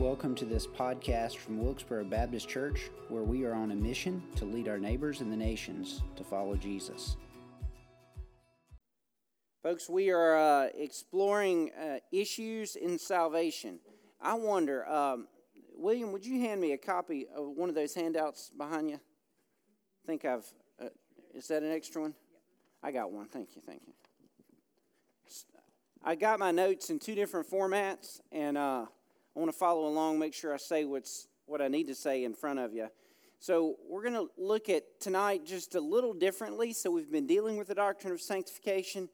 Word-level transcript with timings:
Welcome 0.00 0.34
to 0.36 0.46
this 0.46 0.66
podcast 0.66 1.36
from 1.36 1.62
Wilkesboro 1.62 2.04
Baptist 2.04 2.48
Church, 2.48 2.88
where 3.10 3.22
we 3.22 3.44
are 3.44 3.52
on 3.52 3.70
a 3.70 3.74
mission 3.74 4.22
to 4.36 4.46
lead 4.46 4.66
our 4.66 4.78
neighbors 4.78 5.20
and 5.20 5.30
the 5.30 5.36
nations 5.36 6.00
to 6.16 6.24
follow 6.24 6.56
Jesus. 6.56 7.18
Folks, 9.62 9.90
we 9.90 10.08
are 10.08 10.38
uh, 10.38 10.68
exploring 10.74 11.70
uh, 11.72 11.98
issues 12.12 12.76
in 12.76 12.98
salvation. 12.98 13.78
I 14.22 14.32
wonder, 14.32 14.88
um, 14.88 15.28
William, 15.76 16.12
would 16.12 16.24
you 16.24 16.40
hand 16.40 16.62
me 16.62 16.72
a 16.72 16.78
copy 16.78 17.26
of 17.36 17.48
one 17.48 17.68
of 17.68 17.74
those 17.74 17.92
handouts 17.94 18.50
behind 18.56 18.88
you? 18.88 18.96
I 18.96 20.06
think 20.06 20.24
I've, 20.24 20.46
uh, 20.82 20.86
is 21.34 21.46
that 21.48 21.62
an 21.62 21.72
extra 21.72 22.00
one? 22.00 22.14
I 22.82 22.90
got 22.90 23.12
one. 23.12 23.26
Thank 23.26 23.54
you, 23.54 23.60
thank 23.60 23.82
you. 23.86 23.92
I 26.02 26.14
got 26.14 26.38
my 26.38 26.52
notes 26.52 26.88
in 26.88 26.98
two 26.98 27.14
different 27.14 27.50
formats, 27.50 28.22
and 28.32 28.56
uh, 28.56 28.86
I 29.34 29.38
want 29.38 29.50
to 29.50 29.56
follow 29.56 29.86
along, 29.86 30.18
make 30.18 30.34
sure 30.34 30.52
I 30.52 30.56
say 30.56 30.84
what's 30.84 31.28
what 31.46 31.60
I 31.60 31.68
need 31.68 31.88
to 31.88 31.94
say 31.94 32.24
in 32.24 32.34
front 32.34 32.58
of 32.58 32.72
you. 32.72 32.88
So 33.40 33.76
we're 33.88 34.02
going 34.02 34.14
to 34.14 34.28
look 34.36 34.68
at 34.68 35.00
tonight 35.00 35.46
just 35.46 35.74
a 35.74 35.80
little 35.80 36.12
differently. 36.12 36.72
So 36.72 36.90
we've 36.90 37.10
been 37.10 37.26
dealing 37.26 37.56
with 37.56 37.68
the 37.68 37.74
doctrine 37.74 38.12
of 38.12 38.20
sanctification. 38.20 39.08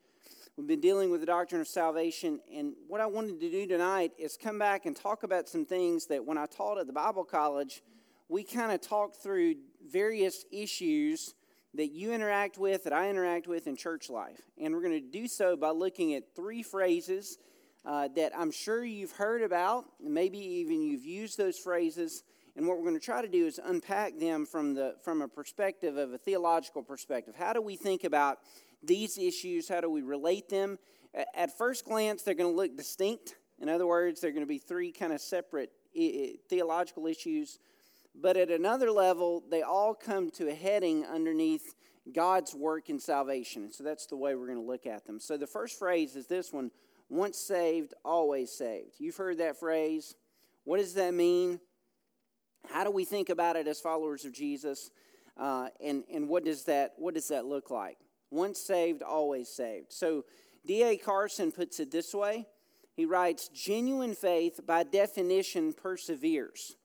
We've 0.56 0.66
been 0.66 0.80
dealing 0.80 1.10
with 1.10 1.20
the 1.20 1.26
doctrine 1.26 1.60
of 1.60 1.68
salvation. 1.68 2.40
And 2.52 2.74
what 2.88 3.00
I 3.00 3.06
wanted 3.06 3.40
to 3.40 3.50
do 3.50 3.66
tonight 3.66 4.12
is 4.18 4.36
come 4.36 4.58
back 4.58 4.84
and 4.84 4.96
talk 4.96 5.22
about 5.22 5.48
some 5.48 5.64
things 5.64 6.06
that 6.06 6.24
when 6.24 6.36
I 6.38 6.46
taught 6.46 6.78
at 6.78 6.86
the 6.86 6.92
Bible 6.92 7.24
college, 7.24 7.82
we 8.28 8.42
kind 8.42 8.72
of 8.72 8.80
talked 8.80 9.16
through 9.22 9.56
various 9.88 10.44
issues 10.50 11.34
that 11.74 11.92
you 11.92 12.12
interact 12.12 12.58
with, 12.58 12.84
that 12.84 12.92
I 12.92 13.08
interact 13.08 13.46
with 13.46 13.66
in 13.66 13.76
church 13.76 14.10
life. 14.10 14.40
And 14.58 14.74
we're 14.74 14.82
going 14.82 15.00
to 15.00 15.08
do 15.08 15.28
so 15.28 15.56
by 15.56 15.70
looking 15.70 16.14
at 16.14 16.34
three 16.34 16.62
phrases 16.62 17.38
uh, 17.86 18.08
that 18.16 18.32
I'm 18.36 18.50
sure 18.50 18.84
you've 18.84 19.12
heard 19.12 19.42
about, 19.42 19.84
maybe 20.02 20.38
even 20.38 20.82
you've 20.82 21.04
used 21.04 21.38
those 21.38 21.56
phrases. 21.56 22.24
And 22.56 22.66
what 22.66 22.78
we're 22.78 22.84
going 22.84 22.98
to 22.98 23.04
try 23.04 23.22
to 23.22 23.28
do 23.28 23.46
is 23.46 23.60
unpack 23.62 24.18
them 24.18 24.44
from, 24.44 24.74
the, 24.74 24.96
from 25.02 25.22
a 25.22 25.28
perspective 25.28 25.96
of 25.96 26.12
a 26.12 26.18
theological 26.18 26.82
perspective. 26.82 27.34
How 27.38 27.52
do 27.52 27.62
we 27.62 27.76
think 27.76 28.02
about 28.02 28.38
these 28.82 29.18
issues? 29.18 29.68
How 29.68 29.80
do 29.80 29.88
we 29.88 30.02
relate 30.02 30.48
them? 30.48 30.78
At 31.34 31.56
first 31.56 31.84
glance, 31.84 32.22
they're 32.22 32.34
going 32.34 32.52
to 32.52 32.56
look 32.56 32.76
distinct. 32.76 33.36
In 33.60 33.68
other 33.68 33.86
words, 33.86 34.20
they're 34.20 34.32
going 34.32 34.42
to 34.42 34.48
be 34.48 34.58
three 34.58 34.90
kind 34.90 35.12
of 35.12 35.20
separate 35.20 35.70
theological 36.48 37.06
issues. 37.06 37.58
But 38.14 38.36
at 38.36 38.50
another 38.50 38.90
level, 38.90 39.44
they 39.48 39.62
all 39.62 39.94
come 39.94 40.30
to 40.32 40.48
a 40.48 40.54
heading 40.54 41.04
underneath 41.04 41.74
God's 42.12 42.54
work 42.54 42.90
in 42.90 42.98
salvation. 42.98 43.64
And 43.64 43.74
so 43.74 43.84
that's 43.84 44.06
the 44.06 44.16
way 44.16 44.34
we're 44.34 44.46
going 44.46 44.58
to 44.58 44.64
look 44.64 44.86
at 44.86 45.06
them. 45.06 45.20
So 45.20 45.36
the 45.36 45.46
first 45.46 45.78
phrase 45.78 46.16
is 46.16 46.26
this 46.26 46.52
one 46.52 46.70
once 47.08 47.38
saved, 47.38 47.94
always 48.04 48.50
saved. 48.50 48.94
You've 48.98 49.16
heard 49.16 49.38
that 49.38 49.58
phrase. 49.58 50.14
What 50.64 50.78
does 50.78 50.94
that 50.94 51.14
mean? 51.14 51.60
How 52.68 52.84
do 52.84 52.90
we 52.90 53.04
think 53.04 53.28
about 53.28 53.56
it 53.56 53.68
as 53.68 53.80
followers 53.80 54.24
of 54.24 54.32
Jesus? 54.32 54.90
Uh, 55.36 55.68
and 55.84 56.04
and 56.12 56.28
what, 56.28 56.44
does 56.44 56.64
that, 56.64 56.94
what 56.96 57.14
does 57.14 57.28
that 57.28 57.44
look 57.44 57.70
like? 57.70 57.98
Once 58.30 58.58
saved, 58.58 59.02
always 59.02 59.48
saved. 59.48 59.92
So 59.92 60.24
D.A. 60.66 60.96
Carson 60.96 61.52
puts 61.52 61.78
it 61.78 61.92
this 61.92 62.12
way 62.12 62.46
he 62.96 63.04
writes, 63.04 63.48
Genuine 63.48 64.14
faith, 64.14 64.60
by 64.66 64.82
definition, 64.82 65.74
perseveres. 65.74 66.76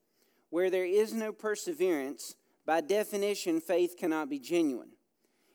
Where 0.49 0.69
there 0.69 0.85
is 0.85 1.13
no 1.13 1.31
perseverance, 1.31 2.35
by 2.65 2.81
definition, 2.81 3.61
faith 3.61 3.95
cannot 3.97 4.29
be 4.29 4.37
genuine. 4.37 4.91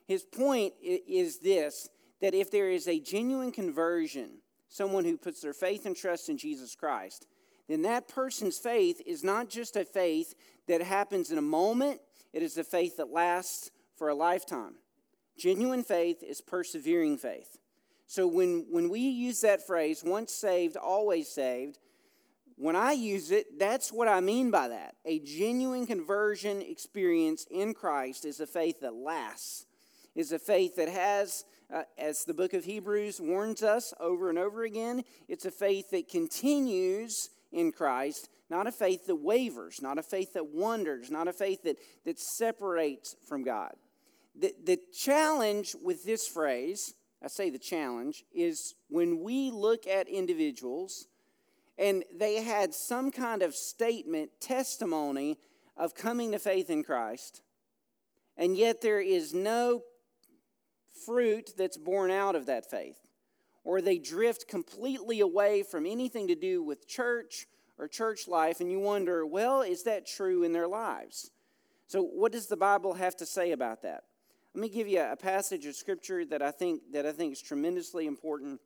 His 0.06 0.24
point 0.24 0.72
is 0.80 1.38
this 1.38 1.88
that 2.22 2.34
if 2.34 2.50
there 2.50 2.70
is 2.70 2.88
a 2.88 2.98
genuine 2.98 3.52
conversion, 3.52 4.38
someone 4.68 5.04
who 5.04 5.16
puts 5.16 5.40
their 5.40 5.52
faith 5.52 5.86
and 5.86 5.96
trust 5.96 6.28
in 6.28 6.38
Jesus 6.38 6.74
Christ, 6.74 7.26
then 7.68 7.82
that 7.82 8.08
person's 8.08 8.58
faith 8.58 9.00
is 9.06 9.24
not 9.24 9.48
just 9.48 9.76
a 9.76 9.84
faith 9.84 10.34
that 10.68 10.82
happens 10.82 11.30
in 11.30 11.38
a 11.38 11.42
moment, 11.42 12.00
it 12.32 12.42
is 12.42 12.58
a 12.58 12.64
faith 12.64 12.96
that 12.98 13.10
lasts 13.10 13.70
for 13.96 14.08
a 14.08 14.14
lifetime. 14.14 14.74
Genuine 15.36 15.82
faith 15.82 16.22
is 16.22 16.40
persevering 16.40 17.18
faith. 17.18 17.58
So 18.06 18.26
when, 18.26 18.66
when 18.70 18.88
we 18.88 19.00
use 19.00 19.40
that 19.40 19.66
phrase, 19.66 20.02
once 20.04 20.32
saved, 20.32 20.76
always 20.76 21.28
saved, 21.28 21.78
when 22.56 22.76
I 22.76 22.92
use 22.92 23.30
it, 23.30 23.58
that's 23.58 23.92
what 23.92 24.08
I 24.08 24.20
mean 24.20 24.50
by 24.50 24.68
that. 24.68 24.94
A 25.04 25.18
genuine 25.18 25.86
conversion 25.86 26.62
experience 26.62 27.46
in 27.50 27.74
Christ 27.74 28.24
is 28.24 28.40
a 28.40 28.46
faith 28.46 28.80
that 28.80 28.94
lasts, 28.94 29.66
is 30.14 30.32
a 30.32 30.38
faith 30.38 30.76
that 30.76 30.88
has 30.88 31.44
uh, 31.72 31.82
as 31.98 32.24
the 32.24 32.34
book 32.34 32.54
of 32.54 32.64
Hebrews 32.64 33.20
warns 33.20 33.62
us 33.62 33.92
over 33.98 34.30
and 34.30 34.38
over 34.38 34.64
again, 34.64 35.02
it's 35.28 35.44
a 35.44 35.50
faith 35.50 35.90
that 35.90 36.08
continues 36.08 37.30
in 37.52 37.72
Christ, 37.72 38.28
not 38.50 38.66
a 38.66 38.72
faith 38.72 39.06
that 39.06 39.16
wavers, 39.16 39.80
not 39.82 39.98
a 39.98 40.02
faith 40.02 40.34
that 40.34 40.48
wanders, 40.48 41.10
not 41.10 41.28
a 41.28 41.32
faith 41.32 41.62
that, 41.64 41.76
that 42.04 42.18
separates 42.18 43.16
from 43.28 43.42
God. 43.42 43.72
The, 44.38 44.52
the 44.64 44.78
challenge 44.92 45.74
with 45.82 46.04
this 46.04 46.28
phrase, 46.28 46.94
I 47.22 47.28
say 47.28 47.50
the 47.50 47.58
challenge, 47.58 48.24
is 48.32 48.74
when 48.88 49.22
we 49.22 49.50
look 49.50 49.86
at 49.86 50.08
individuals 50.08 51.08
and 51.78 52.04
they 52.14 52.42
had 52.42 52.74
some 52.74 53.10
kind 53.10 53.42
of 53.42 53.54
statement, 53.54 54.30
testimony 54.40 55.38
of 55.76 55.94
coming 55.94 56.32
to 56.32 56.38
faith 56.38 56.70
in 56.70 56.82
Christ, 56.82 57.42
and 58.36 58.56
yet 58.56 58.80
there 58.80 59.00
is 59.00 59.34
no 59.34 59.82
fruit 61.04 61.52
that's 61.56 61.76
born 61.76 62.10
out 62.10 62.34
of 62.34 62.46
that 62.46 62.70
faith. 62.70 62.98
Or 63.64 63.80
they 63.80 63.98
drift 63.98 64.48
completely 64.48 65.20
away 65.20 65.62
from 65.62 65.86
anything 65.86 66.28
to 66.28 66.34
do 66.34 66.62
with 66.62 66.86
church 66.86 67.46
or 67.78 67.88
church 67.88 68.28
life, 68.28 68.60
and 68.60 68.70
you 68.70 68.78
wonder, 68.78 69.26
well, 69.26 69.62
is 69.62 69.82
that 69.82 70.06
true 70.06 70.42
in 70.42 70.52
their 70.52 70.68
lives? 70.68 71.30
So, 71.88 72.02
what 72.02 72.32
does 72.32 72.46
the 72.46 72.56
Bible 72.56 72.94
have 72.94 73.16
to 73.16 73.26
say 73.26 73.52
about 73.52 73.82
that? 73.82 74.04
Let 74.54 74.62
me 74.62 74.68
give 74.68 74.88
you 74.88 75.00
a 75.00 75.16
passage 75.16 75.66
of 75.66 75.74
scripture 75.74 76.24
that 76.24 76.40
I 76.40 76.50
think 76.50 76.80
that 76.92 77.04
I 77.04 77.12
think 77.12 77.32
is 77.32 77.42
tremendously 77.42 78.06
important. 78.06 78.60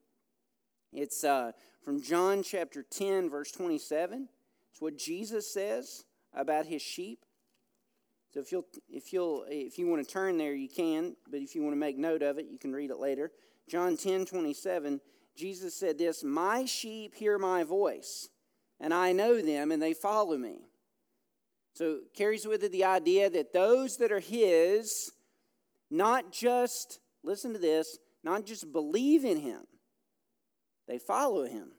It's 0.92 1.24
uh, 1.24 1.52
from 1.84 2.02
John 2.02 2.42
chapter 2.42 2.82
10, 2.82 3.28
verse 3.28 3.50
27. 3.50 4.28
It's 4.70 4.80
what 4.80 4.96
Jesus 4.96 5.52
says 5.52 6.04
about 6.34 6.66
his 6.66 6.82
sheep. 6.82 7.24
So 8.32 8.40
if 8.40 8.52
you'll 8.52 8.66
if 8.88 9.12
you'll 9.12 9.44
if 9.48 9.78
you 9.78 9.88
want 9.88 10.06
to 10.06 10.12
turn 10.12 10.38
there, 10.38 10.54
you 10.54 10.68
can, 10.68 11.16
but 11.28 11.40
if 11.40 11.54
you 11.54 11.62
want 11.62 11.72
to 11.72 11.78
make 11.78 11.98
note 11.98 12.22
of 12.22 12.38
it, 12.38 12.46
you 12.50 12.58
can 12.58 12.72
read 12.72 12.90
it 12.90 12.98
later. 12.98 13.32
John 13.68 13.96
10, 13.96 14.26
27, 14.26 15.00
Jesus 15.36 15.74
said 15.76 15.96
this, 15.96 16.24
My 16.24 16.64
sheep 16.64 17.14
hear 17.14 17.38
my 17.38 17.62
voice, 17.62 18.28
and 18.80 18.92
I 18.92 19.12
know 19.12 19.40
them, 19.40 19.70
and 19.70 19.80
they 19.80 19.94
follow 19.94 20.36
me. 20.36 20.66
So 21.74 22.00
carries 22.14 22.46
with 22.46 22.64
it 22.64 22.72
the 22.72 22.84
idea 22.84 23.30
that 23.30 23.52
those 23.52 23.96
that 23.98 24.10
are 24.10 24.20
his, 24.20 25.12
not 25.90 26.32
just, 26.32 26.98
listen 27.22 27.52
to 27.52 27.58
this, 27.58 27.98
not 28.24 28.44
just 28.44 28.72
believe 28.72 29.24
in 29.24 29.38
him, 29.38 29.62
they 30.88 30.98
follow 30.98 31.44
him. 31.44 31.70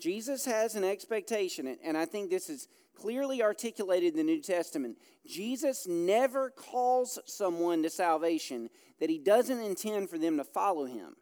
Jesus 0.00 0.46
has 0.46 0.74
an 0.74 0.84
expectation, 0.84 1.76
and 1.84 1.96
I 1.96 2.06
think 2.06 2.30
this 2.30 2.48
is 2.48 2.66
clearly 2.96 3.42
articulated 3.42 4.12
in 4.12 4.16
the 4.16 4.32
New 4.32 4.40
Testament. 4.40 4.98
Jesus 5.26 5.86
never 5.86 6.50
calls 6.50 7.18
someone 7.26 7.82
to 7.82 7.90
salvation 7.90 8.68
that 9.00 9.10
he 9.10 9.18
doesn't 9.18 9.60
intend 9.60 10.10
for 10.10 10.18
them 10.18 10.36
to 10.36 10.44
follow 10.44 10.84
him. 10.84 11.16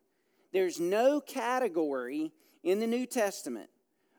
There's 0.53 0.81
no 0.81 1.21
category 1.21 2.33
in 2.63 2.81
the 2.81 2.87
New 2.87 3.07
Testament 3.07 3.71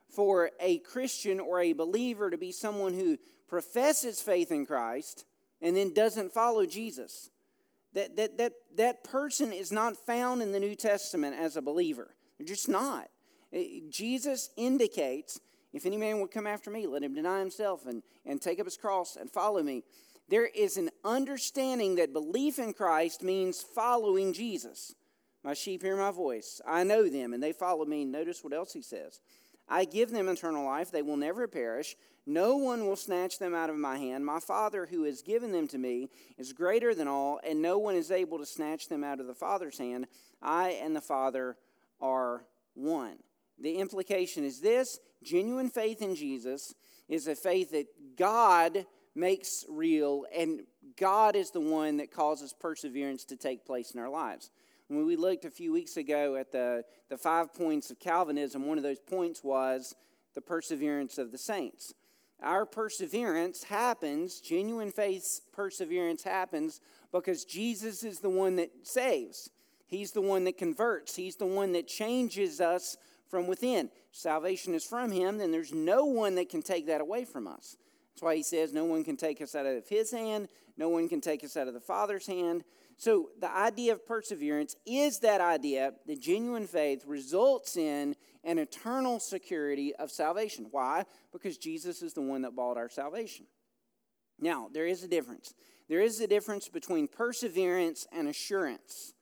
for 0.10 0.52
a 0.60 0.80
Christian 0.80 1.40
or 1.40 1.60
a 1.60 1.74
believer 1.74 2.30
to 2.30 2.38
be 2.38 2.52
someone 2.52 2.94
who 2.94 3.18
professes 3.48 4.22
faith 4.22 4.52
in 4.52 4.66
Christ 4.66 5.26
and 5.62 5.76
then 5.76 5.94
doesn't 5.94 6.34
follow 6.34 6.66
Jesus. 6.66 7.30
That, 7.94 8.16
that, 8.16 8.38
that, 8.38 8.54
that 8.78 9.04
person 9.04 9.52
is 9.52 9.72
not 9.72 9.98
found 9.98 10.42
in 10.42 10.54
the 10.54 10.60
New 10.60 10.76
Testament 10.76 11.36
as 11.38 11.58
a 11.58 11.62
believer. 11.62 12.16
They're 12.38 12.48
just 12.48 12.70
not. 12.70 13.10
Eh, 13.52 13.82
Jesus 13.90 14.50
indicates 14.56 15.40
if 15.74 15.86
any 15.86 15.98
man 15.98 16.20
would 16.20 16.32
come 16.32 16.48
after 16.48 16.70
me, 16.70 16.88
let 16.88 17.04
him 17.04 17.14
deny 17.14 17.40
himself 17.40 17.86
and, 17.86 18.04
and 18.26 18.42
take 18.42 18.60
up 18.60 18.66
his 18.66 18.78
cross 18.78 19.16
and 19.16 19.32
follow 19.32 19.64
me. 19.64 19.84
There 20.30 20.46
is 20.48 20.78
an 20.78 20.90
understanding 21.04 21.96
that 21.96 22.14
belief 22.14 22.60
in 22.60 22.74
Christ 22.74 23.24
means 23.24 23.62
following 23.62 24.34
Jesus. 24.34 24.96
My 25.44 25.54
sheep 25.54 25.82
hear 25.82 25.98
my 25.98 26.12
voice. 26.12 26.62
I 26.66 26.84
know 26.84 27.10
them, 27.10 27.34
and 27.34 27.42
they 27.42 27.52
follow 27.52 27.86
me. 27.86 28.06
Notice 28.06 28.44
what 28.44 28.54
else 28.54 28.74
he 28.74 28.82
says. 28.82 29.20
I 29.68 29.86
give 29.86 30.12
them 30.12 30.30
eternal 30.30 30.66
life. 30.66 30.92
They 30.92 31.02
will 31.02 31.18
never 31.18 31.48
perish. 31.48 31.96
No 32.26 32.56
one 32.58 32.86
will 32.86 32.96
snatch 32.96 33.40
them 33.40 33.56
out 33.56 33.70
of 33.70 33.78
my 33.78 33.98
hand. 33.98 34.26
My 34.26 34.40
Father, 34.40 34.86
who 34.86 35.04
has 35.04 35.22
given 35.22 35.52
them 35.52 35.68
to 35.70 35.78
me, 35.78 36.10
is 36.38 36.54
greater 36.54 36.94
than 36.94 37.08
all, 37.08 37.40
and 37.44 37.62
no 37.62 37.80
one 37.80 37.96
is 37.96 38.12
able 38.12 38.38
to 38.38 38.46
snatch 38.46 38.90
them 38.90 39.04
out 39.04 39.20
of 39.20 39.28
the 39.28 39.34
Father's 39.34 39.80
hand. 39.80 40.08
I 40.42 40.72
and 40.72 40.96
the 40.96 41.02
Father 41.02 41.58
are 42.00 42.46
one. 42.76 43.18
The 43.62 43.76
implication 43.76 44.44
is 44.44 44.60
this 44.60 45.00
genuine 45.24 45.70
faith 45.70 46.02
in 46.02 46.16
Jesus 46.16 46.74
is 47.08 47.28
a 47.28 47.36
faith 47.36 47.72
that 47.72 47.88
God 48.18 48.86
makes 49.14 49.66
real, 49.70 50.26
and 50.36 50.62
God 50.98 51.36
is 51.36 51.52
the 51.52 51.62
one 51.62 51.98
that 51.98 52.12
causes 52.12 52.54
perseverance 52.54 53.24
to 53.26 53.36
take 53.36 53.66
place 53.66 53.92
in 53.92 54.00
our 54.00 54.10
lives. 54.10 54.50
When 54.88 55.06
we 55.06 55.16
looked 55.16 55.46
a 55.46 55.52
few 55.52 55.72
weeks 55.72 55.98
ago 55.98 56.36
at 56.36 56.52
the, 56.52 56.84
the 57.10 57.18
five 57.18 57.54
points 57.54 57.92
of 57.92 58.00
Calvinism, 58.00 58.66
one 58.66 58.78
of 58.78 58.84
those 58.84 59.00
points 59.00 59.44
was 59.44 59.96
the 60.34 60.42
perseverance 60.42 61.18
of 61.18 61.32
the 61.32 61.38
saints. 61.38 61.94
Our 62.42 62.66
perseverance 62.66 63.64
happens, 63.64 64.42
genuine 64.42 64.92
faith 64.92 65.42
perseverance 65.54 66.24
happens 66.24 66.82
because 67.12 67.46
Jesus 67.46 68.04
is 68.04 68.20
the 68.20 68.30
one 68.30 68.56
that 68.56 68.72
saves. 68.84 69.50
He's 69.86 70.12
the 70.12 70.22
one 70.22 70.46
that 70.46 70.58
converts. 70.58 71.16
He's 71.16 71.36
the 71.36 71.46
one 71.46 71.74
that 71.74 71.88
changes 71.88 72.62
us 72.62 72.96
from 73.32 73.48
within. 73.48 73.90
Salvation 74.12 74.76
is 74.76 74.84
from 74.84 75.12
Him, 75.12 75.40
then 75.40 75.52
there's 75.52 75.74
no 75.74 76.06
one 76.06 76.36
that 76.36 76.50
can 76.50 76.62
take 76.62 76.86
that 76.88 77.02
away 77.02 77.26
from 77.26 77.48
us. 77.48 77.78
That's 78.14 78.22
why 78.22 78.36
He 78.36 78.44
says, 78.44 78.74
No 78.74 78.86
one 78.86 79.04
can 79.04 79.18
take 79.18 79.42
us 79.42 79.56
out 79.56 79.66
of 79.66 79.88
His 79.88 80.12
hand, 80.12 80.50
no 80.78 80.90
one 80.90 81.10
can 81.10 81.22
take 81.22 81.44
us 81.44 81.58
out 81.58 81.68
of 81.68 81.74
the 81.74 81.80
Father's 81.80 82.28
hand. 82.28 82.64
So, 82.98 83.30
the 83.40 83.50
idea 83.50 83.94
of 83.94 84.06
perseverance 84.06 84.76
is 84.86 85.20
that 85.20 85.42
idea 85.42 85.94
that 86.06 86.22
genuine 86.22 86.68
faith 86.68 87.04
results 87.08 87.76
in 87.76 88.16
an 88.44 88.60
eternal 88.60 89.20
security 89.20 89.96
of 89.96 90.12
salvation. 90.12 90.68
Why? 90.70 91.06
Because 91.32 91.58
Jesus 91.58 92.04
is 92.04 92.14
the 92.14 92.22
one 92.22 92.44
that 92.44 92.56
bought 92.56 92.78
our 92.78 92.90
salvation. 92.90 93.48
Now, 94.40 94.68
there 94.72 94.86
is 94.86 95.04
a 95.04 95.08
difference. 95.08 95.56
There 95.90 96.02
is 96.02 96.20
a 96.22 96.28
difference 96.28 96.68
between 96.68 97.08
perseverance 97.08 98.06
and 98.12 98.28
assurance. 98.28 99.14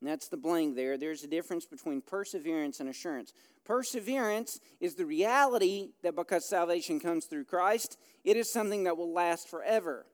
And 0.00 0.10
that's 0.10 0.28
the 0.28 0.36
blank 0.36 0.76
there. 0.76 0.98
There's 0.98 1.24
a 1.24 1.28
difference 1.28 1.64
between 1.64 2.02
perseverance 2.02 2.80
and 2.80 2.88
assurance. 2.88 3.32
Perseverance 3.64 4.60
is 4.80 4.94
the 4.94 5.06
reality 5.06 5.90
that 6.02 6.14
because 6.14 6.46
salvation 6.48 7.00
comes 7.00 7.24
through 7.24 7.44
Christ, 7.44 7.98
it 8.22 8.36
is 8.36 8.52
something 8.52 8.84
that 8.84 8.96
will 8.96 9.12
last 9.12 9.48
forever. 9.48 10.06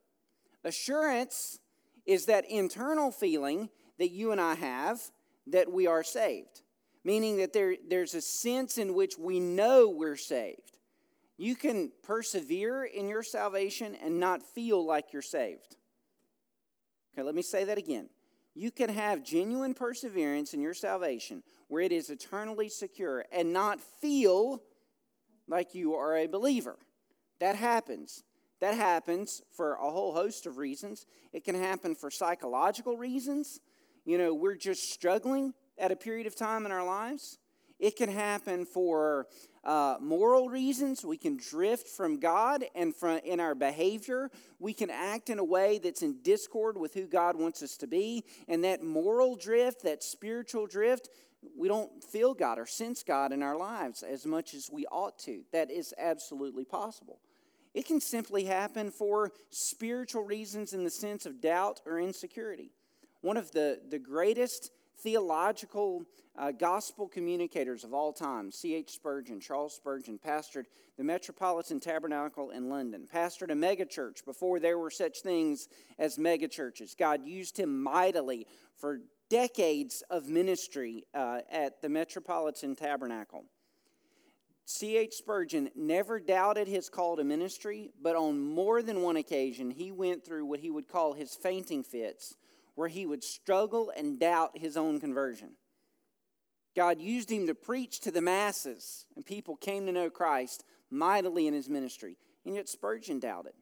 Assurance 0.64 1.58
is 2.06 2.26
that 2.26 2.48
internal 2.48 3.10
feeling 3.10 3.68
that 3.98 4.10
you 4.10 4.32
and 4.32 4.40
I 4.40 4.54
have 4.54 5.00
that 5.48 5.70
we 5.72 5.86
are 5.86 6.04
saved, 6.04 6.62
meaning 7.04 7.38
that 7.38 7.52
there, 7.52 7.76
there's 7.88 8.14
a 8.14 8.20
sense 8.20 8.78
in 8.78 8.94
which 8.94 9.18
we 9.18 9.40
know 9.40 9.88
we're 9.88 10.16
saved. 10.16 10.76
You 11.36 11.56
can 11.56 11.90
persevere 12.02 12.84
in 12.84 13.08
your 13.08 13.22
salvation 13.22 13.96
and 13.96 14.20
not 14.20 14.42
feel 14.42 14.84
like 14.84 15.12
you're 15.12 15.22
saved. 15.22 15.76
Okay, 17.12 17.22
let 17.22 17.34
me 17.34 17.42
say 17.42 17.64
that 17.64 17.78
again. 17.78 18.10
You 18.54 18.70
can 18.70 18.90
have 18.90 19.22
genuine 19.22 19.74
perseverance 19.74 20.54
in 20.54 20.60
your 20.60 20.74
salvation 20.74 21.42
where 21.68 21.82
it 21.82 21.92
is 21.92 22.10
eternally 22.10 22.68
secure 22.68 23.24
and 23.32 23.52
not 23.52 23.80
feel 23.80 24.62
like 25.46 25.74
you 25.74 25.94
are 25.94 26.16
a 26.16 26.26
believer. 26.26 26.76
That 27.38 27.56
happens. 27.56 28.22
That 28.60 28.74
happens 28.74 29.42
for 29.56 29.74
a 29.74 29.90
whole 29.90 30.12
host 30.12 30.46
of 30.46 30.58
reasons. 30.58 31.06
It 31.32 31.44
can 31.44 31.54
happen 31.54 31.94
for 31.94 32.10
psychological 32.10 32.96
reasons. 32.96 33.60
You 34.04 34.18
know, 34.18 34.34
we're 34.34 34.56
just 34.56 34.92
struggling 34.92 35.54
at 35.78 35.92
a 35.92 35.96
period 35.96 36.26
of 36.26 36.36
time 36.36 36.66
in 36.66 36.72
our 36.72 36.84
lives. 36.84 37.38
It 37.80 37.96
can 37.96 38.10
happen 38.10 38.66
for 38.66 39.26
uh, 39.64 39.96
moral 40.00 40.50
reasons. 40.50 41.04
We 41.04 41.16
can 41.16 41.38
drift 41.38 41.88
from 41.88 42.20
God 42.20 42.64
and 42.74 42.94
from 42.94 43.18
in 43.24 43.40
our 43.40 43.54
behavior. 43.54 44.30
We 44.58 44.74
can 44.74 44.90
act 44.90 45.30
in 45.30 45.38
a 45.38 45.44
way 45.44 45.78
that's 45.78 46.02
in 46.02 46.20
discord 46.22 46.76
with 46.76 46.92
who 46.94 47.06
God 47.06 47.36
wants 47.36 47.62
us 47.62 47.76
to 47.78 47.86
be. 47.86 48.24
And 48.48 48.62
that 48.64 48.82
moral 48.82 49.34
drift, 49.34 49.82
that 49.82 50.02
spiritual 50.02 50.66
drift, 50.66 51.08
we 51.56 51.68
don't 51.68 52.04
feel 52.04 52.34
God 52.34 52.58
or 52.58 52.66
sense 52.66 53.02
God 53.02 53.32
in 53.32 53.42
our 53.42 53.56
lives 53.56 54.02
as 54.02 54.26
much 54.26 54.52
as 54.52 54.68
we 54.70 54.84
ought 54.86 55.18
to. 55.20 55.42
That 55.52 55.70
is 55.70 55.94
absolutely 55.98 56.66
possible. 56.66 57.18
It 57.72 57.86
can 57.86 58.00
simply 58.00 58.44
happen 58.44 58.90
for 58.90 59.32
spiritual 59.50 60.24
reasons 60.24 60.74
in 60.74 60.84
the 60.84 60.90
sense 60.90 61.24
of 61.24 61.40
doubt 61.40 61.80
or 61.86 61.98
insecurity. 61.98 62.72
One 63.22 63.36
of 63.36 63.52
the, 63.52 63.80
the 63.88 63.98
greatest 63.98 64.70
theological 65.02 66.04
uh, 66.38 66.52
gospel 66.52 67.08
communicators 67.08 67.84
of 67.84 67.92
all 67.92 68.12
time, 68.12 68.50
C.H. 68.50 68.90
Spurgeon, 68.90 69.40
Charles 69.40 69.74
Spurgeon, 69.74 70.18
pastored 70.18 70.64
the 70.96 71.04
Metropolitan 71.04 71.80
Tabernacle 71.80 72.50
in 72.50 72.68
London, 72.68 73.08
pastored 73.12 73.50
a 73.50 73.54
megachurch 73.54 74.24
before 74.24 74.60
there 74.60 74.78
were 74.78 74.90
such 74.90 75.20
things 75.20 75.68
as 75.98 76.18
megachurches. 76.18 76.96
God 76.96 77.26
used 77.26 77.58
him 77.58 77.82
mightily 77.82 78.46
for 78.76 79.00
decades 79.28 80.02
of 80.10 80.28
ministry 80.28 81.04
uh, 81.14 81.40
at 81.50 81.80
the 81.80 81.88
Metropolitan 81.88 82.74
Tabernacle. 82.74 83.44
C.H. 84.66 85.14
Spurgeon 85.14 85.70
never 85.74 86.20
doubted 86.20 86.68
his 86.68 86.88
call 86.88 87.16
to 87.16 87.24
ministry, 87.24 87.90
but 88.00 88.14
on 88.14 88.40
more 88.40 88.82
than 88.82 89.02
one 89.02 89.16
occasion, 89.16 89.70
he 89.70 89.90
went 89.90 90.24
through 90.24 90.46
what 90.46 90.60
he 90.60 90.70
would 90.70 90.86
call 90.86 91.12
his 91.12 91.34
fainting 91.34 91.82
fits, 91.82 92.36
where 92.74 92.88
he 92.88 93.06
would 93.06 93.24
struggle 93.24 93.92
and 93.96 94.18
doubt 94.18 94.58
his 94.58 94.76
own 94.76 95.00
conversion. 95.00 95.50
God 96.76 97.00
used 97.00 97.30
him 97.30 97.46
to 97.46 97.54
preach 97.54 98.00
to 98.00 98.10
the 98.10 98.20
masses, 98.20 99.06
and 99.16 99.26
people 99.26 99.56
came 99.56 99.86
to 99.86 99.92
know 99.92 100.10
Christ 100.10 100.64
mightily 100.90 101.46
in 101.46 101.54
his 101.54 101.68
ministry. 101.68 102.16
And 102.44 102.54
yet 102.54 102.68
Spurgeon 102.68 103.18
doubted. 103.18 103.52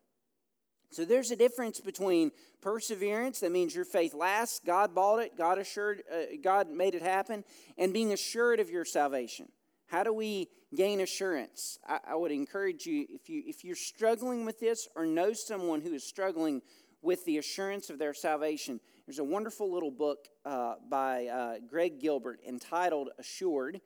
So 0.91 1.05
there's 1.05 1.31
a 1.31 1.37
difference 1.37 1.81
between 1.81 2.31
perseverance, 2.63 3.41
that 3.41 3.53
means 3.53 3.75
your 3.75 3.85
faith 3.85 4.15
lasts, 4.15 4.61
God 4.65 4.95
bought 4.95 5.19
it, 5.19 5.37
God 5.37 5.59
assured, 5.59 6.03
uh, 6.11 6.37
God 6.43 6.71
made 6.71 6.95
it 6.95 7.03
happen, 7.03 7.45
and 7.77 7.93
being 7.93 8.13
assured 8.13 8.59
of 8.59 8.71
your 8.71 8.85
salvation. 8.85 9.49
How 9.87 10.03
do 10.03 10.13
we 10.13 10.49
gain 10.75 11.01
assurance? 11.01 11.79
I, 11.87 11.99
I, 12.09 12.15
would 12.15 12.31
encourage 12.31 12.87
you 12.87 13.07
if 13.09 13.29
you 13.29 13.43
if 13.47 13.65
you're 13.65 13.77
struggling 13.77 14.45
with 14.45 14.61
this 14.61 14.89
or 14.95 15.07
know 15.07 15.33
someone 15.33 15.81
who 15.81 15.95
is 15.95 16.05
struggling 16.05 16.63
with 17.03 17.25
the 17.25 17.39
assurance 17.39 17.91
of 17.91 17.99
their 17.99 18.15
salvation, 18.15 18.81
there's 19.07 19.19
a 19.19 19.25
wonderful 19.25 19.73
little 19.73 19.91
book 19.91 20.29
uh, 20.45 20.75
by 20.89 21.27
uh, 21.27 21.55
Greg 21.69 22.01
Gilbert 22.01 22.41
entitled 22.47 23.11
"Assured," 23.19 23.81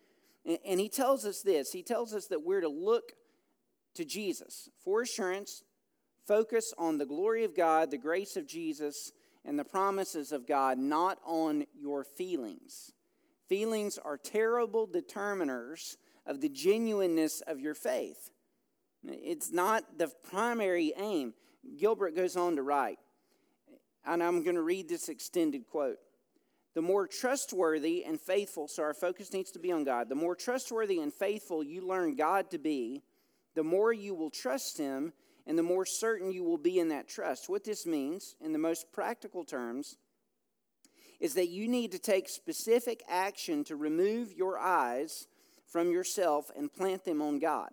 and, 0.44 0.80
he 0.80 0.88
tells 0.88 1.24
us 1.24 1.42
this. 1.42 1.72
He 1.72 1.82
tells 1.82 2.12
us 2.14 2.26
that 2.26 2.42
we're 2.42 2.60
to 2.60 2.68
look 2.68 3.12
to 3.94 4.04
Jesus 4.04 4.68
for 4.84 5.02
assurance, 5.02 5.62
focus 6.26 6.72
on 6.78 6.98
the 6.98 7.06
glory 7.06 7.44
of 7.44 7.54
God, 7.54 7.90
the 7.90 7.98
grace 7.98 8.36
of 8.36 8.46
Jesus, 8.46 9.12
and 9.44 9.58
the 9.58 9.64
promises 9.64 10.32
of 10.32 10.46
God, 10.46 10.78
not 10.78 11.18
on 11.24 11.66
your 11.78 12.04
feelings. 12.04 12.92
Feelings 13.48 13.98
are 13.98 14.16
terrible 14.16 14.88
determiners 14.88 15.96
of 16.26 16.40
the 16.40 16.48
genuineness 16.48 17.42
of 17.42 17.60
your 17.60 17.74
faith. 17.74 18.30
It's 19.04 19.52
not 19.52 19.98
the 19.98 20.08
primary 20.30 20.92
aim. 20.96 21.34
Gilbert 21.78 22.14
goes 22.14 22.36
on 22.36 22.56
to 22.56 22.62
write, 22.62 22.98
and 24.04 24.22
I'm 24.22 24.42
going 24.42 24.56
to 24.56 24.62
read 24.62 24.88
this 24.88 25.08
extended 25.08 25.66
quote. 25.66 25.98
The 26.74 26.82
more 26.82 27.06
trustworthy 27.06 28.04
and 28.04 28.20
faithful, 28.20 28.66
so 28.66 28.82
our 28.82 28.94
focus 28.94 29.32
needs 29.32 29.50
to 29.52 29.58
be 29.58 29.72
on 29.72 29.84
God, 29.84 30.08
the 30.08 30.14
more 30.14 30.34
trustworthy 30.34 31.00
and 31.00 31.12
faithful 31.12 31.62
you 31.62 31.86
learn 31.86 32.16
God 32.16 32.50
to 32.50 32.58
be, 32.58 33.02
the 33.54 33.62
more 33.62 33.92
you 33.92 34.14
will 34.14 34.30
trust 34.30 34.78
Him 34.78 35.12
and 35.46 35.58
the 35.58 35.62
more 35.62 35.84
certain 35.84 36.32
you 36.32 36.44
will 36.44 36.58
be 36.58 36.78
in 36.78 36.88
that 36.88 37.08
trust. 37.08 37.48
What 37.48 37.64
this 37.64 37.84
means, 37.84 38.36
in 38.40 38.52
the 38.52 38.58
most 38.58 38.92
practical 38.92 39.44
terms, 39.44 39.96
is 41.20 41.34
that 41.34 41.48
you 41.48 41.68
need 41.68 41.92
to 41.92 41.98
take 41.98 42.28
specific 42.28 43.02
action 43.08 43.64
to 43.64 43.76
remove 43.76 44.32
your 44.32 44.58
eyes 44.58 45.26
from 45.66 45.90
yourself 45.90 46.50
and 46.56 46.72
plant 46.72 47.04
them 47.04 47.20
on 47.20 47.38
God. 47.38 47.70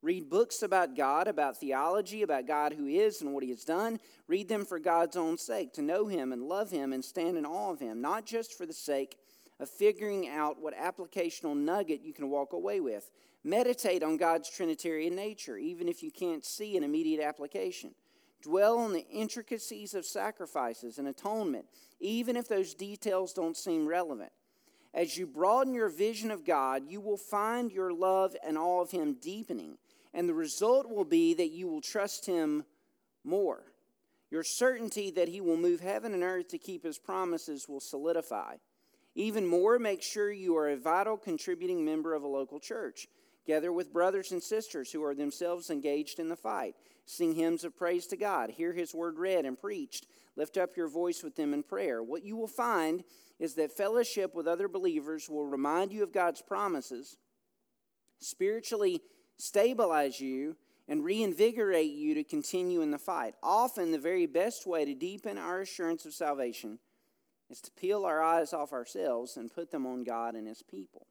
Read 0.00 0.30
books 0.30 0.62
about 0.62 0.96
God, 0.96 1.26
about 1.26 1.56
theology, 1.56 2.22
about 2.22 2.46
God 2.46 2.72
who 2.72 2.86
is 2.86 3.20
and 3.20 3.34
what 3.34 3.42
he 3.42 3.50
has 3.50 3.64
done. 3.64 3.98
Read 4.28 4.48
them 4.48 4.64
for 4.64 4.78
God's 4.78 5.16
own 5.16 5.36
sake, 5.36 5.72
to 5.72 5.82
know 5.82 6.06
him 6.06 6.32
and 6.32 6.42
love 6.42 6.70
him 6.70 6.92
and 6.92 7.04
stand 7.04 7.36
in 7.36 7.44
awe 7.44 7.72
of 7.72 7.80
him, 7.80 8.00
not 8.00 8.24
just 8.24 8.56
for 8.56 8.64
the 8.64 8.72
sake 8.72 9.18
of 9.58 9.68
figuring 9.68 10.28
out 10.28 10.62
what 10.62 10.76
applicational 10.76 11.56
nugget 11.56 12.02
you 12.02 12.12
can 12.12 12.30
walk 12.30 12.52
away 12.52 12.80
with. 12.80 13.10
Meditate 13.42 14.04
on 14.04 14.16
God's 14.16 14.48
Trinitarian 14.48 15.16
nature, 15.16 15.56
even 15.56 15.88
if 15.88 16.02
you 16.02 16.12
can't 16.12 16.44
see 16.44 16.76
an 16.76 16.84
immediate 16.84 17.22
application. 17.22 17.92
Dwell 18.42 18.78
on 18.78 18.92
the 18.92 19.06
intricacies 19.08 19.94
of 19.94 20.06
sacrifices 20.06 20.98
and 20.98 21.08
atonement, 21.08 21.66
even 21.98 22.36
if 22.36 22.46
those 22.46 22.72
details 22.74 23.32
don't 23.32 23.56
seem 23.56 23.86
relevant. 23.86 24.30
As 24.94 25.16
you 25.18 25.26
broaden 25.26 25.74
your 25.74 25.88
vision 25.88 26.30
of 26.30 26.44
God, 26.44 26.84
you 26.88 27.00
will 27.00 27.16
find 27.16 27.70
your 27.70 27.92
love 27.92 28.34
and 28.46 28.56
awe 28.56 28.80
of 28.80 28.90
Him 28.90 29.16
deepening, 29.20 29.76
and 30.18 30.28
the 30.28 30.34
result 30.34 30.88
will 30.88 31.04
be 31.04 31.32
that 31.34 31.52
you 31.52 31.68
will 31.68 31.80
trust 31.80 32.26
Him 32.26 32.64
more. 33.22 33.62
Your 34.32 34.42
certainty 34.42 35.12
that 35.12 35.28
He 35.28 35.40
will 35.40 35.56
move 35.56 35.78
heaven 35.78 36.12
and 36.12 36.24
earth 36.24 36.48
to 36.48 36.58
keep 36.58 36.82
His 36.82 36.98
promises 36.98 37.68
will 37.68 37.78
solidify. 37.78 38.56
Even 39.14 39.46
more, 39.46 39.78
make 39.78 40.02
sure 40.02 40.32
you 40.32 40.56
are 40.56 40.70
a 40.70 40.76
vital 40.76 41.16
contributing 41.16 41.84
member 41.84 42.14
of 42.14 42.24
a 42.24 42.26
local 42.26 42.58
church. 42.58 43.06
Gather 43.46 43.72
with 43.72 43.92
brothers 43.92 44.32
and 44.32 44.42
sisters 44.42 44.90
who 44.90 45.04
are 45.04 45.14
themselves 45.14 45.70
engaged 45.70 46.18
in 46.18 46.28
the 46.28 46.34
fight. 46.34 46.74
Sing 47.06 47.36
hymns 47.36 47.62
of 47.62 47.76
praise 47.76 48.08
to 48.08 48.16
God. 48.16 48.50
Hear 48.50 48.72
his 48.72 48.92
word 48.92 49.20
read 49.20 49.44
and 49.44 49.56
preached. 49.56 50.08
Lift 50.34 50.56
up 50.56 50.76
your 50.76 50.88
voice 50.88 51.22
with 51.22 51.36
them 51.36 51.54
in 51.54 51.62
prayer. 51.62 52.02
What 52.02 52.24
you 52.24 52.36
will 52.36 52.48
find 52.48 53.04
is 53.38 53.54
that 53.54 53.76
fellowship 53.76 54.34
with 54.34 54.48
other 54.48 54.66
believers 54.66 55.30
will 55.30 55.46
remind 55.46 55.92
you 55.92 56.02
of 56.02 56.12
God's 56.12 56.42
promises, 56.42 57.16
spiritually 58.18 59.00
stabilize 59.38 60.20
you, 60.20 60.56
and 60.88 61.04
reinvigorate 61.04 61.92
you 61.92 62.14
to 62.14 62.24
continue 62.24 62.80
in 62.80 62.90
the 62.90 62.98
fight. 62.98 63.34
Often, 63.42 63.92
the 63.92 63.98
very 63.98 64.26
best 64.26 64.66
way 64.66 64.84
to 64.84 64.94
deepen 64.94 65.36
our 65.36 65.60
assurance 65.60 66.06
of 66.06 66.14
salvation 66.14 66.78
is 67.50 67.60
to 67.60 67.70
peel 67.72 68.04
our 68.04 68.22
eyes 68.22 68.52
off 68.52 68.72
ourselves 68.72 69.36
and 69.36 69.52
put 69.52 69.70
them 69.70 69.86
on 69.86 70.02
God 70.02 70.34
and 70.34 70.46
his 70.46 70.62
people. 70.62 71.06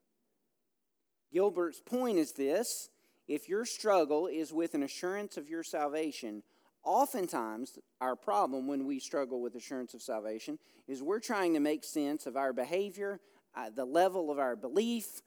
Gilbert's 1.31 1.81
point 1.81 2.17
is 2.17 2.31
this 2.31 2.89
if 3.27 3.47
your 3.47 3.65
struggle 3.65 4.27
is 4.27 4.51
with 4.51 4.73
an 4.73 4.83
assurance 4.83 5.37
of 5.37 5.49
your 5.49 5.63
salvation, 5.63 6.41
oftentimes 6.83 7.77
our 8.01 8.15
problem 8.15 8.67
when 8.67 8.85
we 8.85 8.99
struggle 8.99 9.41
with 9.41 9.55
assurance 9.55 9.93
of 9.93 10.01
salvation 10.01 10.57
is 10.87 11.03
we're 11.03 11.19
trying 11.19 11.53
to 11.53 11.59
make 11.59 11.83
sense 11.83 12.25
of 12.25 12.37
our 12.37 12.53
behavior, 12.53 13.19
uh, 13.55 13.69
the 13.69 13.85
level 13.85 14.31
of 14.31 14.39
our 14.39 14.55
belief. 14.55 15.21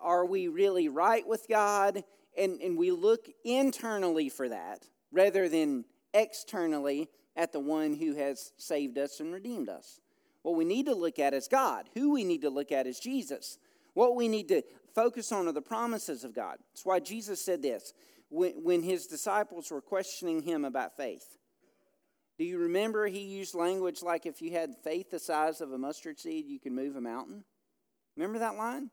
Are 0.00 0.26
we 0.26 0.48
really 0.48 0.88
right 0.88 1.26
with 1.26 1.46
God? 1.48 2.02
And, 2.36 2.60
and 2.60 2.76
we 2.76 2.90
look 2.90 3.26
internally 3.44 4.28
for 4.28 4.48
that 4.48 4.86
rather 5.12 5.48
than 5.48 5.84
externally 6.12 7.08
at 7.36 7.52
the 7.52 7.60
one 7.60 7.94
who 7.94 8.14
has 8.14 8.52
saved 8.56 8.98
us 8.98 9.20
and 9.20 9.32
redeemed 9.32 9.68
us. 9.68 10.00
What 10.42 10.56
we 10.56 10.64
need 10.64 10.86
to 10.86 10.94
look 10.94 11.18
at 11.18 11.34
is 11.34 11.48
God. 11.48 11.88
Who 11.94 12.12
we 12.12 12.24
need 12.24 12.42
to 12.42 12.50
look 12.50 12.72
at 12.72 12.86
is 12.86 13.00
Jesus. 13.00 13.58
What 13.94 14.14
we 14.14 14.28
need 14.28 14.48
to 14.48 14.62
focus 14.94 15.32
on 15.32 15.48
are 15.48 15.52
the 15.52 15.62
promises 15.62 16.24
of 16.24 16.34
God. 16.34 16.58
That's 16.72 16.86
why 16.86 17.00
Jesus 17.00 17.44
said 17.44 17.62
this 17.62 17.92
when, 18.28 18.52
when 18.62 18.82
his 18.82 19.06
disciples 19.06 19.70
were 19.70 19.80
questioning 19.80 20.42
him 20.42 20.64
about 20.64 20.96
faith. 20.96 21.36
Do 22.38 22.44
you 22.44 22.58
remember 22.58 23.06
he 23.06 23.20
used 23.20 23.54
language 23.54 24.02
like 24.02 24.26
if 24.26 24.42
you 24.42 24.52
had 24.52 24.76
faith 24.84 25.10
the 25.10 25.18
size 25.18 25.60
of 25.60 25.72
a 25.72 25.78
mustard 25.78 26.18
seed, 26.18 26.46
you 26.46 26.60
can 26.60 26.74
move 26.74 26.96
a 26.96 27.00
mountain? 27.00 27.44
Remember 28.16 28.38
that 28.38 28.56
line? 28.56 28.90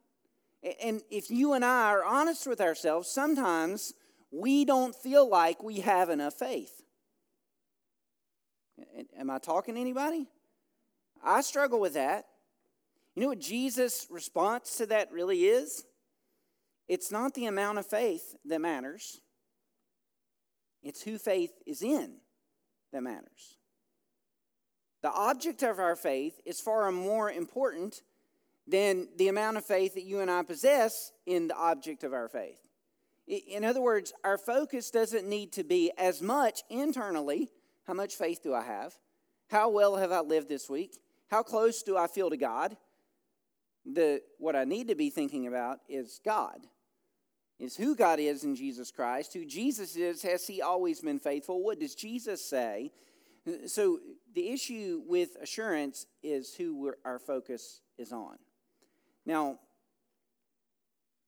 And 0.82 1.01
if 1.10 1.29
you 1.29 1.53
and 1.53 1.65
I 1.65 1.89
are 1.89 2.05
honest 2.05 2.48
with 2.48 2.62
ourselves, 2.62 3.10
sometimes 3.10 3.93
we 4.32 4.65
don't 4.65 4.96
feel 4.96 5.29
like 5.29 5.62
we 5.62 5.82
have 5.82 6.10
enough 6.10 6.36
faith. 6.36 6.82
Am 9.17 9.29
I 9.29 9.39
talking 9.39 9.75
to 9.75 9.82
anybody? 9.82 10.27
I 11.24 11.41
struggle 11.41 11.79
with 11.79 11.93
that. 11.93 12.25
You 13.15 13.22
know 13.22 13.29
what 13.29 13.39
Jesus' 13.39 14.08
response 14.10 14.77
to 14.77 14.86
that 14.88 15.12
really 15.12 15.46
is? 15.46 15.86
It's 16.88 17.12
not 17.12 17.34
the 17.34 17.46
amount 17.46 17.77
of 17.77 17.86
faith 17.86 18.36
that 18.46 18.60
matters, 18.60 19.22
it's 20.82 21.01
who 21.01 21.17
faith 21.17 21.51
is 21.65 21.82
in 21.82 22.15
that 22.91 23.03
matters. 23.03 23.58
The 25.01 25.12
object 25.12 25.63
of 25.63 25.79
our 25.79 25.96
faith 25.96 26.39
is 26.46 26.60
far 26.60 26.91
more 26.91 27.29
important 27.29 28.01
than 28.67 29.08
the 29.17 29.27
amount 29.27 29.58
of 29.58 29.65
faith 29.65 29.96
that 29.96 30.03
you 30.03 30.20
and 30.20 30.32
I 30.32 30.43
possess 30.43 31.12
in 31.25 31.48
the 31.48 31.55
object 31.55 32.03
of 32.03 32.13
our 32.13 32.29
faith. 32.29 32.60
In 33.27 33.63
other 33.63 33.82
words, 33.82 34.13
our 34.24 34.38
focus 34.38 34.91
doesn't 34.91 35.27
need 35.27 35.53
to 35.53 35.63
be 35.63 35.91
as 35.98 36.22
much 36.22 36.62
internally 36.70 37.51
how 37.86 37.93
much 37.93 38.15
faith 38.15 38.41
do 38.41 38.53
I 38.53 38.63
have? 38.63 38.93
How 39.50 39.70
well 39.70 39.98
have 39.98 40.12
I 40.12 40.22
lived 40.22 40.50
this 40.50 40.70
week? 40.70 41.00
How 41.29 41.43
close 41.43 41.84
do 41.84 41.98
I 41.98 42.08
feel 42.08 42.29
to 42.29 42.38
God? 42.38 42.77
The, 43.86 44.22
what 44.38 44.55
I 44.55 44.63
need 44.63 44.88
to 44.88 44.96
be 44.96 45.10
thinking 45.10 45.48
about 45.48 45.79
is 45.89 46.22
God, 46.24 46.60
is 47.60 47.75
who 47.75 47.96
God 47.96 48.20
is 48.20 48.46
in 48.46 48.55
Jesus 48.55 48.91
Christ, 48.91 49.34
who 49.34 49.46
Jesus 49.46 49.98
is. 49.98 50.22
Has 50.22 50.48
He 50.48 50.62
always 50.62 51.01
been 51.01 51.20
faithful? 51.20 51.62
What 51.62 51.79
does 51.79 51.93
Jesus 51.93 52.43
say? 52.43 52.91
So 53.67 54.00
the 54.34 54.50
issue 54.50 55.01
with 55.05 55.36
assurance 55.41 56.05
is 56.22 56.55
who 56.55 56.93
our 57.03 57.20
focus 57.20 57.82
is 57.98 58.13
on. 58.13 58.38
Now, 59.25 59.59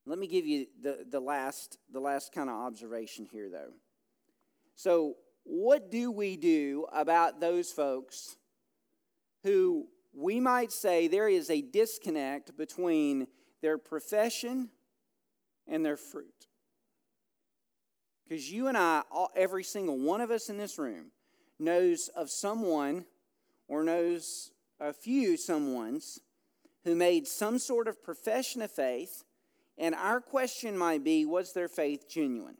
let 0.05 0.19
me 0.19 0.27
give 0.27 0.45
you 0.45 0.67
the, 0.81 1.05
the 1.09 1.19
last 1.19 1.77
the 1.91 1.99
last 1.99 2.31
kind 2.31 2.49
of 2.49 2.55
observation 2.55 3.27
here, 3.31 3.49
though. 3.49 3.73
So 4.75 5.15
what 5.43 5.89
do 5.89 6.11
we 6.11 6.37
do 6.37 6.85
about 6.91 7.39
those 7.39 7.71
folks 7.71 8.35
who 9.43 9.87
we 10.13 10.39
might 10.39 10.71
say 10.71 11.07
there 11.07 11.29
is 11.29 11.49
a 11.49 11.61
disconnect 11.61 12.57
between 12.57 13.27
their 13.61 13.77
profession 13.77 14.69
and 15.67 15.85
their 15.85 15.97
fruit? 15.97 16.47
Because 18.27 18.51
you 18.51 18.67
and 18.67 18.77
I, 18.77 19.03
all, 19.11 19.29
every 19.35 19.63
single 19.63 19.99
one 19.99 20.19
of 20.19 20.31
us 20.31 20.49
in 20.49 20.57
this 20.57 20.79
room, 20.79 21.11
knows 21.59 22.09
of 22.15 22.29
someone 22.29 23.05
or 23.67 23.83
knows 23.83 24.51
a 24.79 24.91
few 24.91 25.33
someones 25.37 26.19
who 26.85 26.95
made 26.95 27.27
some 27.27 27.59
sort 27.59 27.89
of 27.89 28.01
profession 28.01 28.61
of 28.61 28.71
faith, 28.71 29.23
and 29.77 29.93
our 29.93 30.21
question 30.21 30.77
might 30.77 31.03
be 31.03 31.25
was 31.25 31.51
their 31.51 31.67
faith 31.67 32.07
genuine? 32.07 32.55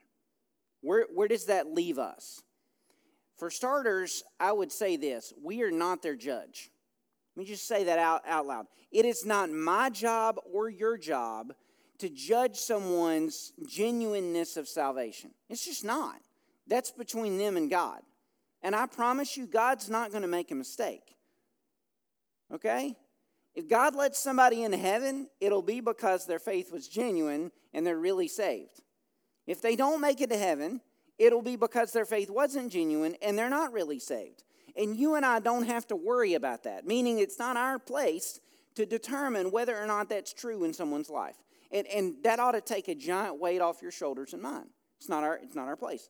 Where, 0.81 1.05
where 1.13 1.29
does 1.29 1.45
that 1.45 1.73
leave 1.73 1.97
us? 1.97 2.43
For 3.37 3.49
starters, 3.49 4.23
I 4.39 4.51
would 4.51 4.71
say 4.71 4.97
this 4.97 5.33
we 5.41 5.61
are 5.61 5.71
not 5.71 6.01
their 6.01 6.15
judge. 6.15 6.71
Let 7.35 7.41
me 7.41 7.45
just 7.47 7.67
say 7.67 7.83
that 7.85 7.99
out, 7.99 8.23
out 8.27 8.45
loud. 8.45 8.67
It 8.91 9.05
is 9.05 9.25
not 9.25 9.49
my 9.49 9.89
job 9.89 10.39
or 10.51 10.69
your 10.69 10.97
job 10.97 11.53
to 11.99 12.09
judge 12.09 12.57
someone's 12.57 13.53
genuineness 13.67 14.57
of 14.57 14.67
salvation. 14.67 15.31
It's 15.49 15.65
just 15.65 15.83
not. 15.83 16.15
That's 16.67 16.91
between 16.91 17.37
them 17.37 17.57
and 17.57 17.69
God. 17.69 18.01
And 18.63 18.75
I 18.75 18.85
promise 18.85 19.37
you, 19.37 19.47
God's 19.47 19.89
not 19.89 20.11
going 20.11 20.23
to 20.23 20.27
make 20.27 20.49
a 20.49 20.55
mistake. 20.55 21.15
Okay? 22.53 22.95
If 23.55 23.69
God 23.69 23.95
lets 23.95 24.19
somebody 24.19 24.63
into 24.63 24.77
heaven, 24.77 25.29
it'll 25.39 25.61
be 25.61 25.79
because 25.79 26.25
their 26.25 26.39
faith 26.39 26.71
was 26.71 26.87
genuine 26.87 27.51
and 27.73 27.87
they're 27.87 27.97
really 27.97 28.27
saved. 28.27 28.81
If 29.47 29.61
they 29.61 29.75
don't 29.75 30.01
make 30.01 30.19
it 30.19 30.29
to 30.29 30.37
heaven, 30.37 30.81
it'll 31.17 31.41
be 31.41 31.55
because 31.55 31.93
their 31.93 32.05
faith 32.05 32.29
wasn't 32.29 32.71
genuine 32.71 33.15
and 33.21 33.37
they're 33.37 33.49
not 33.49 33.71
really 33.71 33.99
saved. 33.99 34.43
And 34.75 34.97
you 34.97 35.15
and 35.15 35.25
I 35.25 35.39
don't 35.39 35.67
have 35.67 35.87
to 35.87 35.95
worry 35.95 36.33
about 36.33 36.63
that, 36.63 36.85
meaning 36.85 37.19
it's 37.19 37.39
not 37.39 37.55
our 37.55 37.79
place 37.79 38.41
to 38.75 38.85
determine 38.85 39.51
whether 39.51 39.77
or 39.77 39.85
not 39.85 40.09
that's 40.09 40.33
true 40.33 40.65
in 40.65 40.73
someone's 40.73 41.09
life. 41.09 41.37
And, 41.71 41.87
and 41.87 42.15
that 42.23 42.39
ought 42.39 42.51
to 42.51 42.61
take 42.61 42.89
a 42.89 42.95
giant 42.95 43.39
weight 43.39 43.61
off 43.61 43.81
your 43.81 43.91
shoulders 43.91 44.33
and 44.33 44.41
mine. 44.41 44.67
It's 44.99 45.07
not, 45.07 45.23
our, 45.23 45.39
it's 45.41 45.55
not 45.55 45.67
our 45.67 45.77
place. 45.77 46.09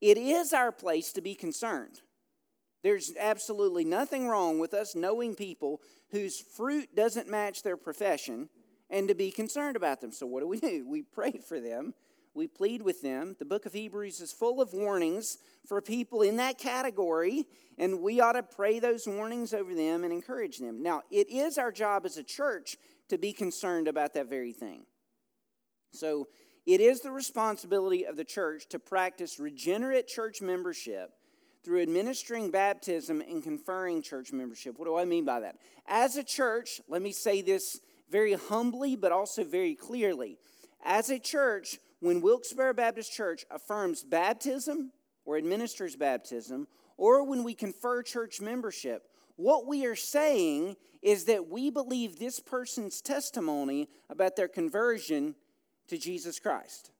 It 0.00 0.18
is 0.18 0.52
our 0.52 0.72
place 0.72 1.12
to 1.12 1.20
be 1.20 1.36
concerned. 1.36 2.00
There's 2.82 3.12
absolutely 3.18 3.84
nothing 3.84 4.28
wrong 4.28 4.58
with 4.58 4.74
us 4.74 4.94
knowing 4.94 5.34
people 5.34 5.80
whose 6.10 6.40
fruit 6.40 6.94
doesn't 6.94 7.28
match 7.28 7.62
their 7.62 7.76
profession 7.76 8.48
and 8.90 9.08
to 9.08 9.14
be 9.14 9.30
concerned 9.30 9.76
about 9.76 10.00
them. 10.00 10.12
So, 10.12 10.26
what 10.26 10.40
do 10.40 10.48
we 10.48 10.60
do? 10.60 10.86
We 10.88 11.02
pray 11.02 11.40
for 11.46 11.60
them 11.60 11.94
we 12.34 12.46
plead 12.46 12.82
with 12.82 13.02
them. 13.02 13.36
The 13.38 13.44
book 13.44 13.66
of 13.66 13.72
Hebrews 13.72 14.20
is 14.20 14.32
full 14.32 14.60
of 14.60 14.72
warnings 14.72 15.38
for 15.66 15.80
people 15.82 16.22
in 16.22 16.36
that 16.36 16.58
category, 16.58 17.46
and 17.78 18.00
we 18.00 18.20
ought 18.20 18.32
to 18.32 18.42
pray 18.42 18.78
those 18.78 19.06
warnings 19.06 19.52
over 19.52 19.74
them 19.74 20.04
and 20.04 20.12
encourage 20.12 20.58
them. 20.58 20.82
Now, 20.82 21.02
it 21.10 21.28
is 21.30 21.58
our 21.58 21.70
job 21.70 22.06
as 22.06 22.16
a 22.16 22.22
church 22.22 22.76
to 23.08 23.18
be 23.18 23.32
concerned 23.32 23.86
about 23.86 24.14
that 24.14 24.30
very 24.30 24.52
thing. 24.52 24.86
So, 25.92 26.28
it 26.64 26.80
is 26.80 27.00
the 27.00 27.10
responsibility 27.10 28.06
of 28.06 28.16
the 28.16 28.24
church 28.24 28.68
to 28.68 28.78
practice 28.78 29.40
regenerate 29.40 30.06
church 30.06 30.40
membership 30.40 31.10
through 31.64 31.82
administering 31.82 32.50
baptism 32.50 33.20
and 33.20 33.42
conferring 33.42 34.02
church 34.02 34.32
membership. 34.32 34.78
What 34.78 34.86
do 34.86 34.96
I 34.96 35.04
mean 35.04 35.24
by 35.24 35.40
that? 35.40 35.56
As 35.86 36.16
a 36.16 36.24
church, 36.24 36.80
let 36.88 37.02
me 37.02 37.12
say 37.12 37.42
this 37.42 37.80
very 38.10 38.34
humbly 38.34 38.96
but 38.96 39.12
also 39.12 39.44
very 39.44 39.74
clearly. 39.74 40.38
As 40.84 41.10
a 41.10 41.18
church, 41.18 41.78
when 42.00 42.20
Wilkesboro 42.20 42.74
Baptist 42.74 43.12
Church 43.12 43.44
affirms 43.50 44.02
baptism 44.02 44.92
or 45.24 45.36
administers 45.36 45.94
baptism, 45.94 46.66
or 46.96 47.24
when 47.24 47.44
we 47.44 47.54
confer 47.54 48.02
church 48.02 48.40
membership, 48.40 49.08
what 49.36 49.66
we 49.66 49.86
are 49.86 49.96
saying 49.96 50.76
is 51.00 51.24
that 51.24 51.48
we 51.48 51.70
believe 51.70 52.18
this 52.18 52.40
person's 52.40 53.00
testimony 53.00 53.88
about 54.10 54.36
their 54.36 54.48
conversion 54.48 55.34
to 55.88 55.96
Jesus 55.96 56.38
Christ. 56.38 56.90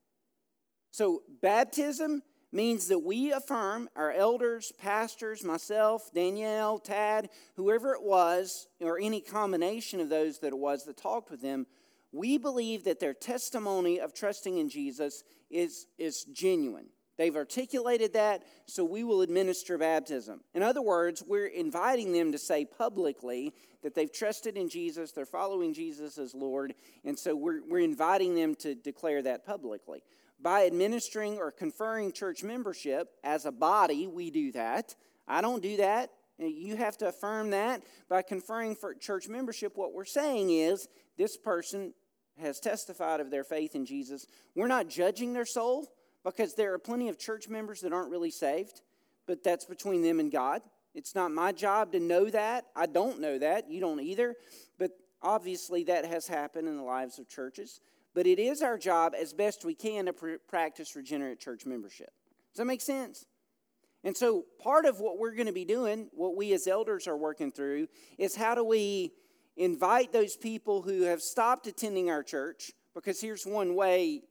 So, 0.91 1.23
baptism 1.41 2.23
means 2.53 2.89
that 2.89 2.99
we 2.99 3.33
affirm 3.33 3.89
our 3.97 4.13
elders, 4.13 4.73
pastors, 4.79 5.43
myself, 5.43 6.11
Danielle, 6.15 6.79
Tad, 6.79 7.31
whoever 7.57 7.95
it 7.95 8.03
was, 8.03 8.69
or 8.81 8.99
any 9.01 9.21
combination 9.21 10.01
of 10.01 10.11
those 10.11 10.39
that 10.41 10.49
it 10.49 10.59
was 10.59 10.85
that 10.85 10.97
talked 10.97 11.31
with 11.31 11.41
them, 11.41 11.67
we 12.13 12.37
believe 12.37 12.85
that 12.85 13.01
their 13.01 13.15
testimony 13.15 13.99
of 13.99 14.13
trusting 14.13 14.59
in 14.59 14.69
Jesus 14.69 15.25
is, 15.51 15.87
is 15.99 16.25
genuine. 16.25 16.87
They've 17.17 17.37
articulated 17.37 18.15
that, 18.15 18.43
so 18.67 18.85
we 18.85 19.05
will 19.05 19.23
administer 19.23 19.79
baptism. 19.79 20.41
In 20.55 20.63
other 20.63 20.83
words, 20.83 21.23
we're 21.27 21.47
inviting 21.47 22.13
them 22.13 22.33
to 22.33 22.39
say 22.39 22.65
publicly 22.65 23.55
that 23.83 23.95
they've 23.95 24.13
trusted 24.13 24.57
in 24.57 24.69
Jesus, 24.69 25.13
they're 25.13 25.27
following 25.27 25.75
Jesus 25.75 26.19
as 26.19 26.35
Lord, 26.35 26.75
and 27.05 27.19
so 27.19 27.35
we're, 27.35 27.61
we're 27.69 27.81
inviting 27.81 28.35
them 28.35 28.55
to 28.57 28.75
declare 28.75 29.23
that 29.23 29.45
publicly. 29.45 30.03
By 30.43 30.67
administering 30.67 31.39
or 31.39 31.53
conferring 31.53 32.13
church 32.13 32.43
membership 32.43 33.09
as 33.23 33.47
a 33.47 33.53
body, 33.53 34.09
we 34.09 34.31
do 34.31 34.51
that. 34.53 34.97
I 35.29 35.41
don't 35.41 35.63
do 35.63 35.77
that. 35.77 36.11
You 36.39 36.77
have 36.77 36.97
to 36.99 37.09
affirm 37.09 37.51
that 37.51 37.83
by 38.09 38.23
conferring 38.23 38.75
for 38.75 38.95
church 38.95 39.29
membership. 39.29 39.77
What 39.77 39.95
we're 39.95 40.05
saying 40.05 40.51
is 40.51 40.89
this 41.17 41.37
person 41.37 41.95
has 42.41 42.59
testified 42.59 43.21
of 43.21 43.31
their 43.31 43.45
faith 43.45 43.77
in 43.77 43.87
Jesus. 43.87 44.27
We're 44.57 44.67
not 44.67 44.89
judging 44.89 45.33
their 45.33 45.47
soul 45.47 45.93
because 46.25 46.55
there 46.55 46.73
are 46.75 46.79
plenty 46.79 47.09
of 47.09 47.19
church 47.19 47.49
members 47.49 47.81
that 47.83 47.93
aren't 47.93 48.11
really 48.11 48.31
saved, 48.31 48.81
but 49.27 49.45
that's 49.45 49.65
between 49.65 50.03
them 50.03 50.19
and 50.19 50.33
God. 50.33 50.63
It's 50.95 51.15
not 51.15 51.31
my 51.31 51.53
job 51.53 51.93
to 51.93 52.01
know 52.01 52.29
that. 52.31 52.67
I 52.75 52.87
don't 52.87 53.21
know 53.21 53.39
that. 53.39 53.71
You 53.71 53.81
don't 53.81 54.01
either. 54.01 54.35
But 54.79 54.91
obviously, 55.23 55.85
that 55.85 56.05
has 56.05 56.27
happened 56.27 56.69
in 56.69 56.77
the 56.77 56.83
lives 56.83 57.19
of 57.19 57.29
churches. 57.29 57.81
But 58.15 58.27
it 58.27 58.39
is 58.39 58.63
our 58.63 58.79
job 58.79 59.15
as 59.19 59.33
best 59.33 59.65
we 59.65 59.75
can 59.75 60.07
to 60.07 60.13
pr- 60.13 60.35
practice 60.49 60.95
regenerate 60.97 61.41
church 61.41 61.67
membership. 61.67 62.11
Does 62.53 62.59
that 62.59 62.65
make 62.67 62.81
sense? 62.81 63.27
And 64.05 64.17
so, 64.17 64.45
part 64.61 64.85
of 64.85 65.01
what 65.01 65.19
we're 65.19 65.35
going 65.35 65.47
to 65.47 65.53
be 65.53 65.65
doing, 65.65 66.09
what 66.13 66.37
we 66.37 66.53
as 66.53 66.67
elders 66.67 67.07
are 67.07 67.17
working 67.17 67.53
through, 67.53 67.87
is 68.19 68.35
how 68.35 68.55
do 68.55 68.65
we 68.65 69.13
invite 69.57 70.13
those 70.13 70.37
people 70.37 70.83
who 70.83 71.03
have 71.03 71.21
stopped 71.21 71.67
attending 71.67 72.11
our 72.11 72.23
church? 72.23 72.73
Because 72.95 73.21
here's 73.21 73.47
one 73.47 73.75
way 73.75 74.23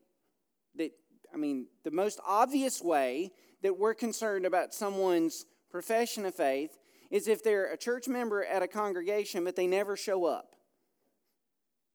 that, 0.75 0.91
I 1.33 1.37
mean, 1.37 1.67
the 1.83 1.91
most 1.91 2.19
obvious 2.25 2.81
way 2.81 3.31
that 3.61 3.77
we're 3.77 3.93
concerned 3.93 4.45
about 4.45 4.73
someone's 4.73 5.45
profession 5.71 6.25
of 6.25 6.35
faith 6.35 6.77
is 7.09 7.27
if 7.27 7.43
they're 7.43 7.71
a 7.71 7.77
church 7.77 8.07
member 8.07 8.43
at 8.43 8.61
a 8.61 8.67
congregation, 8.67 9.43
but 9.43 9.55
they 9.55 9.67
never 9.67 9.95
show 9.95 10.25
up. 10.25 10.55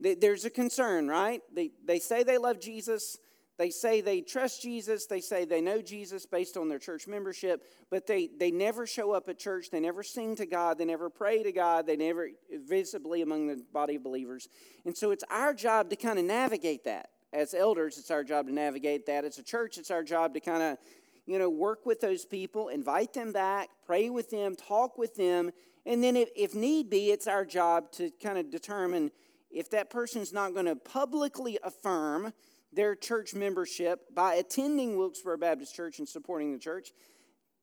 There's 0.00 0.44
a 0.44 0.50
concern, 0.50 1.08
right? 1.08 1.42
They, 1.54 1.70
they 1.84 1.98
say 1.98 2.22
they 2.22 2.38
love 2.38 2.60
Jesus, 2.60 3.16
they 3.58 3.70
say 3.70 4.02
they 4.02 4.20
trust 4.20 4.60
Jesus, 4.60 5.06
they 5.06 5.20
say 5.20 5.46
they 5.46 5.62
know 5.62 5.80
Jesus 5.80 6.26
based 6.26 6.58
on 6.58 6.68
their 6.68 6.78
church 6.78 7.06
membership, 7.06 7.64
but 7.90 8.06
they, 8.06 8.28
they 8.38 8.50
never 8.50 8.86
show 8.86 9.12
up 9.12 9.28
at 9.30 9.38
church, 9.38 9.70
they 9.70 9.80
never 9.80 10.02
sing 10.02 10.36
to 10.36 10.44
God, 10.44 10.76
they 10.76 10.84
never 10.84 11.08
pray 11.08 11.42
to 11.42 11.52
God, 11.52 11.86
they 11.86 11.96
never 11.96 12.28
visibly 12.66 13.22
among 13.22 13.46
the 13.46 13.62
body 13.72 13.96
of 13.96 14.04
believers. 14.04 14.48
And 14.84 14.94
so 14.94 15.10
it's 15.10 15.24
our 15.30 15.54
job 15.54 15.88
to 15.90 15.96
kind 15.96 16.18
of 16.18 16.26
navigate 16.26 16.84
that. 16.84 17.08
As 17.32 17.54
elders, 17.54 17.98
it's 17.98 18.10
our 18.10 18.22
job 18.22 18.46
to 18.46 18.52
navigate 18.52 19.06
that. 19.06 19.24
As 19.24 19.38
a 19.38 19.42
church, 19.42 19.78
it's 19.78 19.90
our 19.90 20.02
job 20.02 20.34
to 20.34 20.40
kind 20.40 20.62
of, 20.62 20.78
you 21.24 21.38
know, 21.38 21.48
work 21.48 21.86
with 21.86 22.00
those 22.00 22.24
people, 22.24 22.68
invite 22.68 23.14
them 23.14 23.32
back, 23.32 23.70
pray 23.86 24.10
with 24.10 24.30
them, 24.30 24.54
talk 24.54 24.98
with 24.98 25.14
them, 25.16 25.50
and 25.86 26.02
then 26.02 26.16
if, 26.16 26.28
if 26.36 26.54
need 26.54 26.90
be, 26.90 27.10
it's 27.10 27.26
our 27.26 27.44
job 27.44 27.92
to 27.92 28.10
kind 28.22 28.36
of 28.36 28.50
determine 28.50 29.12
if 29.56 29.70
that 29.70 29.88
person's 29.88 30.32
not 30.32 30.52
going 30.52 30.66
to 30.66 30.76
publicly 30.76 31.58
affirm 31.62 32.32
their 32.72 32.94
church 32.94 33.34
membership 33.34 34.14
by 34.14 34.34
attending 34.34 34.98
Wilkesboro 34.98 35.38
Baptist 35.38 35.74
Church 35.74 35.98
and 35.98 36.06
supporting 36.08 36.52
the 36.52 36.58
church, 36.58 36.92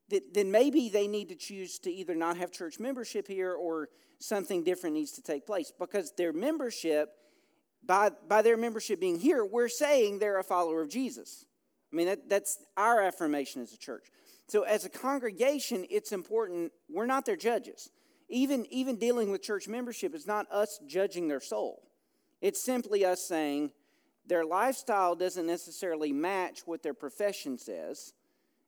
then 0.08 0.50
maybe 0.50 0.88
they 0.88 1.06
need 1.06 1.28
to 1.28 1.36
choose 1.36 1.78
to 1.78 1.90
either 1.90 2.14
not 2.14 2.36
have 2.36 2.50
church 2.50 2.78
membership 2.78 3.26
here 3.26 3.52
or 3.52 3.88
something 4.18 4.64
different 4.64 4.94
needs 4.94 5.12
to 5.12 5.22
take 5.22 5.46
place 5.46 5.72
because 5.78 6.12
their 6.16 6.32
membership, 6.32 7.10
by, 7.86 8.10
by 8.28 8.42
their 8.42 8.56
membership 8.56 9.00
being 9.00 9.18
here, 9.18 9.44
we're 9.44 9.68
saying 9.68 10.18
they're 10.18 10.38
a 10.38 10.44
follower 10.44 10.82
of 10.82 10.90
Jesus. 10.90 11.46
I 11.92 11.96
mean, 11.96 12.06
that, 12.06 12.28
that's 12.28 12.58
our 12.76 13.00
affirmation 13.00 13.62
as 13.62 13.72
a 13.72 13.78
church. 13.78 14.08
So, 14.48 14.64
as 14.64 14.84
a 14.84 14.90
congregation, 14.90 15.86
it's 15.88 16.12
important. 16.12 16.72
We're 16.90 17.06
not 17.06 17.24
their 17.24 17.36
judges. 17.36 17.90
Even, 18.34 18.66
even 18.66 18.96
dealing 18.96 19.30
with 19.30 19.42
church 19.42 19.68
membership 19.68 20.12
is 20.12 20.26
not 20.26 20.50
us 20.50 20.80
judging 20.88 21.28
their 21.28 21.40
soul, 21.40 21.82
it's 22.40 22.60
simply 22.60 23.04
us 23.04 23.22
saying, 23.22 23.70
their 24.26 24.44
lifestyle 24.44 25.14
doesn't 25.14 25.46
necessarily 25.46 26.12
match 26.12 26.62
what 26.66 26.82
their 26.82 26.94
profession 26.94 27.58
says. 27.58 28.12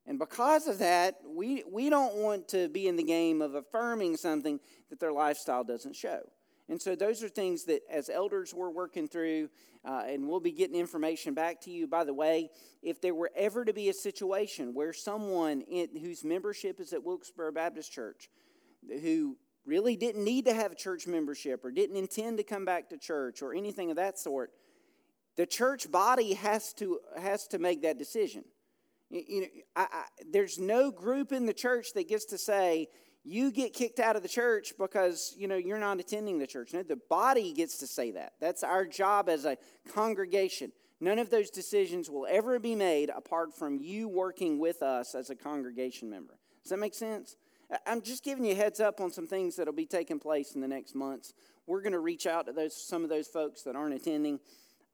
And 0.06 0.20
because 0.20 0.68
of 0.68 0.78
that, 0.78 1.16
we, 1.26 1.64
we 1.68 1.90
don't 1.90 2.14
want 2.14 2.46
to 2.48 2.68
be 2.68 2.86
in 2.86 2.94
the 2.94 3.02
game 3.02 3.42
of 3.42 3.56
affirming 3.56 4.16
something 4.16 4.60
that 4.88 5.00
their 5.00 5.12
lifestyle 5.12 5.64
doesn't 5.64 5.96
show. 5.96 6.20
And 6.68 6.80
so 6.80 6.94
those 6.94 7.24
are 7.24 7.28
things 7.28 7.64
that 7.64 7.80
as 7.90 8.08
elders 8.08 8.54
we're 8.54 8.70
working 8.70 9.08
through, 9.08 9.48
uh, 9.84 10.04
and 10.06 10.28
we'll 10.28 10.38
be 10.38 10.52
getting 10.52 10.76
information 10.76 11.34
back 11.34 11.60
to 11.62 11.70
you. 11.72 11.88
By 11.88 12.04
the 12.04 12.14
way, 12.14 12.50
if 12.82 13.00
there 13.00 13.14
were 13.14 13.32
ever 13.34 13.64
to 13.64 13.72
be 13.72 13.88
a 13.88 13.94
situation 13.94 14.74
where 14.74 14.92
someone 14.92 15.62
in, 15.62 15.88
whose 16.00 16.22
membership 16.22 16.78
is 16.78 16.92
at 16.92 17.02
Wilkesboro 17.02 17.50
Baptist 17.50 17.92
Church, 17.92 18.28
who 19.02 19.36
really 19.66 19.96
didn't 19.96 20.24
need 20.24 20.44
to 20.46 20.54
have 20.54 20.76
church 20.76 21.06
membership 21.06 21.64
or 21.64 21.70
didn't 21.70 21.96
intend 21.96 22.38
to 22.38 22.44
come 22.44 22.64
back 22.64 22.88
to 22.90 22.98
church 22.98 23.42
or 23.42 23.52
anything 23.52 23.90
of 23.90 23.96
that 23.96 24.18
sort, 24.18 24.52
the 25.36 25.46
church 25.46 25.90
body 25.90 26.34
has 26.34 26.72
to, 26.74 27.00
has 27.18 27.46
to 27.48 27.58
make 27.58 27.82
that 27.82 27.98
decision. 27.98 28.44
You 29.10 29.42
know, 29.42 29.46
I, 29.76 29.86
I, 29.92 30.04
there's 30.30 30.58
no 30.58 30.90
group 30.90 31.32
in 31.32 31.46
the 31.46 31.52
church 31.52 31.92
that 31.94 32.08
gets 32.08 32.24
to 32.26 32.38
say, 32.38 32.88
you 33.26 33.50
get 33.50 33.72
kicked 33.72 33.98
out 33.98 34.16
of 34.16 34.22
the 34.22 34.28
church 34.28 34.72
because 34.78 35.34
you 35.36 35.48
know 35.48 35.56
you're 35.56 35.78
not 35.78 35.98
attending 35.98 36.38
the 36.38 36.46
church. 36.46 36.72
No, 36.72 36.84
the 36.84 37.00
body 37.10 37.52
gets 37.52 37.78
to 37.78 37.86
say 37.86 38.12
that. 38.12 38.34
That's 38.40 38.62
our 38.62 38.86
job 38.86 39.28
as 39.28 39.44
a 39.44 39.58
congregation. 39.92 40.70
None 41.00 41.18
of 41.18 41.28
those 41.28 41.50
decisions 41.50 42.08
will 42.08 42.26
ever 42.30 42.58
be 42.58 42.74
made 42.76 43.10
apart 43.10 43.52
from 43.52 43.80
you 43.80 44.08
working 44.08 44.58
with 44.60 44.80
us 44.80 45.14
as 45.14 45.28
a 45.28 45.34
congregation 45.34 46.08
member. 46.08 46.38
Does 46.62 46.70
that 46.70 46.78
make 46.78 46.94
sense? 46.94 47.36
I'm 47.86 48.00
just 48.00 48.22
giving 48.22 48.44
you 48.44 48.54
heads 48.54 48.80
up 48.80 49.00
on 49.00 49.10
some 49.10 49.26
things 49.26 49.56
that'll 49.56 49.74
be 49.74 49.86
taking 49.86 50.18
place 50.18 50.54
in 50.54 50.60
the 50.60 50.68
next 50.68 50.94
months. 50.94 51.34
We're 51.66 51.82
going 51.82 51.92
to 51.92 52.00
reach 52.00 52.26
out 52.26 52.46
to 52.46 52.52
those 52.52 52.76
some 52.76 53.02
of 53.02 53.10
those 53.10 53.26
folks 53.26 53.62
that 53.62 53.74
aren't 53.74 53.94
attending 53.94 54.38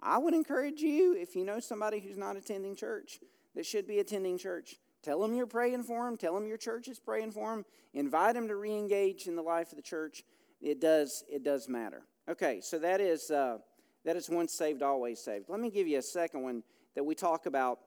I 0.02 0.18
would 0.18 0.34
encourage 0.34 0.80
you, 0.80 1.14
if 1.14 1.36
you 1.36 1.44
know 1.44 1.60
somebody 1.60 2.00
who's 2.00 2.18
not 2.18 2.36
attending 2.36 2.74
church, 2.74 3.20
that 3.54 3.64
should 3.64 3.86
be 3.86 4.00
attending 4.00 4.36
church, 4.36 4.74
tell 5.02 5.20
them 5.20 5.34
you're 5.34 5.46
praying 5.46 5.84
for 5.84 6.04
them, 6.04 6.16
tell 6.16 6.34
them 6.34 6.46
your 6.46 6.56
church 6.56 6.88
is 6.88 6.98
praying 6.98 7.30
for 7.30 7.50
them, 7.50 7.64
invite 7.94 8.34
them 8.34 8.48
to 8.48 8.56
re-engage 8.56 9.28
in 9.28 9.36
the 9.36 9.42
life 9.42 9.70
of 9.70 9.76
the 9.76 9.82
church. 9.82 10.24
It 10.60 10.80
does, 10.80 11.22
it 11.30 11.44
does 11.44 11.68
matter. 11.68 12.02
Okay, 12.28 12.60
so 12.60 12.80
that 12.80 13.00
is, 13.00 13.30
uh, 13.30 13.58
that 14.04 14.16
is 14.16 14.28
once 14.28 14.52
saved, 14.52 14.82
always 14.82 15.20
saved. 15.20 15.44
Let 15.48 15.60
me 15.60 15.70
give 15.70 15.86
you 15.86 15.98
a 15.98 16.02
second 16.02 16.42
one 16.42 16.64
that 16.96 17.04
we 17.04 17.14
talk 17.14 17.46
about 17.46 17.78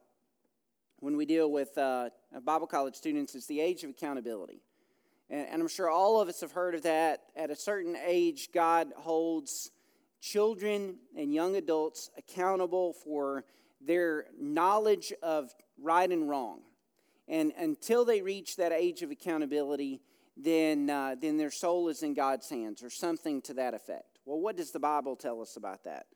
when 1.00 1.18
we 1.18 1.26
deal 1.26 1.50
with 1.50 1.76
uh, 1.76 2.08
Bible 2.44 2.66
college 2.66 2.94
students. 2.94 3.34
It's 3.34 3.46
the 3.46 3.60
age 3.60 3.84
of 3.84 3.90
accountability. 3.90 4.62
And, 5.30 5.46
and 5.50 5.62
I'm 5.62 5.68
sure 5.68 5.88
all 5.88 6.20
of 6.20 6.28
us 6.28 6.40
have 6.40 6.52
heard 6.52 6.74
of 6.74 6.82
that. 6.82 7.22
At 7.34 7.50
a 7.50 7.56
certain 7.56 7.96
age, 8.04 8.50
God 8.52 8.92
holds 8.96 9.70
children 10.20 10.96
and 11.16 11.32
young 11.32 11.56
adults 11.56 12.10
accountable 12.16 12.92
for 12.92 13.44
their 13.80 14.26
knowledge 14.38 15.12
of 15.22 15.54
right 15.80 16.10
and 16.10 16.28
wrong. 16.28 16.60
And 17.28 17.52
until 17.58 18.04
they 18.04 18.22
reach 18.22 18.56
that 18.56 18.72
age 18.72 19.02
of 19.02 19.10
accountability, 19.10 20.00
then, 20.36 20.90
uh, 20.90 21.16
then 21.20 21.36
their 21.36 21.50
soul 21.50 21.88
is 21.88 22.02
in 22.02 22.14
God's 22.14 22.48
hands 22.48 22.82
or 22.82 22.90
something 22.90 23.42
to 23.42 23.54
that 23.54 23.74
effect. 23.74 24.18
Well, 24.24 24.40
what 24.40 24.56
does 24.56 24.70
the 24.70 24.80
Bible 24.80 25.16
tell 25.16 25.40
us 25.40 25.56
about 25.56 25.84
that? 25.84 26.06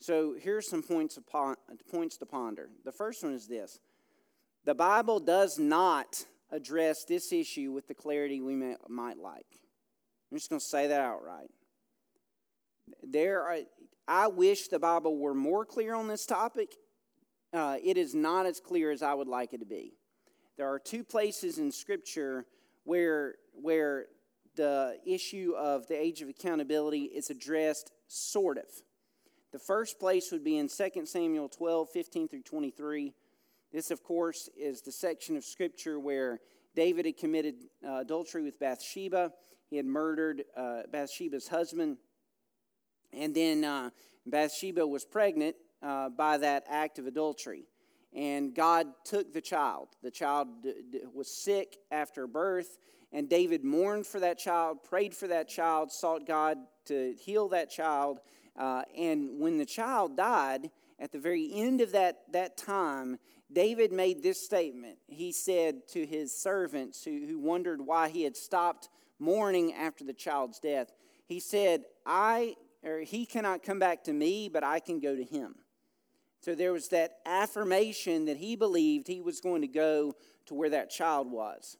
So 0.00 0.34
here's 0.38 0.68
some 0.68 0.82
points, 0.82 1.16
upon, 1.16 1.56
points 1.90 2.16
to 2.18 2.26
ponder. 2.26 2.70
The 2.84 2.92
first 2.92 3.22
one 3.22 3.34
is 3.34 3.46
this 3.46 3.78
the 4.64 4.74
Bible 4.74 5.20
does 5.20 5.58
not 5.58 6.24
address 6.52 7.04
this 7.04 7.32
issue 7.32 7.72
with 7.72 7.88
the 7.88 7.94
clarity 7.94 8.40
we 8.40 8.54
may, 8.54 8.76
might 8.88 9.18
like. 9.18 9.46
I'm 10.30 10.38
just 10.38 10.50
going 10.50 10.60
to 10.60 10.66
say 10.66 10.86
that 10.88 11.00
outright. 11.00 11.50
There 13.02 13.42
are, 13.42 13.58
I 14.06 14.28
wish 14.28 14.68
the 14.68 14.78
Bible 14.78 15.16
were 15.16 15.34
more 15.34 15.64
clear 15.64 15.94
on 15.94 16.08
this 16.08 16.26
topic. 16.26 16.74
Uh, 17.52 17.76
it 17.82 17.96
is 17.96 18.14
not 18.14 18.46
as 18.46 18.60
clear 18.60 18.90
as 18.90 19.02
I 19.02 19.14
would 19.14 19.28
like 19.28 19.52
it 19.52 19.58
to 19.58 19.66
be. 19.66 19.94
There 20.56 20.68
are 20.68 20.78
two 20.78 21.04
places 21.04 21.58
in 21.58 21.72
Scripture 21.72 22.46
where, 22.84 23.36
where 23.52 24.06
the 24.56 24.98
issue 25.06 25.54
of 25.56 25.86
the 25.88 26.00
age 26.00 26.22
of 26.22 26.28
accountability 26.28 27.04
is 27.04 27.30
addressed, 27.30 27.92
sort 28.08 28.58
of. 28.58 28.64
The 29.52 29.58
first 29.58 29.98
place 29.98 30.30
would 30.30 30.44
be 30.44 30.58
in 30.58 30.68
2 30.68 31.06
Samuel 31.06 31.48
12, 31.48 31.88
15 31.90 32.28
through 32.28 32.42
23. 32.42 33.14
This, 33.72 33.92
of 33.92 34.02
course, 34.02 34.48
is 34.56 34.82
the 34.82 34.90
section 34.90 35.36
of 35.36 35.44
Scripture 35.44 36.00
where 36.00 36.40
David 36.74 37.04
had 37.04 37.16
committed 37.16 37.54
uh, 37.86 37.98
adultery 37.98 38.42
with 38.42 38.58
Bathsheba. 38.58 39.32
He 39.68 39.76
had 39.76 39.86
murdered 39.86 40.42
uh, 40.56 40.82
Bathsheba's 40.90 41.46
husband. 41.46 41.98
And 43.12 43.32
then 43.32 43.62
uh, 43.64 43.90
Bathsheba 44.26 44.84
was 44.84 45.04
pregnant 45.04 45.54
uh, 45.82 46.08
by 46.08 46.38
that 46.38 46.64
act 46.68 46.98
of 46.98 47.06
adultery. 47.06 47.68
And 48.12 48.54
God 48.54 48.88
took 49.04 49.32
the 49.32 49.40
child. 49.40 49.88
The 50.02 50.10
child 50.10 50.48
d- 50.64 50.74
d- 50.90 51.00
was 51.14 51.32
sick 51.32 51.76
after 51.92 52.26
birth, 52.26 52.76
and 53.12 53.28
David 53.28 53.62
mourned 53.62 54.04
for 54.04 54.18
that 54.18 54.36
child, 54.36 54.82
prayed 54.82 55.14
for 55.14 55.28
that 55.28 55.48
child, 55.48 55.92
sought 55.92 56.26
God 56.26 56.58
to 56.86 57.14
heal 57.20 57.48
that 57.50 57.70
child. 57.70 58.18
Uh, 58.58 58.82
and 58.98 59.38
when 59.38 59.58
the 59.58 59.66
child 59.66 60.16
died, 60.16 60.70
at 61.00 61.12
the 61.12 61.18
very 61.18 61.50
end 61.52 61.80
of 61.80 61.92
that, 61.92 62.18
that 62.32 62.56
time, 62.56 63.18
David 63.52 63.92
made 63.92 64.22
this 64.22 64.44
statement. 64.44 64.98
He 65.06 65.32
said 65.32 65.88
to 65.88 66.06
his 66.06 66.36
servants 66.36 67.04
who, 67.04 67.26
who 67.26 67.38
wondered 67.38 67.80
why 67.80 68.08
he 68.08 68.22
had 68.22 68.36
stopped 68.36 68.88
mourning 69.18 69.74
after 69.74 70.04
the 70.04 70.12
child's 70.12 70.58
death, 70.58 70.92
he 71.26 71.40
said, 71.40 71.84
I 72.06 72.56
or 72.82 73.00
he 73.00 73.26
cannot 73.26 73.62
come 73.62 73.78
back 73.78 74.04
to 74.04 74.12
me, 74.12 74.48
but 74.48 74.64
I 74.64 74.80
can 74.80 75.00
go 75.00 75.14
to 75.14 75.24
him. 75.24 75.54
So 76.40 76.54
there 76.54 76.72
was 76.72 76.88
that 76.88 77.18
affirmation 77.26 78.24
that 78.24 78.38
he 78.38 78.56
believed 78.56 79.06
he 79.06 79.20
was 79.20 79.40
going 79.40 79.60
to 79.60 79.68
go 79.68 80.16
to 80.46 80.54
where 80.54 80.70
that 80.70 80.90
child 80.90 81.30
was. 81.30 81.76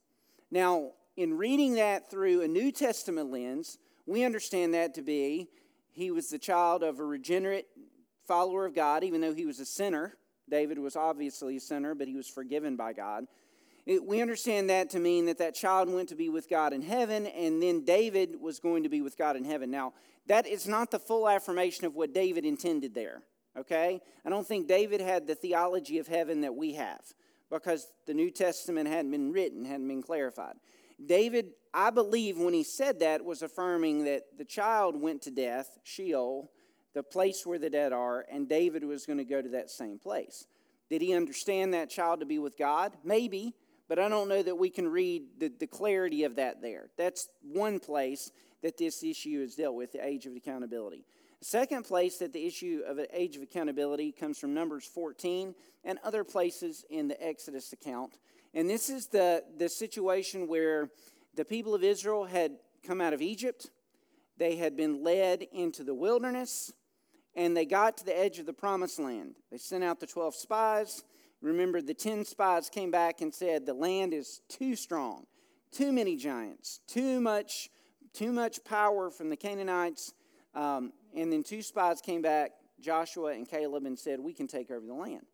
Now, 0.50 0.90
in 1.16 1.38
reading 1.38 1.74
that 1.74 2.11
through 2.11 2.42
a 2.42 2.48
New 2.48 2.70
Testament 2.70 3.30
lens, 3.30 3.78
we 4.06 4.24
understand 4.24 4.74
that 4.74 4.94
to 4.94 5.02
be 5.02 5.48
he 5.90 6.11
was 6.11 6.28
the 6.28 6.38
child 6.38 6.83
of 6.83 7.00
a 7.00 7.04
regenerate 7.04 7.66
follower 8.26 8.66
of 8.66 8.74
God, 8.74 9.02
even 9.02 9.20
though 9.20 9.35
he 9.35 9.46
was 9.46 9.61
a 9.61 9.66
sinner. 9.66 10.16
David 10.51 10.79
was 10.79 10.97
obviously 10.97 11.57
a 11.57 11.61
sinner, 11.61 11.95
but 11.95 12.09
he 12.09 12.17
was 12.17 12.29
forgiven 12.29 12.77
by 12.77 12.93
God. 12.93 13.27
It, 13.87 14.05
we 14.05 14.21
understand 14.21 14.69
that 14.71 14.91
to 14.91 14.99
mean 14.99 15.27
that 15.27 15.39
that 15.39 15.55
child 15.55 15.89
went 15.89 16.09
to 16.11 16.15
be 16.15 16.29
with 16.29 16.49
God 16.49 16.73
in 16.73 16.83
heaven, 16.83 17.27
and 17.27 17.63
then 17.63 17.85
David 17.85 18.41
was 18.41 18.59
going 18.59 18.83
to 18.83 18.89
be 18.89 19.01
with 19.01 19.17
God 19.17 19.37
in 19.37 19.45
heaven. 19.45 19.71
Now, 19.71 19.95
that 20.27 20.47
is 20.47 20.69
not 20.69 20.91
the 20.91 20.99
full 20.99 21.29
affirmation 21.29 21.87
of 21.87 21.95
what 21.95 22.13
David 22.13 22.45
intended 22.45 22.95
there. 22.95 23.23
Okay? 23.57 24.01
I 24.25 24.31
don't 24.31 24.47
think 24.47 24.69
David 24.69 25.01
had 25.01 25.27
the 25.27 25.35
theology 25.35 25.99
of 25.99 26.07
heaven 26.07 26.43
that 26.43 26.55
we 26.55 26.75
have 26.75 27.01
because 27.51 27.89
the 28.07 28.15
New 28.15 28.31
Testament 28.31 28.89
hadn't 28.89 29.11
been 29.11 29.33
written, 29.33 29.65
hadn't 29.65 29.89
been 29.89 30.03
clarified. 30.03 30.55
David, 31.05 31.53
I 31.73 31.91
believe, 31.91 32.39
when 32.39 32.55
he 32.55 32.63
said 32.63 33.01
that, 33.01 33.25
was 33.25 33.43
affirming 33.43 34.05
that 34.05 34.25
the 34.37 34.45
child 34.45 35.01
went 35.01 35.23
to 35.23 35.31
death, 35.31 35.79
Sheol, 35.83 36.51
the 36.94 37.03
place 37.03 37.46
where 37.46 37.59
the 37.59 37.70
dead 37.70 37.92
are, 37.92 38.26
and 38.31 38.48
David 38.48 38.85
was 38.85 39.07
going 39.07 39.18
to 39.18 39.24
go 39.24 39.40
to 39.40 39.50
that 39.50 39.70
same 39.70 39.98
place. 39.98 40.46
Did 40.88 41.03
he 41.03 41.14
understand 41.14 41.72
that 41.74 41.88
child 41.88 42.20
to 42.20 42.26
be 42.26 42.38
with 42.38 42.59
God? 42.59 42.92
Maybe, 43.05 43.55
but 43.88 43.98
I 43.98 44.09
don't 44.09 44.29
know 44.29 44.42
that 44.42 44.59
we 44.59 44.70
can 44.70 44.88
read 44.88 45.22
the, 45.38 45.48
the 45.48 45.66
clarity 45.66 46.24
of 46.24 46.37
that 46.37 46.61
there. 46.61 46.90
That's 46.96 47.29
one 47.42 47.79
place 47.79 48.33
that 48.62 48.76
this 48.76 49.03
issue 49.03 49.40
is 49.42 49.55
dealt 49.55 49.74
with 49.74 49.92
the 49.92 50.05
age 50.05 50.26
of 50.26 50.35
accountability. 50.35 51.05
Second 51.42 51.85
place 51.85 52.18
that 52.18 52.33
the 52.33 52.46
issue 52.46 52.83
of 52.87 52.96
the 52.96 53.09
age 53.18 53.37
of 53.37 53.42
accountability 53.42 54.12
comes 54.12 54.38
from 54.38 54.53
Numbers 54.53 54.85
14 54.85 55.55
and 55.85 55.98
other 56.05 56.22
places 56.22 56.85
in 56.90 57.09
the 57.09 57.24
Exodus 57.24 57.72
account. 57.72 58.18
And 58.53 58.68
this 58.68 58.90
is 58.90 59.07
the, 59.07 59.44
the 59.57 59.68
situation 59.68 60.48
where 60.48 60.90
the 61.37 61.44
people 61.44 61.74
of 61.74 61.83
Israel 61.83 62.24
had 62.24 62.57
come 62.87 63.00
out 63.00 63.12
of 63.12 63.22
Egypt, 63.22 63.70
they 64.37 64.57
had 64.57 64.76
been 64.76 65.03
led 65.03 65.42
into 65.53 65.83
the 65.85 65.94
wilderness, 65.94 66.72
and 67.35 67.57
they 67.57 67.64
got 67.64 67.97
to 67.99 68.05
the 68.05 68.19
edge 68.19 68.38
of 68.38 68.47
the 68.47 68.53
promised 68.53 68.99
land. 68.99 69.37
They 69.51 69.59
sent 69.59 69.85
out 69.85 70.01
the 70.01 70.07
12 70.07 70.35
spies. 70.35 71.05
Remember, 71.40 71.81
the 71.81 71.95
10 71.95 72.25
spies 72.25 72.69
came 72.69 72.90
back 72.90 73.21
and 73.21 73.35
said, 73.35 73.66
The 73.66 73.75
land 73.75 74.12
is 74.12 74.40
too 74.49 74.77
strong, 74.77 75.27
too 75.71 75.93
many 75.93 76.16
giants, 76.16 76.81
too 76.87 77.21
much, 77.21 77.71
too 78.12 78.33
much 78.33 78.62
power 78.64 79.11
from 79.11 79.31
the 79.31 79.37
Canaanites. 79.37 80.12
Um, 80.55 80.93
and 81.14 81.33
then 81.33 81.43
two 81.43 81.62
spies 81.62 82.01
came 82.01 82.23
back, 82.23 82.51
Joshua 82.81 83.33
and 83.33 83.49
Caleb, 83.49 83.87
and 83.87 83.99
said, 83.99 84.21
We 84.21 84.35
can 84.35 84.47
take 84.47 84.71
over 84.71 84.87
the 84.87 84.95
land. 84.95 85.27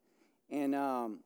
And 0.50 0.74
um, 0.74 1.20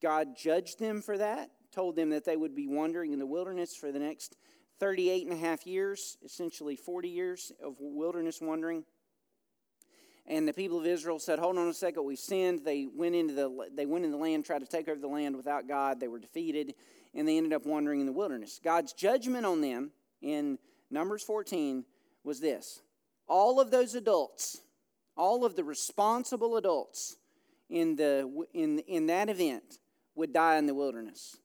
God 0.00 0.36
judged 0.36 0.78
them 0.78 1.02
for 1.02 1.18
that, 1.18 1.50
told 1.72 1.96
them 1.96 2.10
that 2.10 2.24
they 2.24 2.36
would 2.36 2.54
be 2.54 2.66
wandering 2.66 3.12
in 3.12 3.18
the 3.18 3.26
wilderness 3.26 3.74
for 3.74 3.92
the 3.92 3.98
next 3.98 4.36
38 4.78 5.26
and 5.26 5.32
a 5.34 5.36
half 5.36 5.66
years, 5.66 6.16
essentially 6.24 6.74
40 6.74 7.08
years 7.08 7.52
of 7.62 7.76
wilderness 7.80 8.40
wandering. 8.40 8.84
And 10.26 10.46
the 10.46 10.52
people 10.52 10.78
of 10.78 10.86
Israel 10.86 11.18
said, 11.18 11.38
"Hold 11.38 11.58
on 11.58 11.68
a 11.68 11.74
second, 11.74 12.04
we 12.04 12.14
sinned." 12.14 12.60
They 12.64 12.86
went 12.86 13.14
into 13.14 13.34
the 13.34 13.70
they 13.72 13.86
went 13.86 14.04
in 14.04 14.10
the 14.10 14.16
land, 14.16 14.44
tried 14.44 14.60
to 14.60 14.66
take 14.66 14.88
over 14.88 15.00
the 15.00 15.08
land 15.08 15.36
without 15.36 15.66
God. 15.66 15.98
They 15.98 16.08
were 16.08 16.20
defeated, 16.20 16.74
and 17.14 17.26
they 17.26 17.36
ended 17.36 17.52
up 17.52 17.66
wandering 17.66 18.00
in 18.00 18.06
the 18.06 18.12
wilderness. 18.12 18.60
God's 18.62 18.92
judgment 18.92 19.44
on 19.44 19.60
them 19.60 19.90
in 20.22 20.58
Numbers 20.90 21.22
14 21.22 21.84
was 22.22 22.38
this: 22.40 22.82
all 23.26 23.60
of 23.60 23.70
those 23.70 23.94
adults, 23.94 24.60
all 25.16 25.44
of 25.44 25.56
the 25.56 25.64
responsible 25.64 26.56
adults 26.56 27.16
in 27.68 27.96
the 27.96 28.46
in 28.52 28.78
in 28.80 29.06
that 29.06 29.28
event 29.28 29.78
would 30.14 30.32
die 30.32 30.58
in 30.58 30.66
the 30.66 30.74
wilderness. 30.74 31.38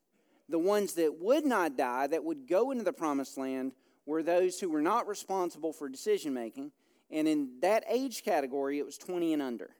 The 0.47 0.59
ones 0.59 0.93
that 0.93 1.19
would 1.19 1.45
not 1.45 1.75
die, 1.75 2.05
that 2.07 2.23
would 2.23 2.47
go 2.47 2.69
into 2.69 2.83
the 2.83 2.93
promised 2.93 3.35
land, 3.35 3.73
were 4.05 4.21
those 4.21 4.59
who 4.59 4.69
were 4.69 4.81
not 4.81 5.07
responsible 5.07 5.73
for 5.73 5.89
decision 5.89 6.33
making. 6.35 6.71
And 7.11 7.27
in 7.27 7.59
that 7.61 7.83
age 7.89 8.23
category, 8.23 8.79
it 8.79 8.85
was 8.85 8.97
20 8.97 9.33
and 9.33 9.41
under. 9.41 9.71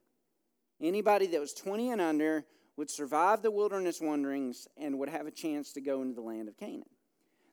Anybody 0.81 1.27
that 1.27 1.39
was 1.39 1.53
20 1.53 1.91
and 1.91 2.01
under 2.01 2.45
would 2.77 2.89
survive 2.89 3.41
the 3.41 3.51
wilderness 3.51 4.01
wanderings 4.01 4.67
and 4.77 4.99
would 4.99 5.09
have 5.09 5.27
a 5.27 5.31
chance 5.31 5.71
to 5.73 5.81
go 5.81 6.01
into 6.01 6.13
the 6.13 6.21
land 6.21 6.47
of 6.47 6.57
Canaan. 6.57 6.83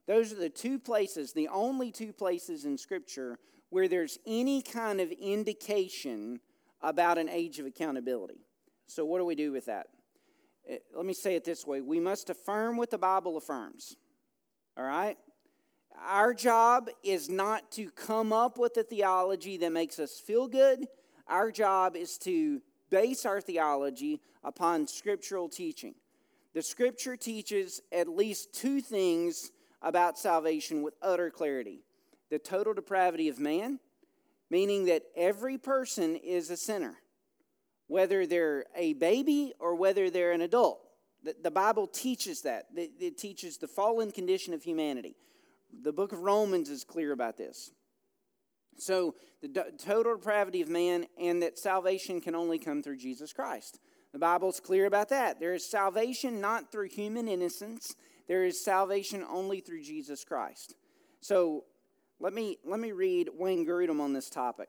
Those 0.07 0.33
are 0.33 0.37
the 0.37 0.51
two 0.51 0.79
places, 0.79 1.33
the 1.33 1.49
only 1.49 1.93
two 1.93 2.13
places 2.13 2.65
in 2.65 2.77
Scripture 2.77 3.39
where 3.71 3.89
there's 3.89 4.19
any 4.27 4.61
kind 4.61 5.01
of 5.01 5.11
indication 5.13 6.41
about 6.83 7.19
an 7.19 7.29
age 7.29 7.59
of 7.59 7.67
accountability. 7.67 8.45
So, 8.87 9.05
what 9.05 9.19
do 9.19 9.25
we 9.25 9.37
do 9.37 9.53
with 9.53 9.67
that? 9.67 9.87
Eh, 10.69 10.79
let 10.95 11.07
me 11.07 11.15
say 11.15 11.37
it 11.37 11.45
this 11.45 11.67
way 11.67 11.81
we 11.81 12.01
must 12.01 12.29
affirm 12.29 12.77
what 12.77 12.91
the 12.91 12.99
Bible 12.99 13.37
affirms. 13.37 13.97
All 14.77 14.85
right? 14.85 15.17
Our 16.07 16.35
job 16.35 16.89
is 17.03 17.29
not 17.29 17.71
to 17.73 17.91
come 17.91 18.33
up 18.33 18.59
with 18.59 18.77
a 18.77 18.83
theology 18.83 19.57
that 19.59 19.73
makes 19.73 19.99
us 19.99 20.19
feel 20.19 20.49
good. 20.49 20.87
Our 21.29 21.51
job 21.51 21.97
is 21.97 22.19
to 22.19 22.61
base 22.91 23.25
our 23.25 23.41
theology 23.41 24.21
upon 24.43 24.87
scriptural 24.87 25.49
teaching. 25.49 25.95
The 26.55 26.63
scripture 26.63 27.17
teaches 27.17 27.81
at 27.93 28.09
least 28.09 28.53
two 28.53 28.81
things 28.81 29.53
about 29.81 30.19
salvation 30.19 30.83
with 30.83 30.95
utter 31.03 31.31
clarity 31.31 31.81
the 32.31 32.39
total 32.39 32.73
depravity 32.73 33.29
of 33.29 33.39
man, 33.39 33.79
meaning 34.49 34.87
that 34.87 35.03
every 35.15 35.59
person 35.59 36.17
is 36.17 36.49
a 36.49 36.57
sinner 36.57 36.97
whether 37.93 38.27
they're 38.27 38.65
a 38.75 38.95
baby 38.95 39.53
or 39.59 39.75
whether 39.75 40.09
they're 40.09 40.33
an 40.33 40.41
adult. 40.41 40.81
The, 41.43 41.51
Bible 41.51 41.87
teaches 41.87 42.41
that. 42.43 42.67
It 42.75 43.19
teaches 43.19 43.59
the 43.59 43.69
fallen 43.69 44.11
condition 44.11 44.55
of 44.55 44.63
humanity. 44.63 45.15
The 45.81 45.93
book 45.93 46.13
of 46.13 46.21
Romans 46.21 46.69
is 46.69 46.85
clear 46.85 47.13
about 47.13 47.37
this. 47.37 47.71
So, 48.79 49.15
the 49.43 49.73
total 49.79 50.17
depravity 50.17 50.61
of 50.63 50.69
man 50.69 51.07
and 51.19 51.43
that 51.43 51.59
salvation 51.59 52.21
can 52.21 52.35
only 52.35 52.59
come 52.59 52.83
through 52.83 52.97
Jesus 52.99 53.33
Christ. 53.33 53.81
The 54.13 54.19
Bible's 54.19 54.61
clear 54.61 54.87
about 54.87 55.09
that. 55.09 55.41
There 55.41 55.55
is 55.55 55.71
salvation 55.71 56.41
not 56.41 56.71
through 56.71 56.89
human 56.89 57.29
innocence, 57.29 57.95
there 58.29 58.45
is 58.45 58.65
salvation 58.65 59.25
only 59.29 59.61
through 59.61 59.83
Jesus 59.83 60.25
Christ. 60.25 60.75
So, 61.21 61.65
let 62.21 62.33
me, 62.33 62.59
let 62.65 62.79
me 62.79 62.93
read 62.93 63.31
Wayne 63.37 63.67
Grudem 63.67 64.01
on 64.01 64.13
this 64.13 64.31
topic. 64.31 64.69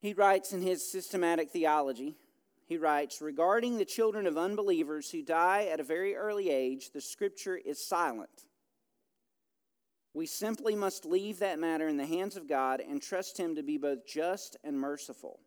He 0.00 0.12
writes 0.12 0.52
in 0.52 0.60
his 0.60 0.92
systematic 0.92 1.50
theology, 1.50 2.16
he 2.66 2.76
writes, 2.76 3.22
regarding 3.22 3.78
the 3.78 3.86
children 3.86 4.26
of 4.26 4.36
unbelievers 4.36 5.10
who 5.10 5.22
die 5.22 5.68
at 5.72 5.80
a 5.80 5.84
very 5.84 6.14
early 6.14 6.50
age, 6.50 6.90
the 6.92 7.00
scripture 7.00 7.56
is 7.56 7.88
silent. 7.88 8.44
We 10.14 10.26
simply 10.26 10.74
must 10.74 11.04
leave 11.04 11.38
that 11.38 11.58
matter 11.58 11.88
in 11.88 11.96
the 11.96 12.06
hands 12.06 12.36
of 12.36 12.48
God 12.48 12.80
and 12.80 13.00
trust 13.00 13.38
Him 13.38 13.54
to 13.56 13.62
be 13.62 13.78
both 13.78 14.06
just 14.06 14.56
and 14.64 14.78
merciful. 14.78 15.40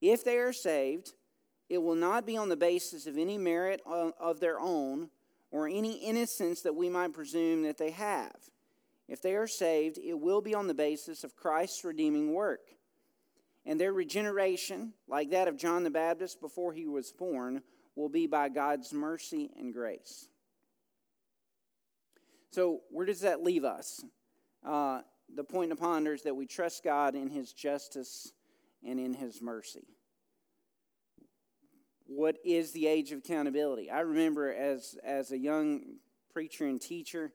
If 0.00 0.24
they 0.24 0.38
are 0.38 0.52
saved, 0.52 1.12
it 1.68 1.78
will 1.78 1.94
not 1.94 2.26
be 2.26 2.36
on 2.36 2.48
the 2.48 2.56
basis 2.56 3.06
of 3.06 3.18
any 3.18 3.38
merit 3.38 3.82
of 3.86 4.40
their 4.40 4.58
own 4.58 5.10
or 5.50 5.68
any 5.68 5.98
innocence 5.98 6.62
that 6.62 6.74
we 6.74 6.88
might 6.88 7.12
presume 7.12 7.62
that 7.62 7.78
they 7.78 7.90
have. 7.90 8.36
If 9.08 9.22
they 9.22 9.34
are 9.34 9.46
saved, 9.46 9.98
it 9.98 10.18
will 10.18 10.40
be 10.40 10.54
on 10.54 10.66
the 10.66 10.74
basis 10.74 11.24
of 11.24 11.36
Christ's 11.36 11.84
redeeming 11.84 12.34
work 12.34 12.60
and 13.68 13.78
their 13.78 13.92
regeneration, 13.92 14.94
like 15.06 15.30
that 15.30 15.46
of 15.46 15.58
John 15.58 15.84
the 15.84 15.90
Baptist 15.90 16.40
before 16.40 16.72
he 16.72 16.86
was 16.86 17.12
born, 17.12 17.62
will 17.96 18.08
be 18.08 18.26
by 18.26 18.48
God's 18.48 18.94
mercy 18.94 19.50
and 19.58 19.74
grace. 19.74 20.28
So, 22.50 22.80
where 22.90 23.06
does 23.06 23.20
that 23.20 23.42
leave 23.42 23.64
us? 23.64 24.04
Uh, 24.64 25.02
the 25.34 25.44
point 25.44 25.70
to 25.70 25.76
ponder 25.76 26.14
is 26.14 26.22
that 26.22 26.34
we 26.34 26.46
trust 26.46 26.82
God 26.82 27.14
in 27.14 27.28
his 27.28 27.52
justice 27.52 28.32
and 28.86 28.98
in 28.98 29.14
his 29.14 29.42
mercy. 29.42 29.86
What 32.06 32.38
is 32.44 32.72
the 32.72 32.86
age 32.86 33.12
of 33.12 33.18
accountability? 33.18 33.90
I 33.90 34.00
remember 34.00 34.52
as, 34.52 34.96
as 35.04 35.30
a 35.30 35.38
young 35.38 35.96
preacher 36.32 36.66
and 36.66 36.80
teacher, 36.80 37.32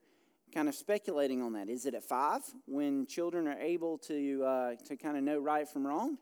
kind 0.52 0.68
of 0.68 0.74
speculating 0.74 1.42
on 1.42 1.52
that. 1.52 1.68
Is 1.68 1.86
it 1.86 1.94
at 1.94 2.02
five 2.02 2.42
when 2.66 3.06
children 3.06 3.46
are 3.46 3.58
able 3.58 3.98
to, 3.98 4.44
uh, 4.44 4.74
to 4.86 4.96
kind 4.96 5.16
of 5.16 5.22
know 5.22 5.38
right 5.38 5.68
from 5.68 5.86
wrong? 5.86 6.18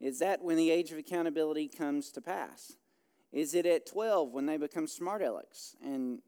Is 0.00 0.18
that 0.20 0.42
when 0.42 0.56
the 0.56 0.70
age 0.70 0.90
of 0.90 0.98
accountability 0.98 1.68
comes 1.68 2.10
to 2.12 2.20
pass? 2.20 2.72
Is 3.30 3.54
it 3.54 3.66
at 3.66 3.86
12 3.86 4.32
when 4.32 4.46
they 4.46 4.56
become 4.56 4.86
smart 4.86 5.22
alecks 5.22 5.74
and 5.82 6.20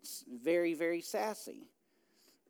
very, 0.42 0.74
very 0.74 1.00
sassy? 1.00 1.68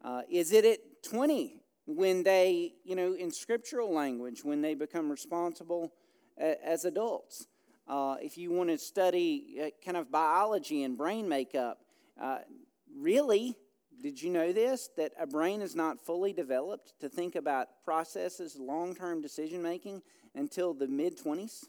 Uh, 0.04 0.20
is 0.30 0.52
it 0.52 0.66
at 0.66 0.78
20 1.02 1.62
when 1.86 2.22
they, 2.22 2.74
you 2.84 2.94
know, 2.94 3.14
in 3.14 3.30
scriptural 3.30 3.92
language, 3.92 4.44
when 4.44 4.60
they 4.60 4.74
become 4.74 5.10
responsible 5.10 5.92
as 6.38 6.84
adults? 6.84 7.46
Uh, 7.88 8.16
if 8.20 8.36
you 8.36 8.50
want 8.50 8.68
to 8.68 8.76
study 8.76 9.58
uh, 9.62 9.68
kind 9.84 9.96
of 9.96 10.10
biology 10.10 10.82
and 10.82 10.96
brain 10.96 11.26
makeup, 11.26 11.78
uh, 12.20 12.38
really, 12.94 13.56
did 14.02 14.20
you 14.20 14.30
know 14.30 14.52
this? 14.52 14.90
That 14.96 15.12
a 15.18 15.26
brain 15.26 15.62
is 15.62 15.74
not 15.74 16.00
fully 16.04 16.32
developed 16.32 16.92
to 17.00 17.08
think 17.08 17.34
about 17.34 17.68
processes, 17.82 18.56
long 18.58 18.94
term 18.94 19.22
decision 19.22 19.62
making 19.62 20.02
until 20.34 20.74
the 20.74 20.88
mid 20.88 21.18
20s, 21.18 21.64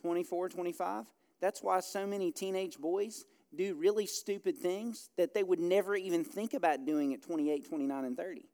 24, 0.00 0.48
25. 0.48 1.04
That's 1.40 1.62
why 1.62 1.80
so 1.80 2.06
many 2.06 2.30
teenage 2.30 2.78
boys 2.78 3.24
do 3.56 3.74
really 3.74 4.06
stupid 4.06 4.56
things 4.56 5.10
that 5.16 5.34
they 5.34 5.42
would 5.42 5.60
never 5.60 5.94
even 5.96 6.24
think 6.24 6.54
about 6.54 6.84
doing 6.84 7.14
at 7.14 7.22
28, 7.22 7.68
29, 7.68 8.04
and 8.04 8.16
30. 8.16 8.48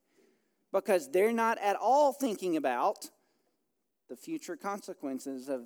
Because 0.73 1.11
they're 1.11 1.33
not 1.33 1.59
at 1.59 1.77
all 1.77 2.13
thinking 2.13 2.57
about 2.57 3.11
the 4.09 4.17
future 4.17 4.57
consequences 4.57 5.49
of 5.49 5.63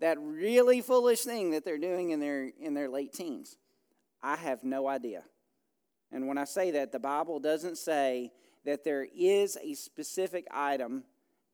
that 0.00 0.18
really 0.20 0.80
foolish 0.80 1.22
thing 1.22 1.50
that 1.50 1.64
they're 1.64 1.78
doing 1.78 2.10
in 2.10 2.20
their, 2.20 2.50
in 2.60 2.74
their 2.74 2.88
late 2.88 3.12
teens. 3.12 3.56
I 4.22 4.36
have 4.36 4.64
no 4.64 4.88
idea. 4.88 5.24
And 6.12 6.26
when 6.26 6.38
I 6.38 6.44
say 6.44 6.70
that, 6.72 6.92
the 6.92 6.98
Bible 6.98 7.40
doesn't 7.40 7.76
say 7.76 8.32
that 8.64 8.84
there 8.84 9.06
is 9.14 9.58
a 9.62 9.74
specific 9.74 10.46
item 10.50 11.04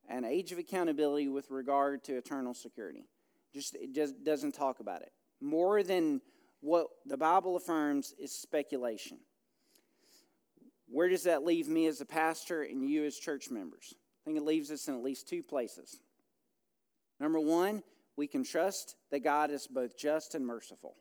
an 0.08 0.24
age 0.24 0.52
of 0.52 0.58
accountability 0.58 1.28
with 1.28 1.50
regard 1.50 2.04
to 2.04 2.16
eternal 2.16 2.54
security. 2.54 3.06
Just 3.52 3.74
it 3.74 3.94
just 3.94 4.22
doesn't 4.24 4.52
talk 4.52 4.80
about 4.80 5.02
it. 5.02 5.12
More 5.40 5.82
than 5.82 6.20
what 6.64 6.86
the 7.04 7.18
Bible 7.18 7.56
affirms 7.56 8.14
is 8.18 8.32
speculation. 8.32 9.18
Where 10.88 11.10
does 11.10 11.24
that 11.24 11.44
leave 11.44 11.68
me 11.68 11.86
as 11.86 12.00
a 12.00 12.06
pastor 12.06 12.62
and 12.62 12.88
you 12.88 13.04
as 13.04 13.16
church 13.16 13.50
members? 13.50 13.92
I 13.92 14.24
think 14.24 14.38
it 14.38 14.44
leaves 14.44 14.70
us 14.70 14.88
in 14.88 14.94
at 14.94 15.02
least 15.02 15.28
two 15.28 15.42
places. 15.42 16.00
Number 17.20 17.38
one, 17.38 17.82
we 18.16 18.26
can 18.26 18.44
trust 18.44 18.96
that 19.10 19.22
God 19.22 19.50
is 19.50 19.66
both 19.66 19.98
just 19.98 20.34
and 20.34 20.46
merciful. 20.46 20.96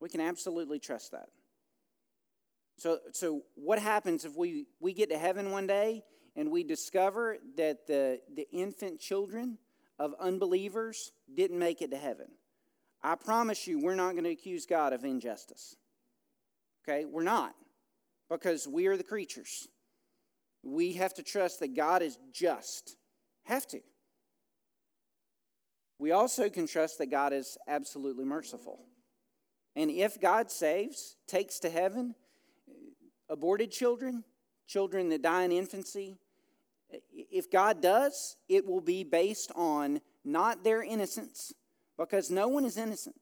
We 0.00 0.08
can 0.08 0.20
absolutely 0.20 0.80
trust 0.80 1.12
that. 1.12 1.28
So, 2.76 2.98
so 3.12 3.42
what 3.54 3.78
happens 3.78 4.24
if 4.24 4.36
we, 4.36 4.66
we 4.80 4.92
get 4.92 5.08
to 5.10 5.18
heaven 5.18 5.52
one 5.52 5.68
day 5.68 6.02
and 6.34 6.50
we 6.50 6.64
discover 6.64 7.38
that 7.56 7.86
the, 7.86 8.18
the 8.34 8.48
infant 8.50 8.98
children 8.98 9.58
of 10.00 10.14
unbelievers 10.18 11.12
didn't 11.32 11.60
make 11.60 11.80
it 11.80 11.92
to 11.92 11.96
heaven? 11.96 12.26
I 13.04 13.16
promise 13.16 13.66
you, 13.66 13.78
we're 13.78 13.94
not 13.94 14.12
going 14.12 14.24
to 14.24 14.30
accuse 14.30 14.64
God 14.64 14.94
of 14.94 15.04
injustice. 15.04 15.76
Okay? 16.82 17.04
We're 17.04 17.22
not, 17.22 17.54
because 18.30 18.66
we 18.66 18.86
are 18.86 18.96
the 18.96 19.04
creatures. 19.04 19.68
We 20.62 20.94
have 20.94 21.12
to 21.14 21.22
trust 21.22 21.60
that 21.60 21.76
God 21.76 22.00
is 22.00 22.18
just. 22.32 22.96
Have 23.44 23.66
to. 23.68 23.80
We 25.98 26.12
also 26.12 26.48
can 26.48 26.66
trust 26.66 26.96
that 26.98 27.10
God 27.10 27.34
is 27.34 27.58
absolutely 27.68 28.24
merciful. 28.24 28.80
And 29.76 29.90
if 29.90 30.18
God 30.18 30.50
saves, 30.50 31.16
takes 31.26 31.58
to 31.60 31.70
heaven 31.70 32.14
aborted 33.28 33.70
children, 33.70 34.24
children 34.66 35.10
that 35.10 35.22
die 35.22 35.42
in 35.42 35.52
infancy, 35.52 36.16
if 37.12 37.50
God 37.50 37.82
does, 37.82 38.36
it 38.48 38.66
will 38.66 38.80
be 38.80 39.04
based 39.04 39.50
on 39.54 40.00
not 40.24 40.64
their 40.64 40.82
innocence, 40.82 41.52
because 41.98 42.30
no 42.30 42.48
one 42.48 42.64
is 42.64 42.76
innocent. 42.76 43.16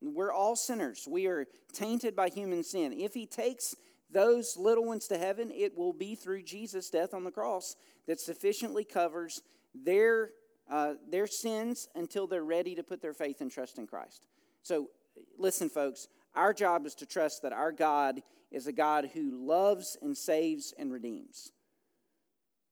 We're 0.00 0.32
all 0.32 0.56
sinners. 0.56 1.06
We 1.10 1.26
are 1.26 1.46
tainted 1.72 2.14
by 2.14 2.28
human 2.28 2.62
sin. 2.62 2.92
If 2.92 3.14
He 3.14 3.26
takes 3.26 3.74
those 4.10 4.56
little 4.56 4.84
ones 4.84 5.08
to 5.08 5.18
heaven, 5.18 5.50
it 5.50 5.76
will 5.76 5.92
be 5.92 6.14
through 6.14 6.42
Jesus' 6.42 6.90
death 6.90 7.14
on 7.14 7.24
the 7.24 7.30
cross 7.30 7.76
that 8.06 8.20
sufficiently 8.20 8.84
covers 8.84 9.42
their, 9.74 10.30
uh, 10.70 10.94
their 11.10 11.26
sins 11.26 11.88
until 11.94 12.26
they're 12.26 12.44
ready 12.44 12.74
to 12.74 12.82
put 12.82 13.02
their 13.02 13.14
faith 13.14 13.40
and 13.40 13.50
trust 13.50 13.78
in 13.78 13.86
Christ. 13.86 14.26
So, 14.62 14.90
listen, 15.38 15.68
folks, 15.68 16.08
our 16.34 16.52
job 16.52 16.86
is 16.86 16.94
to 16.96 17.06
trust 17.06 17.42
that 17.42 17.52
our 17.52 17.72
God 17.72 18.20
is 18.50 18.66
a 18.66 18.72
God 18.72 19.10
who 19.14 19.46
loves 19.46 19.96
and 20.00 20.16
saves 20.16 20.72
and 20.78 20.92
redeems. 20.92 21.52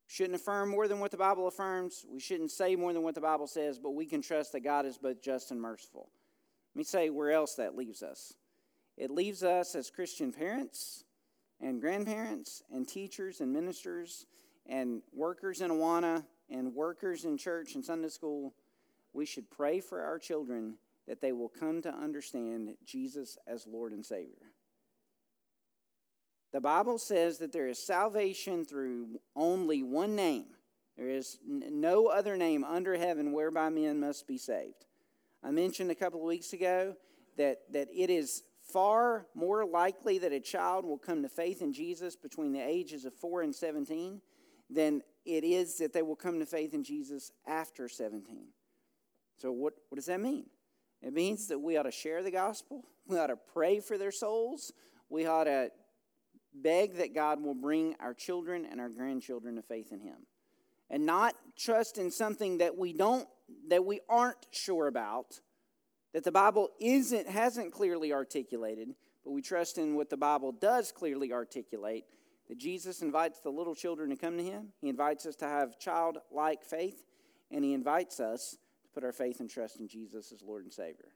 Shouldn't 0.06 0.34
affirm 0.34 0.68
more 0.68 0.86
than 0.86 1.00
what 1.00 1.10
the 1.10 1.16
Bible 1.16 1.48
affirms. 1.48 2.04
We 2.08 2.20
shouldn't 2.20 2.50
say 2.50 2.76
more 2.76 2.92
than 2.92 3.02
what 3.02 3.14
the 3.14 3.20
Bible 3.20 3.46
says, 3.46 3.78
but 3.78 3.90
we 3.90 4.06
can 4.06 4.22
trust 4.22 4.52
that 4.52 4.60
God 4.60 4.86
is 4.86 4.98
both 4.98 5.22
just 5.22 5.50
and 5.50 5.60
merciful. 5.60 6.08
Let 6.74 6.78
me 6.78 6.84
say 6.84 7.10
where 7.10 7.30
else 7.30 7.54
that 7.54 7.76
leaves 7.76 8.02
us. 8.02 8.34
It 8.96 9.10
leaves 9.10 9.42
us 9.42 9.74
as 9.74 9.90
Christian 9.90 10.32
parents 10.32 11.04
and 11.60 11.80
grandparents 11.80 12.62
and 12.72 12.86
teachers 12.86 13.40
and 13.40 13.52
ministers 13.52 14.26
and 14.66 15.02
workers 15.12 15.60
in 15.60 15.70
Awana 15.70 16.24
and 16.50 16.74
workers 16.74 17.24
in 17.24 17.36
church 17.38 17.74
and 17.74 17.84
Sunday 17.84 18.08
school. 18.08 18.54
We 19.12 19.26
should 19.26 19.50
pray 19.50 19.80
for 19.80 20.02
our 20.02 20.18
children 20.18 20.76
that 21.06 21.20
they 21.20 21.32
will 21.32 21.48
come 21.48 21.82
to 21.82 21.94
understand 21.94 22.76
Jesus 22.84 23.38
as 23.46 23.66
Lord 23.66 23.92
and 23.92 24.04
Savior. 24.04 24.53
The 26.54 26.60
Bible 26.60 26.98
says 26.98 27.38
that 27.38 27.52
there 27.52 27.66
is 27.66 27.84
salvation 27.84 28.64
through 28.64 29.18
only 29.34 29.82
one 29.82 30.14
name. 30.14 30.44
There 30.96 31.10
is 31.10 31.36
no 31.44 32.06
other 32.06 32.36
name 32.36 32.62
under 32.62 32.96
heaven 32.96 33.32
whereby 33.32 33.70
men 33.70 33.98
must 33.98 34.28
be 34.28 34.38
saved. 34.38 34.86
I 35.42 35.50
mentioned 35.50 35.90
a 35.90 35.96
couple 35.96 36.20
of 36.20 36.26
weeks 36.26 36.52
ago 36.52 36.94
that, 37.36 37.62
that 37.72 37.88
it 37.92 38.08
is 38.08 38.44
far 38.72 39.26
more 39.34 39.66
likely 39.66 40.18
that 40.18 40.30
a 40.30 40.38
child 40.38 40.84
will 40.84 40.96
come 40.96 41.22
to 41.22 41.28
faith 41.28 41.60
in 41.60 41.72
Jesus 41.72 42.14
between 42.14 42.52
the 42.52 42.60
ages 42.60 43.04
of 43.04 43.14
4 43.14 43.42
and 43.42 43.52
17 43.52 44.20
than 44.70 45.02
it 45.24 45.42
is 45.42 45.78
that 45.78 45.92
they 45.92 46.02
will 46.02 46.14
come 46.14 46.38
to 46.38 46.46
faith 46.46 46.72
in 46.72 46.84
Jesus 46.84 47.32
after 47.48 47.88
17. 47.88 48.46
So, 49.38 49.50
what, 49.50 49.74
what 49.88 49.96
does 49.96 50.06
that 50.06 50.20
mean? 50.20 50.46
It 51.02 51.12
means 51.12 51.48
that 51.48 51.58
we 51.58 51.76
ought 51.76 51.82
to 51.82 51.90
share 51.90 52.22
the 52.22 52.30
gospel, 52.30 52.84
we 53.08 53.18
ought 53.18 53.26
to 53.26 53.38
pray 53.52 53.80
for 53.80 53.98
their 53.98 54.12
souls, 54.12 54.72
we 55.10 55.26
ought 55.26 55.44
to 55.44 55.72
beg 56.54 56.94
that 56.94 57.14
God 57.14 57.42
will 57.42 57.54
bring 57.54 57.96
our 58.00 58.14
children 58.14 58.66
and 58.70 58.80
our 58.80 58.88
grandchildren 58.88 59.56
to 59.56 59.62
faith 59.62 59.92
in 59.92 60.00
him. 60.00 60.26
And 60.90 61.06
not 61.06 61.34
trust 61.56 61.98
in 61.98 62.10
something 62.10 62.58
that 62.58 62.76
we 62.76 62.92
don't 62.92 63.26
that 63.68 63.84
we 63.84 64.00
aren't 64.08 64.46
sure 64.52 64.86
about, 64.86 65.40
that 66.12 66.24
the 66.24 66.32
Bible 66.32 66.70
isn't 66.80 67.28
hasn't 67.28 67.72
clearly 67.72 68.12
articulated, 68.12 68.94
but 69.24 69.32
we 69.32 69.42
trust 69.42 69.78
in 69.78 69.96
what 69.96 70.10
the 70.10 70.16
Bible 70.16 70.52
does 70.52 70.92
clearly 70.92 71.32
articulate, 71.32 72.04
that 72.48 72.58
Jesus 72.58 73.02
invites 73.02 73.40
the 73.40 73.50
little 73.50 73.74
children 73.74 74.10
to 74.10 74.16
come 74.16 74.36
to 74.36 74.44
him. 74.44 74.68
He 74.80 74.88
invites 74.88 75.26
us 75.26 75.36
to 75.36 75.46
have 75.46 75.78
childlike 75.78 76.64
faith, 76.64 77.02
and 77.50 77.64
he 77.64 77.72
invites 77.72 78.20
us 78.20 78.56
to 78.82 78.90
put 78.92 79.04
our 79.04 79.12
faith 79.12 79.40
and 79.40 79.50
trust 79.50 79.80
in 79.80 79.88
Jesus 79.88 80.32
as 80.32 80.42
Lord 80.42 80.64
and 80.64 80.72
Savior. 80.72 81.08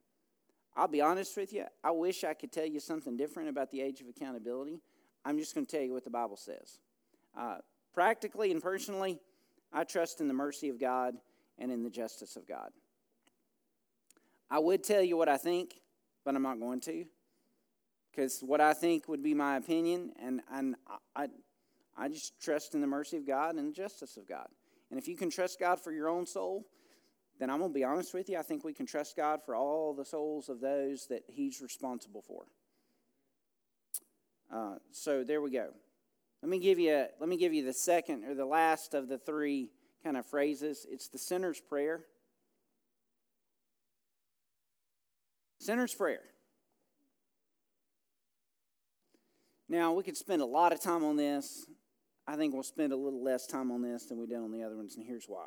I'll 0.76 0.88
be 0.88 1.00
honest 1.00 1.36
with 1.36 1.52
you, 1.52 1.64
I 1.82 1.90
wish 1.90 2.24
I 2.24 2.34
could 2.34 2.52
tell 2.52 2.66
you 2.66 2.80
something 2.80 3.16
different 3.16 3.48
about 3.48 3.70
the 3.70 3.80
age 3.80 4.00
of 4.00 4.08
accountability. 4.08 4.80
I'm 5.28 5.38
just 5.38 5.54
going 5.54 5.66
to 5.66 5.70
tell 5.70 5.84
you 5.84 5.92
what 5.92 6.04
the 6.04 6.10
Bible 6.10 6.38
says. 6.38 6.78
Uh, 7.38 7.56
practically 7.92 8.50
and 8.50 8.62
personally, 8.62 9.18
I 9.70 9.84
trust 9.84 10.22
in 10.22 10.28
the 10.28 10.32
mercy 10.32 10.70
of 10.70 10.80
God 10.80 11.16
and 11.58 11.70
in 11.70 11.82
the 11.82 11.90
justice 11.90 12.36
of 12.36 12.48
God. 12.48 12.70
I 14.50 14.58
would 14.58 14.82
tell 14.82 15.02
you 15.02 15.18
what 15.18 15.28
I 15.28 15.36
think, 15.36 15.74
but 16.24 16.34
I'm 16.34 16.42
not 16.42 16.58
going 16.58 16.80
to. 16.80 17.04
Because 18.10 18.40
what 18.40 18.62
I 18.62 18.72
think 18.72 19.06
would 19.06 19.22
be 19.22 19.34
my 19.34 19.58
opinion, 19.58 20.12
and, 20.18 20.40
and 20.50 20.76
I, 21.14 21.26
I 21.94 22.08
just 22.08 22.40
trust 22.40 22.74
in 22.74 22.80
the 22.80 22.86
mercy 22.86 23.18
of 23.18 23.26
God 23.26 23.56
and 23.56 23.68
the 23.68 23.72
justice 23.72 24.16
of 24.16 24.26
God. 24.26 24.48
And 24.90 24.98
if 24.98 25.08
you 25.08 25.14
can 25.14 25.28
trust 25.28 25.60
God 25.60 25.78
for 25.78 25.92
your 25.92 26.08
own 26.08 26.24
soul, 26.24 26.64
then 27.38 27.50
I'm 27.50 27.58
going 27.58 27.70
to 27.70 27.78
be 27.78 27.84
honest 27.84 28.14
with 28.14 28.30
you. 28.30 28.38
I 28.38 28.42
think 28.42 28.64
we 28.64 28.72
can 28.72 28.86
trust 28.86 29.14
God 29.14 29.40
for 29.44 29.54
all 29.54 29.92
the 29.92 30.06
souls 30.06 30.48
of 30.48 30.62
those 30.62 31.06
that 31.08 31.24
He's 31.28 31.60
responsible 31.60 32.22
for. 32.22 32.46
Uh, 34.52 34.76
so 34.92 35.24
there 35.24 35.40
we 35.40 35.50
go. 35.50 35.68
Let 36.42 36.50
me 36.50 36.58
give 36.58 36.78
you 36.78 37.06
let 37.20 37.28
me 37.28 37.36
give 37.36 37.52
you 37.52 37.64
the 37.64 37.72
second 37.72 38.24
or 38.24 38.34
the 38.34 38.46
last 38.46 38.94
of 38.94 39.08
the 39.08 39.18
three 39.18 39.70
kind 40.04 40.16
of 40.16 40.26
phrases. 40.26 40.86
It's 40.88 41.08
the 41.08 41.18
sinner's 41.18 41.60
prayer. 41.60 42.04
Sinner's 45.58 45.94
prayer. 45.94 46.22
Now, 49.68 49.92
we 49.92 50.02
could 50.02 50.16
spend 50.16 50.40
a 50.40 50.46
lot 50.46 50.72
of 50.72 50.80
time 50.80 51.04
on 51.04 51.16
this. 51.16 51.66
I 52.26 52.36
think 52.36 52.54
we'll 52.54 52.62
spend 52.62 52.92
a 52.92 52.96
little 52.96 53.22
less 53.22 53.46
time 53.46 53.70
on 53.70 53.82
this 53.82 54.06
than 54.06 54.18
we 54.18 54.26
did 54.26 54.38
on 54.38 54.50
the 54.50 54.62
other 54.62 54.76
ones, 54.76 54.96
and 54.96 55.04
here's 55.04 55.26
why. 55.26 55.46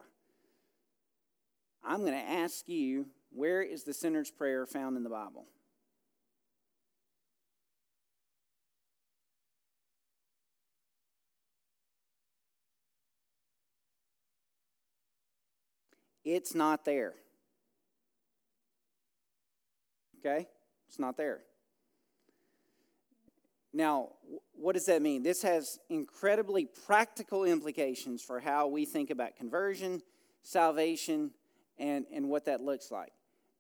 I'm 1.84 2.02
going 2.02 2.14
to 2.14 2.30
ask 2.30 2.68
you 2.68 3.08
where 3.32 3.62
is 3.62 3.84
the 3.84 3.94
sinner's 3.94 4.30
prayer 4.30 4.66
found 4.68 4.98
in 4.98 5.04
the 5.04 5.10
Bible? 5.10 5.46
It's 16.23 16.53
not 16.53 16.86
there. 16.86 17.13
Okay? 20.19 20.47
It's 20.88 20.99
not 20.99 21.17
there. 21.17 21.39
Now, 23.73 24.10
what 24.53 24.73
does 24.73 24.86
that 24.88 25.01
mean? 25.01 25.23
This 25.23 25.41
has 25.43 25.79
incredibly 25.89 26.65
practical 26.86 27.45
implications 27.45 28.21
for 28.21 28.39
how 28.39 28.67
we 28.67 28.86
think 28.86 29.10
about 29.10 29.36
conversion, 29.38 30.01
salvation, 30.43 31.31
and, 31.77 32.05
and 32.13 32.29
what 32.29 32.45
that 32.45 32.62
looks 32.62 32.91
like. 32.91 33.13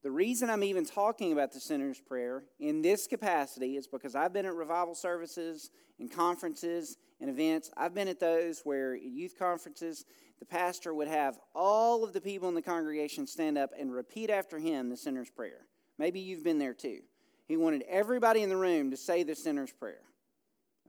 The 0.03 0.11
reason 0.11 0.49
I'm 0.49 0.63
even 0.63 0.83
talking 0.83 1.31
about 1.31 1.51
the 1.51 1.59
sinner's 1.59 1.99
prayer 1.99 2.43
in 2.59 2.81
this 2.81 3.05
capacity 3.05 3.77
is 3.77 3.85
because 3.85 4.15
I've 4.15 4.33
been 4.33 4.47
at 4.47 4.55
revival 4.55 4.95
services 4.95 5.69
and 5.99 6.11
conferences 6.11 6.97
and 7.19 7.29
events. 7.29 7.69
I've 7.77 7.93
been 7.93 8.07
at 8.07 8.19
those 8.19 8.61
where 8.63 8.95
youth 8.95 9.35
conferences, 9.37 10.05
the 10.39 10.45
pastor 10.45 10.91
would 10.91 11.07
have 11.07 11.37
all 11.53 12.03
of 12.03 12.13
the 12.13 12.21
people 12.21 12.49
in 12.49 12.55
the 12.55 12.63
congregation 12.63 13.27
stand 13.27 13.59
up 13.59 13.69
and 13.79 13.93
repeat 13.93 14.31
after 14.31 14.57
him 14.57 14.89
the 14.89 14.97
sinner's 14.97 15.29
prayer. 15.29 15.67
Maybe 15.99 16.19
you've 16.19 16.43
been 16.43 16.57
there 16.57 16.73
too. 16.73 17.01
He 17.47 17.55
wanted 17.55 17.83
everybody 17.87 18.41
in 18.41 18.49
the 18.49 18.57
room 18.57 18.89
to 18.89 18.97
say 18.97 19.21
the 19.21 19.35
sinner's 19.35 19.71
prayer. 19.71 20.01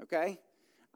Okay? 0.03 0.39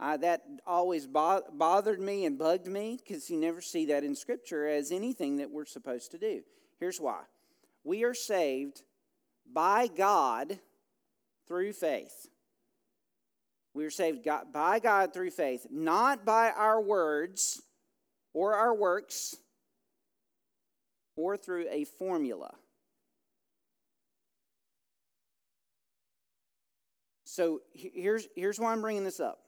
Uh, 0.00 0.16
that 0.18 0.42
always 0.66 1.07
bo- 1.07 1.44
bothered 1.52 2.00
me 2.00 2.24
and 2.24 2.38
bugged 2.38 2.66
me 2.66 2.98
because 3.02 3.29
you 3.29 3.37
never 3.37 3.61
see 3.61 3.85
that 3.87 4.05
in 4.05 4.14
Scripture 4.14 4.66
as 4.66 4.90
anything 4.90 5.37
that 5.37 5.50
we're 5.50 5.66
supposed 5.66 6.12
to 6.12 6.18
do. 6.18 6.40
Here's 6.79 6.98
why 6.98 7.22
we 7.87 8.03
are 8.03 8.14
saved 8.14 8.83
by 9.51 9.87
God 9.87 10.59
through 11.46 11.72
faith. 11.72 12.27
We 13.75 13.85
are 13.85 13.90
saved 13.90 14.27
by 14.53 14.81
God 14.81 15.14
through 15.14 15.31
faith, 15.31 15.68
not 15.70 16.25
by 16.25 16.51
our 16.51 16.81
words 16.81 17.62
or 18.35 18.55
our 18.55 18.75
works, 18.75 19.37
or 21.14 21.37
through 21.37 21.66
a 21.70 21.85
formula. 21.85 22.55
So 27.25 27.61
here's, 27.72 28.27
here's 28.35 28.59
why 28.59 28.72
I'm 28.72 28.81
bringing 28.81 29.05
this 29.05 29.20
up. 29.20 29.38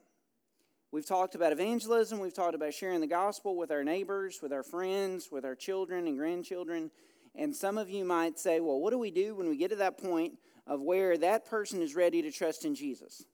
We've 0.92 1.06
talked 1.06 1.34
about 1.34 1.52
evangelism, 1.52 2.18
we've 2.18 2.32
talked 2.32 2.54
about 2.54 2.72
sharing 2.72 3.00
the 3.00 3.06
gospel 3.06 3.56
with 3.56 3.70
our 3.70 3.84
neighbors, 3.84 4.38
with 4.42 4.52
our 4.52 4.62
friends, 4.62 5.28
with 5.30 5.44
our 5.44 5.54
children 5.54 6.06
and 6.06 6.16
grandchildren. 6.16 6.90
And 7.34 7.54
some 7.54 7.78
of 7.78 7.88
you 7.88 8.04
might 8.04 8.38
say, 8.38 8.60
well, 8.60 8.80
what 8.80 8.90
do 8.90 8.98
we 8.98 9.10
do 9.10 9.34
when 9.34 9.48
we 9.48 9.56
get 9.56 9.70
to 9.70 9.76
that 9.76 9.98
point 9.98 10.34
of 10.66 10.80
where 10.80 11.16
that 11.18 11.46
person 11.46 11.80
is 11.82 11.94
ready 11.94 12.22
to 12.22 12.30
trust 12.30 12.64
in 12.64 12.74
Jesus? 12.74 13.24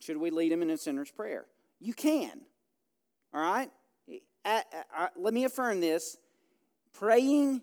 Should 0.00 0.18
we 0.18 0.30
lead 0.30 0.52
them 0.52 0.62
in 0.62 0.70
a 0.70 0.76
sinner's 0.76 1.10
prayer? 1.10 1.46
You 1.80 1.94
can. 1.94 2.42
All 3.32 3.40
right? 3.40 3.70
Let 5.16 5.34
me 5.34 5.44
affirm 5.44 5.80
this. 5.80 6.18
Praying, 6.92 7.62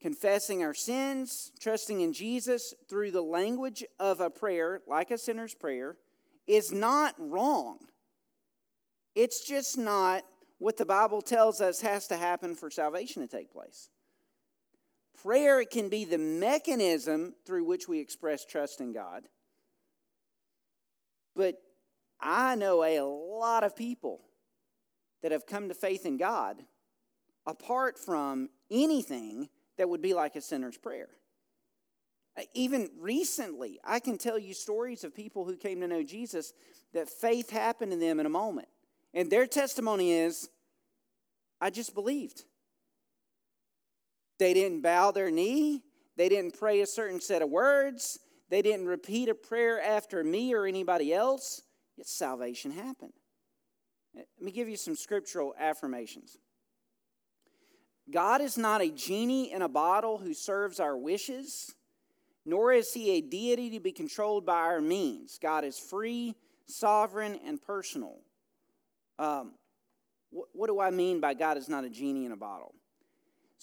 confessing 0.00 0.62
our 0.62 0.74
sins, 0.74 1.52
trusting 1.60 2.00
in 2.00 2.12
Jesus 2.12 2.74
through 2.88 3.10
the 3.10 3.22
language 3.22 3.84
of 4.00 4.20
a 4.20 4.30
prayer, 4.30 4.80
like 4.86 5.10
a 5.10 5.18
sinner's 5.18 5.54
prayer, 5.54 5.96
is 6.46 6.72
not 6.72 7.14
wrong. 7.18 7.78
It's 9.14 9.46
just 9.46 9.78
not 9.78 10.24
what 10.58 10.76
the 10.76 10.84
Bible 10.84 11.22
tells 11.22 11.60
us 11.60 11.80
has 11.82 12.08
to 12.08 12.16
happen 12.16 12.54
for 12.54 12.70
salvation 12.70 13.22
to 13.22 13.28
take 13.28 13.52
place. 13.52 13.88
Prayer 15.22 15.64
can 15.64 15.88
be 15.88 16.04
the 16.04 16.18
mechanism 16.18 17.34
through 17.46 17.64
which 17.64 17.88
we 17.88 18.00
express 18.00 18.44
trust 18.44 18.80
in 18.80 18.92
God. 18.92 19.24
But 21.34 21.56
I 22.20 22.54
know 22.54 22.82
a 22.82 23.00
lot 23.02 23.64
of 23.64 23.76
people 23.76 24.20
that 25.22 25.32
have 25.32 25.46
come 25.46 25.68
to 25.68 25.74
faith 25.74 26.04
in 26.06 26.16
God 26.16 26.62
apart 27.46 27.98
from 27.98 28.48
anything 28.70 29.48
that 29.76 29.88
would 29.88 30.02
be 30.02 30.14
like 30.14 30.36
a 30.36 30.40
sinner's 30.40 30.76
prayer. 30.76 31.08
Uh, 32.36 32.42
even 32.54 32.90
recently, 32.98 33.78
I 33.84 34.00
can 34.00 34.18
tell 34.18 34.38
you 34.38 34.54
stories 34.54 35.04
of 35.04 35.14
people 35.14 35.44
who 35.44 35.56
came 35.56 35.80
to 35.80 35.88
know 35.88 36.02
Jesus 36.02 36.52
that 36.92 37.08
faith 37.08 37.50
happened 37.50 37.92
in 37.92 38.00
them 38.00 38.20
in 38.20 38.26
a 38.26 38.30
moment. 38.30 38.68
And 39.12 39.30
their 39.30 39.46
testimony 39.46 40.12
is, 40.12 40.48
I 41.60 41.70
just 41.70 41.94
believed. 41.94 42.44
They 44.38 44.54
didn't 44.54 44.80
bow 44.80 45.10
their 45.10 45.30
knee, 45.30 45.82
they 46.16 46.28
didn't 46.28 46.58
pray 46.58 46.80
a 46.80 46.86
certain 46.86 47.20
set 47.20 47.42
of 47.42 47.50
words, 47.50 48.18
they 48.50 48.62
didn't 48.62 48.86
repeat 48.86 49.28
a 49.28 49.34
prayer 49.34 49.80
after 49.80 50.22
me 50.22 50.54
or 50.54 50.66
anybody 50.66 51.12
else, 51.12 51.62
yet 51.96 52.06
salvation 52.06 52.70
happened. 52.70 53.12
Let 54.14 54.26
me 54.40 54.52
give 54.52 54.68
you 54.68 54.76
some 54.76 54.96
scriptural 54.96 55.54
affirmations. 55.58 56.38
God 58.10 58.40
is 58.40 58.58
not 58.58 58.82
a 58.82 58.90
genie 58.90 59.52
in 59.52 59.62
a 59.62 59.68
bottle 59.68 60.18
who 60.18 60.34
serves 60.34 60.78
our 60.78 60.96
wishes, 60.96 61.74
nor 62.44 62.72
is 62.72 62.92
he 62.92 63.12
a 63.12 63.20
deity 63.20 63.70
to 63.70 63.80
be 63.80 63.92
controlled 63.92 64.44
by 64.44 64.58
our 64.58 64.80
means. 64.80 65.38
God 65.40 65.64
is 65.64 65.78
free, 65.78 66.34
sovereign, 66.66 67.40
and 67.46 67.60
personal. 67.60 68.18
Um, 69.18 69.52
what, 70.30 70.48
what 70.52 70.66
do 70.66 70.80
I 70.80 70.90
mean 70.90 71.20
by 71.20 71.34
God 71.34 71.56
is 71.56 71.68
not 71.68 71.84
a 71.84 71.90
genie 71.90 72.26
in 72.26 72.32
a 72.32 72.36
bottle? 72.36 72.74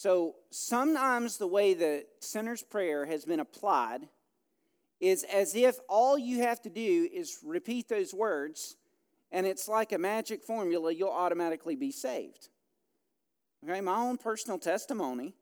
So 0.01 0.33
sometimes 0.49 1.37
the 1.37 1.45
way 1.45 1.75
the 1.75 2.07
sinner's 2.21 2.63
prayer 2.63 3.05
has 3.05 3.23
been 3.23 3.39
applied 3.39 4.09
is 4.99 5.23
as 5.31 5.53
if 5.53 5.77
all 5.87 6.17
you 6.17 6.39
have 6.41 6.59
to 6.63 6.71
do 6.71 7.07
is 7.13 7.37
repeat 7.45 7.87
those 7.87 8.11
words, 8.11 8.77
and 9.31 9.45
it's 9.45 9.67
like 9.67 9.91
a 9.91 9.99
magic 9.99 10.41
formula, 10.41 10.91
you'll 10.91 11.11
automatically 11.11 11.75
be 11.75 11.91
saved. 11.91 12.49
Okay, 13.63 13.79
my 13.79 13.95
own 13.95 14.17
personal 14.17 14.57
testimony, 14.57 15.35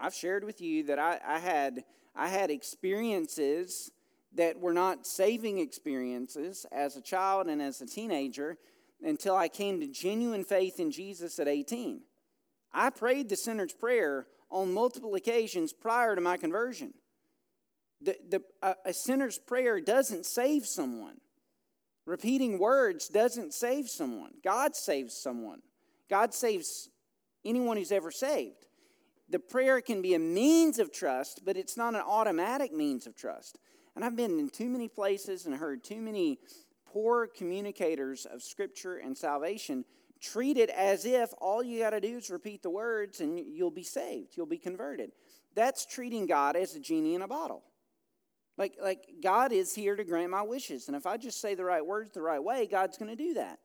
I've 0.00 0.14
shared 0.14 0.44
with 0.44 0.62
you 0.62 0.84
that 0.84 0.98
I, 0.98 1.20
I 1.22 1.38
had 1.38 1.84
I 2.14 2.28
had 2.28 2.50
experiences 2.50 3.90
that 4.32 4.58
were 4.58 4.72
not 4.72 5.06
saving 5.06 5.58
experiences 5.58 6.64
as 6.72 6.96
a 6.96 7.02
child 7.02 7.48
and 7.48 7.60
as 7.60 7.82
a 7.82 7.86
teenager 7.86 8.56
until 9.04 9.36
I 9.36 9.48
came 9.48 9.78
to 9.80 9.86
genuine 9.86 10.42
faith 10.42 10.80
in 10.80 10.90
Jesus 10.90 11.38
at 11.38 11.48
18. 11.48 12.00
I 12.72 12.90
prayed 12.90 13.28
the 13.28 13.36
sinner's 13.36 13.72
prayer 13.72 14.26
on 14.50 14.72
multiple 14.72 15.14
occasions 15.14 15.72
prior 15.72 16.14
to 16.14 16.20
my 16.20 16.36
conversion. 16.36 16.94
The, 18.00 18.16
the, 18.28 18.42
a, 18.62 18.74
a 18.86 18.92
sinner's 18.92 19.38
prayer 19.38 19.80
doesn't 19.80 20.26
save 20.26 20.66
someone. 20.66 21.16
Repeating 22.04 22.58
words 22.58 23.08
doesn't 23.08 23.52
save 23.52 23.88
someone. 23.88 24.32
God 24.44 24.76
saves 24.76 25.14
someone. 25.14 25.60
God 26.08 26.32
saves 26.32 26.88
anyone 27.44 27.76
who's 27.76 27.92
ever 27.92 28.10
saved. 28.10 28.66
The 29.28 29.40
prayer 29.40 29.80
can 29.80 30.02
be 30.02 30.14
a 30.14 30.18
means 30.20 30.78
of 30.78 30.92
trust, 30.92 31.42
but 31.44 31.56
it's 31.56 31.76
not 31.76 31.94
an 31.94 32.02
automatic 32.06 32.72
means 32.72 33.06
of 33.06 33.16
trust. 33.16 33.58
And 33.96 34.04
I've 34.04 34.14
been 34.14 34.38
in 34.38 34.50
too 34.50 34.68
many 34.68 34.88
places 34.88 35.46
and 35.46 35.54
heard 35.54 35.82
too 35.82 36.00
many 36.00 36.38
poor 36.86 37.26
communicators 37.26 38.24
of 38.24 38.42
Scripture 38.42 38.98
and 38.98 39.16
salvation 39.16 39.84
treat 40.20 40.56
it 40.56 40.70
as 40.70 41.04
if 41.04 41.30
all 41.38 41.62
you 41.62 41.80
got 41.80 41.90
to 41.90 42.00
do 42.00 42.16
is 42.16 42.30
repeat 42.30 42.62
the 42.62 42.70
words 42.70 43.20
and 43.20 43.38
you'll 43.38 43.70
be 43.70 43.82
saved, 43.82 44.36
you'll 44.36 44.46
be 44.46 44.58
converted. 44.58 45.12
That's 45.54 45.86
treating 45.86 46.26
God 46.26 46.56
as 46.56 46.74
a 46.74 46.80
genie 46.80 47.14
in 47.14 47.22
a 47.22 47.28
bottle. 47.28 47.62
Like, 48.58 48.76
like 48.82 49.06
God 49.22 49.52
is 49.52 49.74
here 49.74 49.96
to 49.96 50.04
grant 50.04 50.30
my 50.30 50.42
wishes. 50.42 50.88
And 50.88 50.96
if 50.96 51.06
I 51.06 51.16
just 51.16 51.40
say 51.40 51.54
the 51.54 51.64
right 51.64 51.84
words 51.84 52.12
the 52.12 52.22
right 52.22 52.42
way, 52.42 52.66
God's 52.66 52.96
going 52.96 53.10
to 53.10 53.16
do 53.16 53.34
that. 53.34 53.58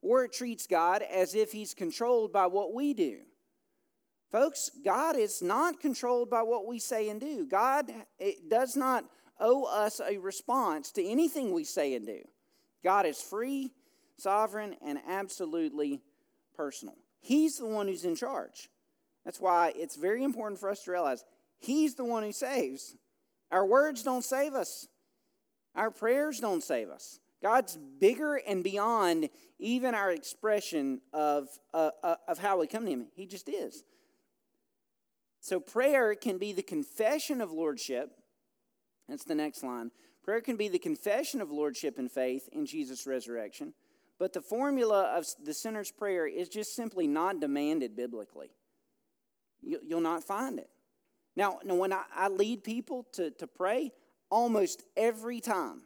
Or 0.00 0.24
it 0.24 0.32
treats 0.32 0.66
God 0.66 1.02
as 1.02 1.34
if 1.34 1.52
he's 1.52 1.74
controlled 1.74 2.32
by 2.32 2.46
what 2.46 2.72
we 2.72 2.94
do. 2.94 3.18
Folks, 4.30 4.70
God 4.84 5.16
is 5.16 5.42
not 5.42 5.80
controlled 5.80 6.30
by 6.30 6.42
what 6.42 6.66
we 6.66 6.78
say 6.78 7.08
and 7.08 7.20
do. 7.20 7.46
God 7.46 7.90
does 8.48 8.76
not 8.76 9.04
owe 9.40 9.64
us 9.64 10.00
a 10.06 10.18
response 10.18 10.92
to 10.92 11.04
anything 11.04 11.52
we 11.52 11.64
say 11.64 11.94
and 11.94 12.06
do. 12.06 12.20
God 12.84 13.06
is 13.06 13.20
free, 13.20 13.72
sovereign, 14.18 14.76
and 14.84 14.98
absolutely 15.08 16.02
personal. 16.56 16.96
He's 17.20 17.58
the 17.58 17.66
one 17.66 17.88
who's 17.88 18.04
in 18.04 18.16
charge. 18.16 18.68
That's 19.24 19.40
why 19.40 19.72
it's 19.76 19.96
very 19.96 20.22
important 20.22 20.60
for 20.60 20.70
us 20.70 20.84
to 20.84 20.90
realize 20.90 21.24
He's 21.58 21.94
the 21.96 22.04
one 22.04 22.22
who 22.22 22.32
saves. 22.32 22.94
Our 23.50 23.66
words 23.66 24.02
don't 24.02 24.24
save 24.24 24.54
us, 24.54 24.88
our 25.74 25.90
prayers 25.90 26.40
don't 26.40 26.62
save 26.62 26.90
us. 26.90 27.20
God's 27.40 27.78
bigger 28.00 28.34
and 28.34 28.64
beyond 28.64 29.30
even 29.60 29.94
our 29.94 30.10
expression 30.10 31.00
of, 31.12 31.48
uh, 31.72 31.90
uh, 32.02 32.16
of 32.26 32.38
how 32.38 32.58
we 32.58 32.66
come 32.66 32.84
to 32.84 32.90
Him. 32.90 33.06
He 33.14 33.26
just 33.26 33.48
is. 33.48 33.84
So, 35.40 35.60
prayer 35.60 36.16
can 36.16 36.38
be 36.38 36.52
the 36.52 36.62
confession 36.62 37.40
of 37.40 37.52
lordship. 37.52 38.10
That's 39.08 39.24
the 39.24 39.36
next 39.36 39.62
line. 39.62 39.92
Prayer 40.24 40.40
can 40.40 40.56
be 40.56 40.68
the 40.68 40.80
confession 40.80 41.40
of 41.40 41.50
lordship 41.50 41.98
and 41.98 42.10
faith 42.10 42.48
in 42.52 42.66
Jesus' 42.66 43.06
resurrection, 43.06 43.72
but 44.18 44.32
the 44.32 44.40
formula 44.40 45.14
of 45.16 45.26
the 45.42 45.54
sinner's 45.54 45.90
prayer 45.90 46.26
is 46.26 46.48
just 46.48 46.74
simply 46.74 47.06
not 47.06 47.40
demanded 47.40 47.96
biblically. 47.96 48.50
You'll 49.62 50.00
not 50.00 50.24
find 50.24 50.58
it. 50.58 50.70
Now, 51.36 51.58
when 51.64 51.92
I, 51.92 52.28
lead 52.28 52.64
people 52.64 53.06
to, 53.12 53.30
to 53.32 53.46
pray, 53.46 53.92
almost 54.30 54.82
every 54.96 55.40
time, 55.40 55.82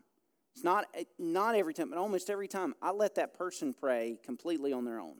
it's 0.54 0.64
not, 0.64 0.86
eh, 0.94 1.04
not 1.18 1.54
every 1.54 1.74
time, 1.74 1.90
but 1.90 1.98
almost 1.98 2.30
every 2.30 2.48
time, 2.48 2.74
I 2.80 2.90
let 2.90 3.16
that 3.16 3.34
person 3.34 3.74
pray 3.74 4.18
completely 4.24 4.72
on 4.72 4.84
their 4.84 4.98
own. 5.00 5.16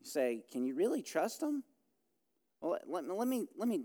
You 0.00 0.06
say, 0.06 0.42
Can 0.52 0.64
you 0.64 0.74
really 0.74 1.02
trust 1.02 1.40
them? 1.40 1.64
Well, 2.60 2.78
let, 2.86 3.04
let, 3.06 3.28
me, 3.28 3.46
let 3.56 3.68
me, 3.68 3.84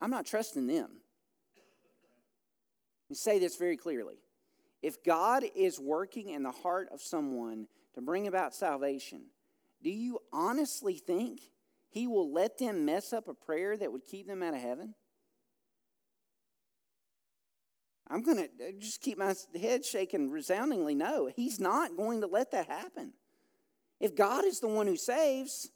I'm 0.00 0.10
not 0.10 0.26
trusting 0.26 0.66
them 0.66 0.90
me 3.14 3.16
say 3.16 3.38
this 3.38 3.56
very 3.56 3.76
clearly. 3.76 4.16
If 4.84 5.02
God 5.02 5.44
is 5.56 5.80
working 5.80 6.28
in 6.28 6.42
the 6.42 6.50
heart 6.50 6.90
of 6.92 7.00
someone 7.00 7.68
to 7.94 8.02
bring 8.02 8.26
about 8.26 8.54
salvation, 8.54 9.22
do 9.82 9.88
you 9.88 10.18
honestly 10.30 10.96
think 10.96 11.40
He 11.88 12.06
will 12.06 12.30
let 12.30 12.58
them 12.58 12.84
mess 12.84 13.14
up 13.14 13.26
a 13.26 13.32
prayer 13.32 13.78
that 13.78 13.90
would 13.90 14.04
keep 14.04 14.26
them 14.26 14.42
out 14.42 14.52
of 14.52 14.60
heaven? 14.60 14.94
I'm 18.08 18.20
going 18.20 18.36
to 18.36 18.44
uh, 18.44 18.72
just 18.78 19.00
keep 19.00 19.16
my 19.16 19.34
head 19.58 19.86
shaking 19.86 20.30
resoundingly 20.30 20.94
no. 20.94 21.30
He's 21.34 21.58
not 21.58 21.96
going 21.96 22.20
to 22.20 22.26
let 22.26 22.50
that 22.50 22.66
happen. 22.66 23.14
If 24.00 24.14
God 24.14 24.44
is 24.44 24.60
the 24.60 24.68
one 24.68 24.86
who 24.86 24.98
saves, 24.98 25.70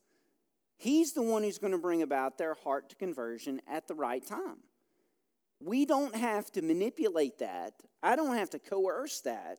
He's 0.77 1.15
the 1.15 1.23
one 1.23 1.45
who's 1.45 1.57
going 1.57 1.73
to 1.73 1.79
bring 1.79 2.03
about 2.03 2.37
their 2.37 2.53
heart 2.53 2.91
to 2.91 2.97
conversion 2.97 3.63
at 3.67 3.89
the 3.89 3.95
right 3.95 4.25
time. 4.25 4.59
We 5.61 5.85
don't 5.87 6.15
have 6.15 6.51
to 6.53 6.63
manipulate 6.63 7.39
that. 7.39 7.75
I 8.03 8.17
don't 8.17 8.37
have 8.37 8.51
to 8.51 8.59
coerce 8.59 9.21
that. 9.23 9.59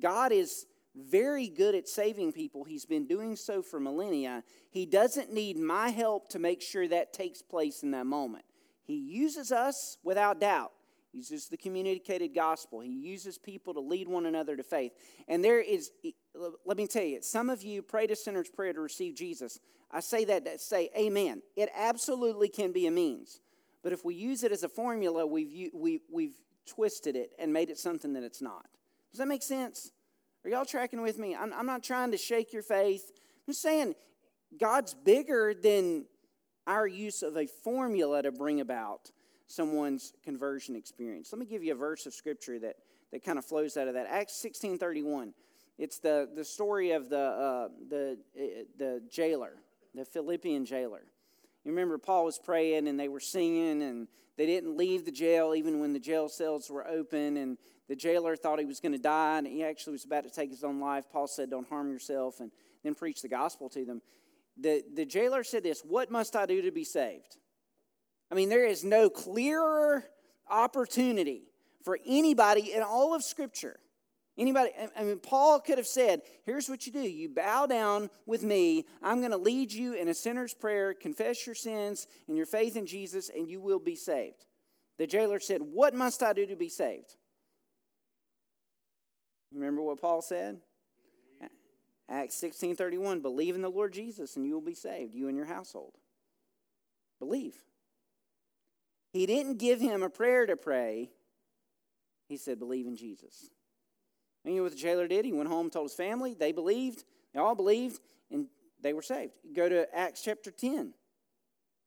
God 0.00 0.32
is 0.32 0.66
very 0.94 1.48
good 1.48 1.74
at 1.74 1.88
saving 1.88 2.32
people. 2.32 2.64
He's 2.64 2.84
been 2.84 3.06
doing 3.06 3.34
so 3.36 3.62
for 3.62 3.80
millennia. 3.80 4.44
He 4.70 4.84
doesn't 4.84 5.32
need 5.32 5.58
my 5.58 5.88
help 5.88 6.28
to 6.30 6.38
make 6.38 6.60
sure 6.60 6.86
that 6.88 7.12
takes 7.12 7.40
place 7.40 7.82
in 7.82 7.92
that 7.92 8.06
moment. 8.06 8.44
He 8.84 8.96
uses 8.96 9.52
us 9.52 9.96
without 10.04 10.40
doubt. 10.40 10.72
He 11.12 11.18
uses 11.18 11.48
the 11.48 11.56
communicated 11.56 12.34
gospel. 12.34 12.80
He 12.80 12.90
uses 12.90 13.38
people 13.38 13.74
to 13.74 13.80
lead 13.80 14.08
one 14.08 14.26
another 14.26 14.56
to 14.56 14.62
faith. 14.62 14.92
And 15.28 15.42
there 15.42 15.60
is, 15.60 15.90
let 16.66 16.76
me 16.76 16.86
tell 16.86 17.04
you, 17.04 17.22
some 17.22 17.48
of 17.48 17.62
you 17.62 17.80
prayed 17.82 18.10
a 18.10 18.16
sinner's 18.16 18.50
prayer 18.50 18.72
to 18.72 18.80
receive 18.80 19.14
Jesus. 19.14 19.60
I 19.90 20.00
say 20.00 20.24
that 20.26 20.44
to 20.44 20.58
say 20.58 20.90
amen. 20.96 21.42
It 21.56 21.70
absolutely 21.74 22.48
can 22.48 22.72
be 22.72 22.86
a 22.86 22.90
means. 22.90 23.40
But 23.82 23.92
if 23.92 24.04
we 24.04 24.14
use 24.14 24.44
it 24.44 24.52
as 24.52 24.62
a 24.62 24.68
formula, 24.68 25.26
we've, 25.26 25.70
we, 25.74 26.00
we've 26.10 26.34
twisted 26.66 27.16
it 27.16 27.32
and 27.38 27.52
made 27.52 27.70
it 27.70 27.78
something 27.78 28.12
that 28.12 28.22
it's 28.22 28.40
not. 28.40 28.66
Does 29.10 29.18
that 29.18 29.28
make 29.28 29.42
sense? 29.42 29.90
Are 30.44 30.50
y'all 30.50 30.64
tracking 30.64 31.02
with 31.02 31.18
me? 31.18 31.34
I'm, 31.34 31.52
I'm 31.52 31.66
not 31.66 31.82
trying 31.82 32.10
to 32.12 32.16
shake 32.16 32.52
your 32.52 32.62
faith. 32.62 33.10
I'm 33.10 33.52
just 33.52 33.62
saying 33.62 33.94
God's 34.58 34.94
bigger 34.94 35.54
than 35.54 36.06
our 36.66 36.86
use 36.86 37.22
of 37.22 37.36
a 37.36 37.46
formula 37.46 38.22
to 38.22 38.32
bring 38.32 38.60
about 38.60 39.10
someone's 39.46 40.12
conversion 40.24 40.76
experience. 40.76 41.32
Let 41.32 41.38
me 41.38 41.46
give 41.46 41.62
you 41.62 41.72
a 41.72 41.76
verse 41.76 42.06
of 42.06 42.14
scripture 42.14 42.58
that, 42.60 42.76
that 43.12 43.24
kind 43.24 43.38
of 43.38 43.44
flows 43.44 43.76
out 43.76 43.88
of 43.88 43.94
that. 43.94 44.06
Acts 44.08 44.34
16 44.36 44.78
31. 44.78 45.34
It's 45.78 45.98
the, 45.98 46.28
the 46.34 46.44
story 46.44 46.92
of 46.92 47.08
the, 47.08 47.18
uh, 47.18 47.68
the, 47.88 48.18
uh, 48.36 48.42
the 48.78 49.02
jailer, 49.10 49.54
the 49.94 50.04
Philippian 50.04 50.64
jailer. 50.64 51.02
You 51.64 51.70
remember 51.70 51.98
Paul 51.98 52.24
was 52.24 52.38
praying 52.38 52.88
and 52.88 52.98
they 52.98 53.08
were 53.08 53.20
singing 53.20 53.82
and 53.82 54.08
they 54.36 54.46
didn't 54.46 54.76
leave 54.76 55.04
the 55.04 55.12
jail 55.12 55.54
even 55.54 55.78
when 55.78 55.92
the 55.92 56.00
jail 56.00 56.28
cells 56.28 56.70
were 56.70 56.86
open 56.86 57.36
and 57.36 57.58
the 57.88 57.96
jailer 57.96 58.36
thought 58.36 58.58
he 58.58 58.64
was 58.64 58.80
going 58.80 58.92
to 58.92 58.98
die 58.98 59.38
and 59.38 59.46
he 59.46 59.62
actually 59.62 59.92
was 59.92 60.04
about 60.04 60.24
to 60.24 60.30
take 60.30 60.50
his 60.50 60.64
own 60.64 60.80
life. 60.80 61.04
Paul 61.12 61.28
said, 61.28 61.50
Don't 61.50 61.68
harm 61.68 61.90
yourself 61.90 62.40
and 62.40 62.50
then 62.82 62.94
preach 62.94 63.22
the 63.22 63.28
gospel 63.28 63.68
to 63.70 63.84
them. 63.84 64.02
The, 64.56 64.82
the 64.94 65.04
jailer 65.04 65.44
said 65.44 65.62
this 65.62 65.82
What 65.82 66.10
must 66.10 66.34
I 66.34 66.46
do 66.46 66.62
to 66.62 66.70
be 66.70 66.84
saved? 66.84 67.36
I 68.30 68.34
mean, 68.34 68.48
there 68.48 68.66
is 68.66 68.82
no 68.82 69.10
clearer 69.10 70.04
opportunity 70.48 71.42
for 71.84 71.98
anybody 72.06 72.72
in 72.72 72.82
all 72.82 73.14
of 73.14 73.22
Scripture. 73.22 73.78
Anybody, 74.38 74.70
I 74.96 75.02
mean, 75.02 75.18
Paul 75.18 75.60
could 75.60 75.76
have 75.76 75.86
said, 75.86 76.22
Here's 76.44 76.68
what 76.68 76.86
you 76.86 76.92
do. 76.92 77.00
You 77.00 77.28
bow 77.28 77.66
down 77.66 78.08
with 78.24 78.42
me. 78.42 78.86
I'm 79.02 79.18
going 79.18 79.32
to 79.32 79.36
lead 79.36 79.72
you 79.72 79.92
in 79.92 80.08
a 80.08 80.14
sinner's 80.14 80.54
prayer, 80.54 80.94
confess 80.94 81.46
your 81.46 81.54
sins 81.54 82.06
and 82.28 82.36
your 82.36 82.46
faith 82.46 82.76
in 82.76 82.86
Jesus, 82.86 83.30
and 83.34 83.46
you 83.46 83.60
will 83.60 83.78
be 83.78 83.94
saved. 83.94 84.46
The 84.98 85.06
jailer 85.06 85.38
said, 85.38 85.60
What 85.60 85.94
must 85.94 86.22
I 86.22 86.32
do 86.32 86.46
to 86.46 86.56
be 86.56 86.70
saved? 86.70 87.16
Remember 89.52 89.82
what 89.82 90.00
Paul 90.00 90.22
said? 90.22 90.60
Acts 92.08 92.34
16 92.36 92.76
31, 92.76 93.20
believe 93.20 93.54
in 93.54 93.62
the 93.62 93.70
Lord 93.70 93.92
Jesus 93.92 94.36
and 94.36 94.46
you 94.46 94.52
will 94.54 94.60
be 94.60 94.74
saved, 94.74 95.14
you 95.14 95.28
and 95.28 95.36
your 95.36 95.46
household. 95.46 95.94
Believe. 97.18 97.54
He 99.12 99.26
didn't 99.26 99.58
give 99.58 99.80
him 99.80 100.02
a 100.02 100.10
prayer 100.10 100.46
to 100.46 100.56
pray. 100.56 101.10
He 102.28 102.36
said, 102.36 102.58
Believe 102.58 102.86
in 102.86 102.96
Jesus. 102.96 103.50
And 104.44 104.54
you 104.54 104.60
know 104.60 104.64
what 104.64 104.72
the 104.72 104.78
jailer 104.78 105.06
did? 105.06 105.24
He 105.24 105.32
went 105.32 105.48
home 105.48 105.66
and 105.66 105.72
told 105.72 105.86
his 105.86 105.94
family. 105.94 106.34
They 106.34 106.52
believed. 106.52 107.04
They 107.32 107.40
all 107.40 107.54
believed, 107.54 108.00
and 108.30 108.46
they 108.80 108.92
were 108.92 109.02
saved. 109.02 109.32
Go 109.54 109.68
to 109.68 109.86
Acts 109.94 110.22
chapter 110.22 110.50
10, 110.50 110.92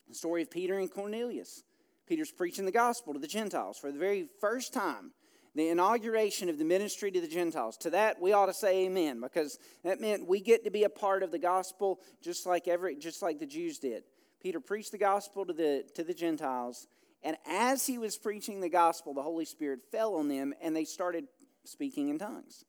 the 0.08 0.16
story 0.16 0.41
of 0.41 0.49
Peter 0.49 0.80
and 0.80 0.89
Cornelius. 0.89 1.64
Peter's 2.08 2.32
preaching 2.32 2.66
the 2.66 2.72
gospel 2.72 3.14
to 3.14 3.20
the 3.20 3.28
Gentiles 3.28 3.78
for 3.78 3.91
the 3.91 3.99
very 3.99 4.28
first 4.39 4.74
time, 4.74 5.12
the 5.53 5.70
inauguration 5.70 6.49
of 6.49 6.58
the 6.58 6.66
ministry 6.66 7.12
to 7.12 7.22
the 7.22 7.28
Gentiles. 7.28 7.78
To 7.78 7.89
that, 7.91 8.22
we 8.22 8.32
ought 8.32 8.45
to 8.45 8.53
say 8.53 8.86
amen, 8.86 9.22
because 9.22 9.60
that 9.84 9.99
meant 9.99 10.28
we 10.28 10.39
get 10.39 10.64
to 10.64 10.72
be 10.72 10.84
a 10.84 10.89
part 10.89 11.24
of 11.24 11.32
the 11.32 11.39
gospel 11.39 11.99
just 12.22 12.45
like 12.45 12.68
every 12.68 12.95
just 12.95 13.22
like 13.22 13.39
the 13.39 13.45
Jews 13.45 13.80
did. 13.80 14.03
Peter 14.41 14.60
preached 14.60 14.91
the 14.91 14.97
gospel 14.97 15.45
to 15.45 15.53
the 15.53 15.84
to 15.95 16.03
the 16.03 16.14
Gentiles, 16.14 16.88
and 17.24 17.38
as 17.47 17.88
he 17.88 17.97
was 17.97 18.18
preaching 18.18 18.62
the 18.62 18.70
gospel, 18.70 19.14
the 19.14 19.24
Holy 19.24 19.45
Spirit 19.45 19.80
fell 19.91 20.16
on 20.16 20.28
them 20.28 20.53
and 20.62 20.76
they 20.76 20.86
started 20.86 21.26
speaking 21.66 22.09
in 22.09 22.20
tongues. 22.20 22.66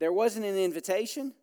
There 0.00 0.12
wasn't 0.12 0.46
an 0.46 0.56
invitation. 0.56 1.34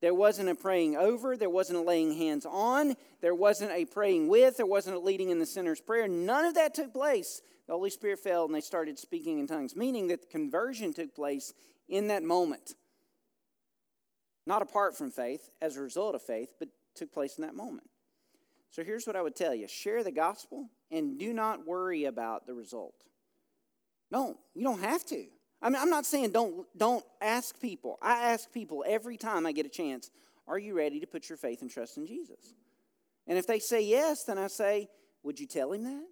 There 0.00 0.14
wasn't 0.14 0.48
a 0.48 0.54
praying 0.54 0.96
over. 0.96 1.36
There 1.36 1.50
wasn't 1.50 1.78
a 1.78 1.82
laying 1.82 2.14
hands 2.14 2.46
on. 2.46 2.94
There 3.20 3.34
wasn't 3.34 3.72
a 3.72 3.84
praying 3.84 4.28
with. 4.28 4.56
There 4.56 4.66
wasn't 4.66 4.96
a 4.96 5.00
leading 5.00 5.30
in 5.30 5.38
the 5.38 5.46
sinner's 5.46 5.80
prayer. 5.80 6.08
None 6.08 6.46
of 6.46 6.54
that 6.54 6.74
took 6.74 6.92
place. 6.92 7.42
The 7.66 7.74
Holy 7.74 7.90
Spirit 7.90 8.18
fell 8.18 8.46
and 8.46 8.54
they 8.54 8.60
started 8.60 8.98
speaking 8.98 9.38
in 9.38 9.46
tongues, 9.46 9.76
meaning 9.76 10.08
that 10.08 10.22
the 10.22 10.26
conversion 10.28 10.92
took 10.92 11.14
place 11.14 11.52
in 11.88 12.08
that 12.08 12.22
moment. 12.22 12.74
Not 14.46 14.62
apart 14.62 14.96
from 14.96 15.10
faith, 15.10 15.50
as 15.60 15.76
a 15.76 15.82
result 15.82 16.14
of 16.14 16.22
faith, 16.22 16.54
but 16.58 16.68
took 16.94 17.12
place 17.12 17.36
in 17.36 17.42
that 17.42 17.54
moment. 17.54 17.88
So 18.70 18.82
here's 18.82 19.06
what 19.06 19.16
I 19.16 19.22
would 19.22 19.36
tell 19.36 19.54
you 19.54 19.68
share 19.68 20.02
the 20.02 20.12
gospel 20.12 20.70
and 20.90 21.18
do 21.18 21.32
not 21.32 21.66
worry 21.66 22.04
about 22.04 22.46
the 22.46 22.54
result. 22.54 22.94
No, 24.10 24.38
you 24.54 24.64
don't 24.64 24.80
have 24.80 25.04
to. 25.06 25.26
I 25.62 25.68
mean, 25.68 25.80
I'm 25.80 25.90
not 25.90 26.06
saying 26.06 26.30
don't, 26.30 26.66
don't 26.76 27.04
ask 27.20 27.60
people. 27.60 27.98
I 28.00 28.32
ask 28.32 28.50
people 28.52 28.84
every 28.86 29.16
time 29.16 29.46
I 29.46 29.52
get 29.52 29.66
a 29.66 29.70
chance, 29.70 30.10
are 30.48 30.58
you 30.58 30.76
ready 30.76 31.00
to 31.00 31.06
put 31.06 31.28
your 31.28 31.38
faith 31.38 31.62
and 31.62 31.70
trust 31.70 31.96
in 31.96 32.06
Jesus? 32.06 32.54
And 33.26 33.38
if 33.38 33.46
they 33.46 33.58
say 33.58 33.82
yes, 33.82 34.24
then 34.24 34.38
I 34.38 34.46
say, 34.46 34.88
would 35.22 35.38
you 35.38 35.46
tell 35.46 35.72
him 35.72 35.84
that? 35.84 36.06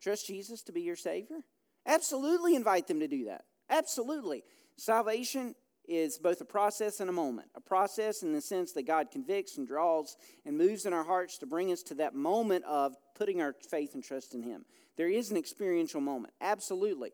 Trust 0.00 0.26
Jesus 0.26 0.62
to 0.62 0.72
be 0.72 0.82
your 0.82 0.96
Savior? 0.96 1.38
Absolutely 1.86 2.54
invite 2.54 2.86
them 2.86 3.00
to 3.00 3.08
do 3.08 3.24
that. 3.26 3.44
Absolutely. 3.70 4.44
Salvation 4.76 5.54
is 5.88 6.18
both 6.18 6.40
a 6.40 6.44
process 6.44 7.00
and 7.00 7.08
a 7.08 7.12
moment. 7.12 7.48
A 7.54 7.60
process 7.60 8.22
in 8.22 8.32
the 8.32 8.40
sense 8.40 8.72
that 8.72 8.86
God 8.86 9.10
convicts 9.10 9.56
and 9.56 9.66
draws 9.66 10.16
and 10.44 10.58
moves 10.58 10.84
in 10.84 10.92
our 10.92 11.04
hearts 11.04 11.38
to 11.38 11.46
bring 11.46 11.72
us 11.72 11.82
to 11.84 11.94
that 11.94 12.14
moment 12.14 12.64
of 12.64 12.94
putting 13.16 13.40
our 13.40 13.54
faith 13.70 13.94
and 13.94 14.02
trust 14.02 14.34
in 14.34 14.42
Him. 14.42 14.64
There 14.96 15.08
is 15.08 15.30
an 15.30 15.36
experiential 15.36 16.00
moment, 16.00 16.34
absolutely. 16.40 17.12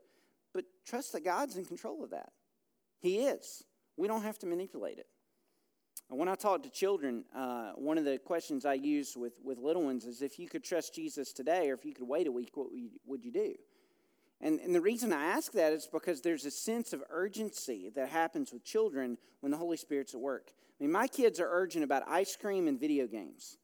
Trust 0.87 1.12
that 1.12 1.24
God's 1.24 1.57
in 1.57 1.64
control 1.64 2.03
of 2.03 2.11
that. 2.11 2.33
He 3.01 3.20
is. 3.20 3.64
We 3.97 4.09
don't 4.09 4.22
have 4.22 4.39
to 4.41 4.47
manipulate 4.47 4.99
it. 4.99 5.07
When 6.09 6.28
I 6.28 6.35
talk 6.35 6.62
to 6.64 6.70
children, 6.70 7.24
uh, 7.35 7.72
one 7.72 7.97
of 7.97 8.05
the 8.05 8.18
questions 8.18 8.66
I 8.66 8.74
use 8.74 9.16
with, 9.16 9.41
with 9.43 9.59
little 9.59 9.85
ones 9.85 10.05
is 10.05 10.20
if 10.20 10.39
you 10.39 10.47
could 10.47 10.62
trust 10.62 10.95
Jesus 10.95 11.33
today 11.33 11.70
or 11.70 11.74
if 11.74 11.85
you 11.85 11.95
could 11.95 12.07
wait 12.07 12.26
a 12.26 12.33
week, 12.33 12.51
what 12.55 12.70
would 12.70 12.78
you, 12.78 12.91
would 13.07 13.24
you 13.24 13.33
do? 13.33 13.55
And, 14.43 14.61
and 14.61 14.74
the 14.74 14.80
reason 14.80 15.12
I 15.12 15.24
ask 15.24 15.53
that 15.53 15.72
is 15.72 15.89
because 15.91 16.20
there's 16.20 16.45
a 16.45 16.51
sense 16.51 16.93
of 16.93 17.03
urgency 17.09 17.91
that 17.95 18.09
happens 18.09 18.53
with 18.53 18.64
children 18.64 19.16
when 19.41 19.53
the 19.53 19.59
Holy 19.59 19.76
Spirit's 19.76 20.14
at 20.14 20.20
work. 20.20 20.51
I 20.51 20.85
mean, 20.85 20.93
my 20.93 21.07
kids 21.07 21.39
are 21.39 21.49
urgent 21.49 21.85
about 21.85 22.03
ice 22.09 22.37
cream 22.37 22.66
and 22.66 22.78
video 22.78 23.07
games. 23.07 23.57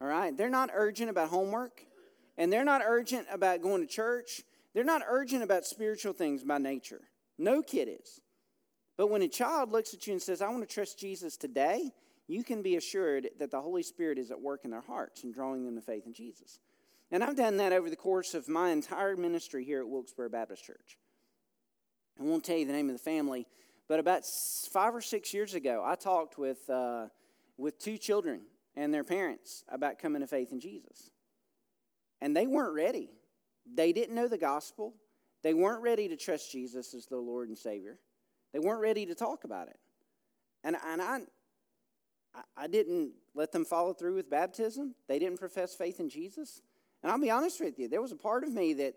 All 0.00 0.06
right? 0.06 0.36
They're 0.36 0.48
not 0.48 0.70
urgent 0.72 1.10
about 1.10 1.28
homework, 1.28 1.84
and 2.38 2.52
they're 2.52 2.64
not 2.64 2.82
urgent 2.86 3.26
about 3.32 3.62
going 3.62 3.80
to 3.80 3.86
church. 3.86 4.42
They're 4.76 4.84
not 4.84 5.00
urgent 5.08 5.42
about 5.42 5.64
spiritual 5.64 6.12
things 6.12 6.44
by 6.44 6.58
nature. 6.58 7.00
No 7.38 7.62
kid 7.62 7.88
is. 7.98 8.20
But 8.98 9.06
when 9.06 9.22
a 9.22 9.28
child 9.28 9.72
looks 9.72 9.94
at 9.94 10.06
you 10.06 10.12
and 10.12 10.20
says, 10.20 10.42
I 10.42 10.50
want 10.50 10.68
to 10.68 10.74
trust 10.74 10.98
Jesus 10.98 11.38
today, 11.38 11.92
you 12.28 12.44
can 12.44 12.60
be 12.60 12.76
assured 12.76 13.30
that 13.38 13.50
the 13.50 13.62
Holy 13.62 13.82
Spirit 13.82 14.18
is 14.18 14.30
at 14.30 14.38
work 14.38 14.66
in 14.66 14.70
their 14.70 14.82
hearts 14.82 15.24
and 15.24 15.32
drawing 15.32 15.64
them 15.64 15.76
to 15.76 15.80
faith 15.80 16.04
in 16.04 16.12
Jesus. 16.12 16.58
And 17.10 17.24
I've 17.24 17.38
done 17.38 17.56
that 17.56 17.72
over 17.72 17.88
the 17.88 17.96
course 17.96 18.34
of 18.34 18.50
my 18.50 18.68
entire 18.68 19.16
ministry 19.16 19.64
here 19.64 19.80
at 19.80 19.88
Wilkesboro 19.88 20.28
Baptist 20.28 20.62
Church. 20.62 20.98
I 22.20 22.24
won't 22.24 22.44
tell 22.44 22.58
you 22.58 22.66
the 22.66 22.74
name 22.74 22.90
of 22.90 22.96
the 22.96 23.02
family, 23.02 23.46
but 23.88 23.98
about 23.98 24.26
five 24.70 24.94
or 24.94 25.00
six 25.00 25.32
years 25.32 25.54
ago, 25.54 25.82
I 25.86 25.94
talked 25.94 26.36
with, 26.36 26.68
uh, 26.68 27.06
with 27.56 27.78
two 27.78 27.96
children 27.96 28.42
and 28.76 28.92
their 28.92 29.04
parents 29.04 29.64
about 29.70 29.98
coming 29.98 30.20
to 30.20 30.28
faith 30.28 30.52
in 30.52 30.60
Jesus. 30.60 31.08
And 32.20 32.36
they 32.36 32.46
weren't 32.46 32.74
ready. 32.74 33.08
They 33.74 33.92
didn't 33.92 34.14
know 34.14 34.28
the 34.28 34.38
gospel. 34.38 34.94
They 35.42 35.54
weren't 35.54 35.82
ready 35.82 36.08
to 36.08 36.16
trust 36.16 36.50
Jesus 36.52 36.94
as 36.94 37.06
their 37.06 37.20
Lord 37.20 37.48
and 37.48 37.58
Savior. 37.58 37.98
They 38.52 38.58
weren't 38.58 38.80
ready 38.80 39.06
to 39.06 39.14
talk 39.14 39.44
about 39.44 39.68
it. 39.68 39.78
And, 40.64 40.76
and 40.86 41.02
I, 41.02 41.20
I 42.56 42.66
didn't 42.66 43.12
let 43.34 43.52
them 43.52 43.64
follow 43.64 43.92
through 43.92 44.14
with 44.14 44.30
baptism. 44.30 44.94
They 45.08 45.18
didn't 45.18 45.38
profess 45.38 45.74
faith 45.74 46.00
in 46.00 46.08
Jesus. 46.08 46.62
And 47.02 47.12
I'll 47.12 47.20
be 47.20 47.30
honest 47.30 47.60
with 47.60 47.78
you, 47.78 47.88
there 47.88 48.02
was 48.02 48.12
a 48.12 48.16
part 48.16 48.44
of 48.44 48.52
me 48.52 48.72
that 48.74 48.94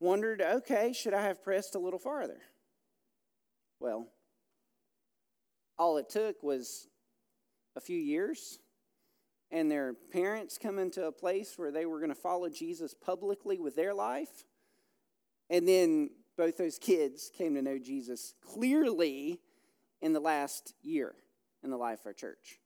wondered 0.00 0.42
okay, 0.42 0.92
should 0.92 1.14
I 1.14 1.22
have 1.22 1.42
pressed 1.42 1.74
a 1.74 1.78
little 1.78 1.98
farther? 1.98 2.40
Well, 3.80 4.08
all 5.78 5.96
it 5.98 6.08
took 6.08 6.42
was 6.42 6.88
a 7.76 7.80
few 7.80 7.98
years, 7.98 8.58
and 9.54 9.70
their 9.70 9.94
parents 10.12 10.58
come 10.58 10.80
into 10.80 11.06
a 11.06 11.12
place 11.12 11.56
where 11.56 11.70
they 11.70 11.86
were 11.86 12.00
going 12.00 12.10
to 12.10 12.16
follow 12.16 12.48
Jesus 12.48 12.92
publicly 12.92 13.60
with 13.60 13.76
their 13.76 13.94
life. 13.94 14.44
And 15.48 15.66
then 15.66 16.10
both 16.36 16.56
those 16.56 16.76
kids 16.76 17.30
came 17.32 17.54
to 17.54 17.62
know 17.62 17.78
Jesus 17.78 18.34
clearly 18.44 19.38
in 20.02 20.12
the 20.12 20.18
last 20.18 20.74
year 20.82 21.14
in 21.62 21.70
the 21.70 21.76
life 21.76 22.00
of 22.00 22.06
our 22.06 22.12
church. 22.12 22.58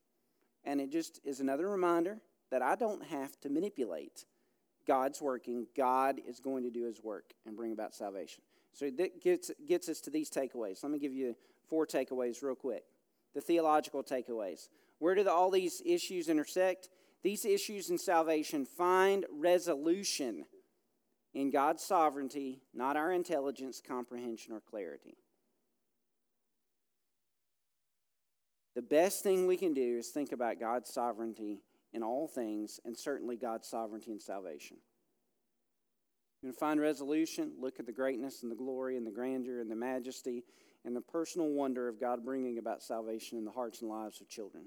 And 0.64 0.80
it 0.80 0.90
just 0.90 1.20
is 1.24 1.40
another 1.40 1.68
reminder 1.68 2.22
that 2.50 2.62
I 2.62 2.74
don't 2.74 3.04
have 3.04 3.38
to 3.40 3.50
manipulate. 3.50 4.24
God's 4.86 5.20
working. 5.20 5.66
God 5.76 6.18
is 6.26 6.40
going 6.40 6.62
to 6.62 6.70
do 6.70 6.86
his 6.86 7.04
work 7.04 7.34
and 7.44 7.54
bring 7.54 7.72
about 7.72 7.94
salvation. 7.94 8.42
So 8.72 8.88
that 8.96 9.20
gets, 9.22 9.50
gets 9.66 9.90
us 9.90 10.00
to 10.00 10.10
these 10.10 10.30
takeaways. 10.30 10.82
Let 10.82 10.90
me 10.90 10.98
give 10.98 11.12
you 11.12 11.36
four 11.68 11.86
takeaways 11.86 12.42
real 12.42 12.54
quick. 12.54 12.84
The 13.34 13.42
theological 13.42 14.02
takeaways. 14.02 14.68
Where 14.98 15.14
do 15.14 15.24
the, 15.24 15.32
all 15.32 15.50
these 15.50 15.82
issues 15.84 16.28
intersect? 16.28 16.88
These 17.22 17.44
issues 17.44 17.90
in 17.90 17.98
salvation 17.98 18.64
find 18.64 19.26
resolution 19.32 20.44
in 21.34 21.50
God's 21.50 21.84
sovereignty, 21.84 22.62
not 22.74 22.96
our 22.96 23.12
intelligence, 23.12 23.80
comprehension, 23.86 24.52
or 24.52 24.60
clarity. 24.60 25.16
The 28.74 28.82
best 28.82 29.22
thing 29.22 29.46
we 29.46 29.56
can 29.56 29.74
do 29.74 29.98
is 29.98 30.08
think 30.08 30.32
about 30.32 30.60
God's 30.60 30.92
sovereignty 30.92 31.62
in 31.92 32.02
all 32.02 32.28
things, 32.28 32.78
and 32.84 32.96
certainly 32.96 33.36
God's 33.36 33.68
sovereignty 33.68 34.12
in 34.12 34.20
salvation. 34.20 34.76
You 36.42 36.52
find 36.52 36.80
resolution, 36.80 37.52
look 37.58 37.80
at 37.80 37.86
the 37.86 37.92
greatness 37.92 38.42
and 38.42 38.52
the 38.52 38.56
glory 38.56 38.96
and 38.96 39.04
the 39.04 39.10
grandeur 39.10 39.60
and 39.60 39.70
the 39.70 39.76
majesty 39.76 40.44
and 40.84 40.94
the 40.94 41.00
personal 41.00 41.48
wonder 41.48 41.88
of 41.88 41.98
God 41.98 42.24
bringing 42.24 42.58
about 42.58 42.82
salvation 42.82 43.36
in 43.36 43.44
the 43.44 43.50
hearts 43.50 43.80
and 43.80 43.90
lives 43.90 44.20
of 44.20 44.28
children 44.28 44.66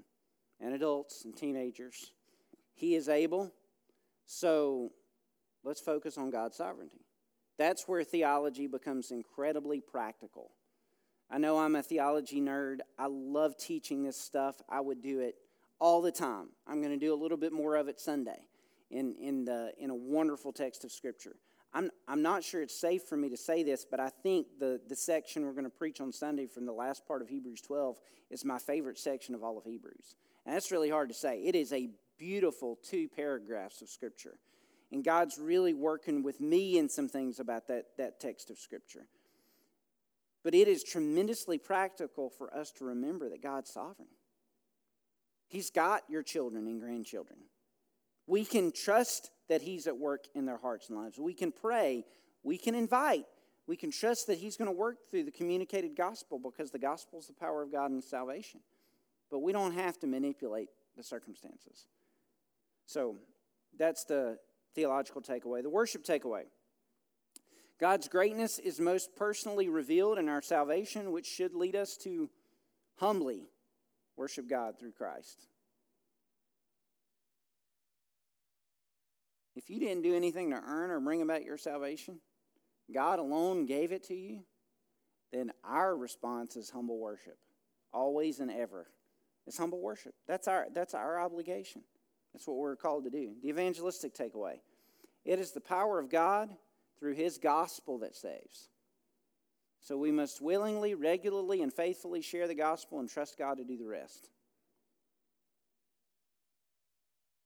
and 0.62 0.74
adults 0.74 1.24
and 1.24 1.36
teenagers. 1.36 2.12
He 2.74 2.94
is 2.94 3.08
able, 3.08 3.52
so 4.24 4.92
let's 5.64 5.80
focus 5.80 6.16
on 6.16 6.30
God's 6.30 6.56
sovereignty. 6.56 7.04
That's 7.58 7.86
where 7.86 8.02
theology 8.02 8.66
becomes 8.66 9.10
incredibly 9.10 9.80
practical. 9.80 10.52
I 11.30 11.38
know 11.38 11.58
I'm 11.58 11.76
a 11.76 11.82
theology 11.82 12.40
nerd. 12.40 12.78
I 12.98 13.06
love 13.06 13.56
teaching 13.56 14.02
this 14.02 14.16
stuff. 14.16 14.56
I 14.68 14.80
would 14.80 15.02
do 15.02 15.20
it 15.20 15.36
all 15.78 16.00
the 16.00 16.12
time. 16.12 16.48
I'm 16.66 16.80
going 16.80 16.98
to 16.98 17.04
do 17.04 17.12
a 17.12 17.20
little 17.20 17.38
bit 17.38 17.52
more 17.52 17.76
of 17.76 17.88
it 17.88 18.00
Sunday 18.00 18.46
in, 18.90 19.14
in, 19.16 19.44
the, 19.44 19.72
in 19.78 19.90
a 19.90 19.94
wonderful 19.94 20.52
text 20.52 20.84
of 20.84 20.92
Scripture. 20.92 21.36
I'm, 21.74 21.90
I'm 22.06 22.20
not 22.20 22.44
sure 22.44 22.62
it's 22.62 22.78
safe 22.78 23.04
for 23.04 23.16
me 23.16 23.30
to 23.30 23.36
say 23.36 23.62
this, 23.62 23.86
but 23.90 23.98
I 23.98 24.10
think 24.10 24.46
the, 24.60 24.80
the 24.88 24.96
section 24.96 25.46
we're 25.46 25.52
going 25.52 25.64
to 25.64 25.70
preach 25.70 26.00
on 26.00 26.12
Sunday 26.12 26.46
from 26.46 26.66
the 26.66 26.72
last 26.72 27.06
part 27.06 27.22
of 27.22 27.28
Hebrews 27.28 27.62
12 27.62 27.98
is 28.30 28.44
my 28.44 28.58
favorite 28.58 28.98
section 28.98 29.34
of 29.34 29.42
all 29.42 29.56
of 29.56 29.64
Hebrews. 29.64 30.16
And 30.44 30.54
that's 30.54 30.70
really 30.70 30.90
hard 30.90 31.08
to 31.08 31.14
say. 31.14 31.42
It 31.44 31.54
is 31.54 31.72
a 31.72 31.90
beautiful 32.18 32.78
two 32.82 33.08
paragraphs 33.08 33.82
of 33.82 33.88
Scripture. 33.88 34.38
And 34.90 35.02
God's 35.02 35.38
really 35.38 35.74
working 35.74 36.22
with 36.22 36.40
me 36.40 36.78
in 36.78 36.88
some 36.88 37.08
things 37.08 37.40
about 37.40 37.68
that, 37.68 37.86
that 37.96 38.20
text 38.20 38.50
of 38.50 38.58
Scripture. 38.58 39.06
But 40.44 40.54
it 40.54 40.68
is 40.68 40.82
tremendously 40.82 41.58
practical 41.58 42.28
for 42.28 42.54
us 42.54 42.72
to 42.72 42.84
remember 42.84 43.28
that 43.30 43.42
God's 43.42 43.70
sovereign. 43.70 44.08
He's 45.48 45.70
got 45.70 46.02
your 46.08 46.22
children 46.22 46.66
and 46.66 46.80
grandchildren. 46.80 47.38
We 48.26 48.44
can 48.44 48.72
trust 48.72 49.30
that 49.48 49.62
He's 49.62 49.86
at 49.86 49.96
work 49.96 50.24
in 50.34 50.46
their 50.46 50.56
hearts 50.56 50.88
and 50.88 50.98
lives. 50.98 51.18
We 51.18 51.34
can 51.34 51.52
pray. 51.52 52.04
We 52.42 52.58
can 52.58 52.74
invite. 52.74 53.26
We 53.66 53.76
can 53.76 53.90
trust 53.90 54.26
that 54.26 54.38
He's 54.38 54.56
going 54.56 54.70
to 54.70 54.76
work 54.76 54.98
through 55.10 55.24
the 55.24 55.30
communicated 55.30 55.96
gospel 55.96 56.38
because 56.38 56.70
the 56.70 56.78
gospel 56.78 57.18
is 57.18 57.26
the 57.26 57.34
power 57.34 57.62
of 57.62 57.70
God 57.70 57.90
and 57.90 58.02
salvation. 58.02 58.60
But 59.32 59.40
we 59.40 59.50
don't 59.50 59.72
have 59.72 59.98
to 60.00 60.06
manipulate 60.06 60.68
the 60.96 61.02
circumstances. 61.02 61.86
So 62.86 63.16
that's 63.76 64.04
the 64.04 64.38
theological 64.74 65.22
takeaway. 65.22 65.62
The 65.62 65.70
worship 65.70 66.04
takeaway 66.04 66.44
God's 67.82 68.06
greatness 68.06 68.60
is 68.60 68.78
most 68.78 69.16
personally 69.16 69.68
revealed 69.68 70.16
in 70.16 70.28
our 70.28 70.40
salvation, 70.40 71.10
which 71.10 71.26
should 71.26 71.52
lead 71.52 71.74
us 71.74 71.96
to 72.04 72.30
humbly 72.98 73.48
worship 74.16 74.48
God 74.48 74.78
through 74.78 74.92
Christ. 74.92 75.48
If 79.56 79.68
you 79.68 79.80
didn't 79.80 80.04
do 80.04 80.14
anything 80.14 80.50
to 80.50 80.62
earn 80.64 80.92
or 80.92 81.00
bring 81.00 81.22
about 81.22 81.42
your 81.42 81.58
salvation, 81.58 82.20
God 82.94 83.18
alone 83.18 83.66
gave 83.66 83.90
it 83.90 84.04
to 84.04 84.14
you, 84.14 84.44
then 85.32 85.50
our 85.64 85.96
response 85.96 86.54
is 86.54 86.70
humble 86.70 87.00
worship, 87.00 87.38
always 87.92 88.38
and 88.38 88.52
ever. 88.52 88.86
It's 89.46 89.58
humble 89.58 89.80
worship. 89.80 90.14
That's 90.26 90.48
our, 90.48 90.66
that's 90.72 90.94
our 90.94 91.20
obligation. 91.20 91.82
That's 92.32 92.46
what 92.46 92.56
we're 92.56 92.76
called 92.76 93.04
to 93.04 93.10
do. 93.10 93.32
The 93.42 93.48
evangelistic 93.48 94.14
takeaway 94.14 94.60
it 95.24 95.38
is 95.38 95.52
the 95.52 95.60
power 95.60 95.98
of 95.98 96.10
God 96.10 96.50
through 96.98 97.14
His 97.14 97.38
gospel 97.38 97.98
that 97.98 98.14
saves. 98.14 98.68
So 99.80 99.96
we 99.96 100.12
must 100.12 100.40
willingly, 100.40 100.94
regularly, 100.94 101.62
and 101.62 101.72
faithfully 101.72 102.22
share 102.22 102.46
the 102.46 102.54
gospel 102.54 103.00
and 103.00 103.08
trust 103.08 103.38
God 103.38 103.58
to 103.58 103.64
do 103.64 103.76
the 103.76 103.86
rest. 103.86 104.28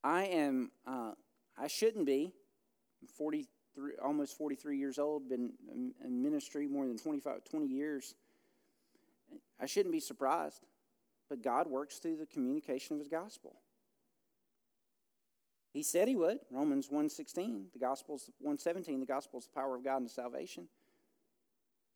I 0.05 0.25
am 0.25 0.71
uh, 0.87 1.13
I 1.59 1.67
shouldn't 1.67 2.07
be. 2.07 2.33
I'm 3.01 3.09
43, 3.09 3.93
almost 4.03 4.37
43 4.37 4.79
years 4.79 4.99
old, 4.99 5.29
been 5.29 5.53
in 6.05 6.23
ministry 6.23 6.67
more 6.67 6.87
than 6.87 6.99
25, 6.99 7.45
20 7.45 7.67
years. 7.67 8.15
I 9.61 9.67
shouldn't 9.67 9.93
be 9.93 10.01
surprised, 10.01 10.61
but 11.29 11.43
God 11.43 11.67
works 11.67 11.99
through 11.99 12.17
the 12.17 12.27
communication 12.27 12.95
of 12.95 13.01
his 13.01 13.09
gospel. 13.09 13.57
He 15.73 15.83
said 15.83 16.09
he 16.09 16.17
would. 16.17 16.39
Romans 16.51 16.89
1.16, 16.89 17.73
the 17.73 17.79
gospel's 17.79 18.31
1.17, 18.45 19.01
the 19.01 19.07
gospel 19.07 19.39
is 19.39 19.47
the 19.47 19.53
power 19.53 19.77
of 19.77 19.85
God 19.85 19.99
and 19.99 20.11
salvation. 20.11 20.69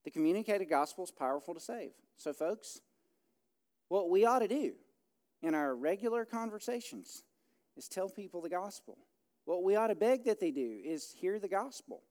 The 0.05 0.11
communicated 0.11 0.67
gospel 0.67 1.05
is 1.05 1.11
powerful 1.11 1.55
to 1.55 1.61
save. 1.61 1.93
So, 2.17 2.33
folks, 2.33 2.81
what 3.89 4.11
we 4.11 4.25
ought 4.25 4.41
to 4.41 4.49
do 4.49 4.75
in 5.43 5.55
our 5.55 5.75
regular 5.75 6.25
conversations 6.25 7.25
is 7.77 7.89
tell 7.89 8.09
people 8.09 8.41
the 8.43 8.49
gospel. 8.49 8.99
What 9.45 9.63
we 9.63 9.77
ought 9.77 9.89
to 9.89 9.95
beg 9.95 10.25
that 10.25 10.41
they 10.41 10.51
do 10.51 10.81
is 10.85 11.15
hear 11.17 11.39
the 11.39 11.49
gospel. 11.49 12.03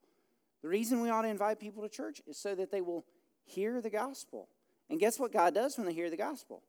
The 0.62 0.68
reason 0.68 1.02
we 1.02 1.10
ought 1.10 1.22
to 1.22 1.28
invite 1.28 1.60
people 1.60 1.84
to 1.84 1.90
church 1.90 2.22
is 2.28 2.38
so 2.38 2.56
that 2.56 2.72
they 2.72 2.82
will 2.82 3.06
hear 3.46 3.82
the 3.82 3.90
gospel. 3.90 4.50
And 4.90 5.00
guess 5.00 5.20
what 5.20 5.32
God 5.32 5.54
does 5.54 5.78
when 5.78 5.86
they 5.86 5.94
hear 5.94 6.10
the 6.10 6.18
gospel? 6.18 6.64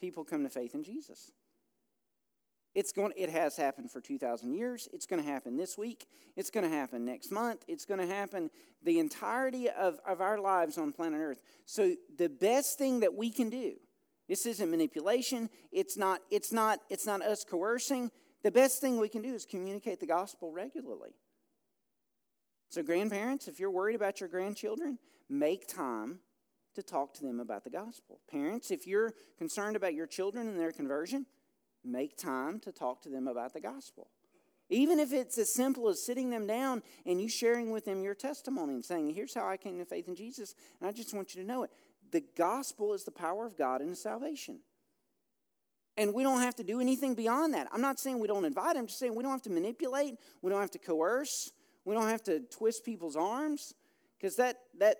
People 0.00 0.24
come 0.24 0.42
to 0.44 0.50
faith 0.50 0.74
in 0.74 0.82
Jesus. 0.82 1.32
It's 2.74 2.92
going, 2.92 3.12
it 3.16 3.30
has 3.30 3.56
happened 3.56 3.90
for 3.90 4.00
2,000 4.00 4.52
years. 4.52 4.88
It's 4.92 5.06
going 5.06 5.22
to 5.22 5.28
happen 5.28 5.56
this 5.56 5.76
week. 5.76 6.06
It's 6.36 6.50
going 6.50 6.68
to 6.68 6.74
happen 6.74 7.04
next 7.04 7.32
month. 7.32 7.64
It's 7.66 7.84
going 7.84 7.98
to 7.98 8.06
happen 8.06 8.50
the 8.84 8.98
entirety 8.98 9.68
of, 9.68 9.98
of 10.06 10.20
our 10.20 10.38
lives 10.38 10.78
on 10.78 10.92
planet 10.92 11.20
Earth. 11.20 11.42
So, 11.64 11.96
the 12.16 12.28
best 12.28 12.78
thing 12.78 13.00
that 13.00 13.14
we 13.14 13.30
can 13.30 13.50
do, 13.50 13.74
this 14.28 14.46
isn't 14.46 14.70
manipulation, 14.70 15.50
it's 15.72 15.96
not, 15.96 16.20
it's 16.30 16.52
not, 16.52 16.80
it's 16.88 17.06
not 17.06 17.22
us 17.22 17.42
coercing, 17.42 18.10
the 18.44 18.52
best 18.52 18.80
thing 18.80 18.98
we 18.98 19.08
can 19.08 19.22
do 19.22 19.34
is 19.34 19.44
communicate 19.44 19.98
the 19.98 20.06
gospel 20.06 20.52
regularly. 20.52 21.16
So, 22.68 22.82
grandparents, 22.82 23.48
if 23.48 23.58
you're 23.58 23.70
worried 23.70 23.96
about 23.96 24.20
your 24.20 24.28
grandchildren, 24.28 24.98
make 25.28 25.66
time 25.66 26.20
to 26.78 26.82
talk 26.84 27.12
to 27.12 27.24
them 27.24 27.40
about 27.40 27.64
the 27.64 27.70
gospel. 27.70 28.20
Parents, 28.30 28.70
if 28.70 28.86
you're 28.86 29.12
concerned 29.36 29.74
about 29.74 29.94
your 29.94 30.06
children 30.06 30.46
and 30.46 30.58
their 30.58 30.70
conversion, 30.70 31.26
make 31.84 32.16
time 32.16 32.60
to 32.60 32.70
talk 32.70 33.02
to 33.02 33.08
them 33.08 33.26
about 33.26 33.52
the 33.52 33.60
gospel. 33.60 34.06
Even 34.70 35.00
if 35.00 35.12
it's 35.12 35.38
as 35.38 35.52
simple 35.52 35.88
as 35.88 36.04
sitting 36.04 36.30
them 36.30 36.46
down 36.46 36.82
and 37.04 37.20
you 37.20 37.28
sharing 37.28 37.72
with 37.72 37.84
them 37.84 38.04
your 38.04 38.14
testimony 38.14 38.74
and 38.74 38.84
saying, 38.84 39.12
Here's 39.12 39.34
how 39.34 39.48
I 39.48 39.56
came 39.56 39.76
to 39.78 39.84
faith 39.84 40.06
in 40.06 40.14
Jesus, 40.14 40.54
and 40.80 40.88
I 40.88 40.92
just 40.92 41.12
want 41.12 41.34
you 41.34 41.42
to 41.42 41.48
know 41.48 41.64
it. 41.64 41.70
The 42.12 42.22
gospel 42.36 42.94
is 42.94 43.02
the 43.02 43.10
power 43.10 43.44
of 43.44 43.56
God 43.56 43.80
in 43.80 43.96
salvation. 43.96 44.60
And 45.96 46.14
we 46.14 46.22
don't 46.22 46.42
have 46.42 46.54
to 46.56 46.62
do 46.62 46.80
anything 46.80 47.16
beyond 47.16 47.54
that. 47.54 47.66
I'm 47.72 47.80
not 47.80 47.98
saying 47.98 48.20
we 48.20 48.28
don't 48.28 48.44
invite, 48.44 48.76
I'm 48.76 48.86
just 48.86 49.00
saying 49.00 49.16
we 49.16 49.24
don't 49.24 49.32
have 49.32 49.42
to 49.42 49.50
manipulate, 49.50 50.14
we 50.42 50.50
don't 50.50 50.60
have 50.60 50.70
to 50.72 50.78
coerce, 50.78 51.50
we 51.84 51.94
don't 51.94 52.08
have 52.08 52.22
to 52.24 52.38
twist 52.38 52.84
people's 52.84 53.16
arms, 53.16 53.74
because 54.16 54.36
that, 54.36 54.58
that, 54.78 54.98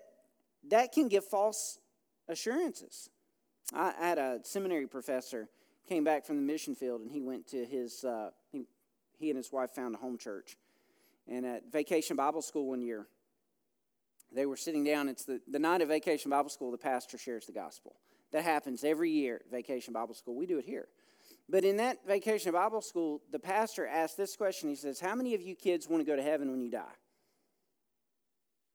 that 0.69 0.91
can 0.91 1.07
give 1.07 1.25
false 1.25 1.79
assurances. 2.27 3.09
I 3.73 3.93
had 3.99 4.17
a 4.17 4.39
seminary 4.43 4.87
professor 4.87 5.49
came 5.87 6.03
back 6.03 6.25
from 6.25 6.35
the 6.35 6.41
mission 6.41 6.75
field 6.75 7.01
and 7.01 7.11
he 7.11 7.21
went 7.21 7.47
to 7.47 7.65
his, 7.65 8.03
uh, 8.03 8.29
he, 8.51 8.65
he 9.17 9.29
and 9.29 9.37
his 9.37 9.51
wife 9.51 9.71
found 9.71 9.95
a 9.95 9.97
home 9.97 10.17
church. 10.17 10.55
And 11.27 11.45
at 11.45 11.71
Vacation 11.71 12.15
Bible 12.15 12.41
School 12.41 12.67
one 12.67 12.81
year, 12.81 13.07
they 14.31 14.45
were 14.45 14.57
sitting 14.57 14.83
down. 14.83 15.09
It's 15.09 15.25
the, 15.25 15.41
the 15.47 15.59
night 15.59 15.81
of 15.81 15.89
Vacation 15.89 16.29
Bible 16.29 16.49
School, 16.49 16.71
the 16.71 16.77
pastor 16.77 17.17
shares 17.17 17.45
the 17.45 17.51
gospel. 17.51 17.95
That 18.31 18.43
happens 18.43 18.83
every 18.83 19.09
year 19.09 19.41
at 19.43 19.51
Vacation 19.51 19.93
Bible 19.93 20.13
School. 20.13 20.35
We 20.35 20.45
do 20.45 20.59
it 20.59 20.65
here. 20.65 20.87
But 21.47 21.63
in 21.63 21.77
that 21.77 22.05
Vacation 22.05 22.51
Bible 22.51 22.81
School, 22.81 23.21
the 23.31 23.39
pastor 23.39 23.87
asked 23.87 24.17
this 24.17 24.35
question. 24.35 24.69
He 24.69 24.75
says, 24.75 24.99
How 24.99 25.15
many 25.15 25.33
of 25.33 25.41
you 25.41 25.55
kids 25.55 25.89
want 25.89 26.01
to 26.01 26.05
go 26.05 26.15
to 26.15 26.21
heaven 26.21 26.51
when 26.51 26.61
you 26.61 26.69
die? 26.69 26.83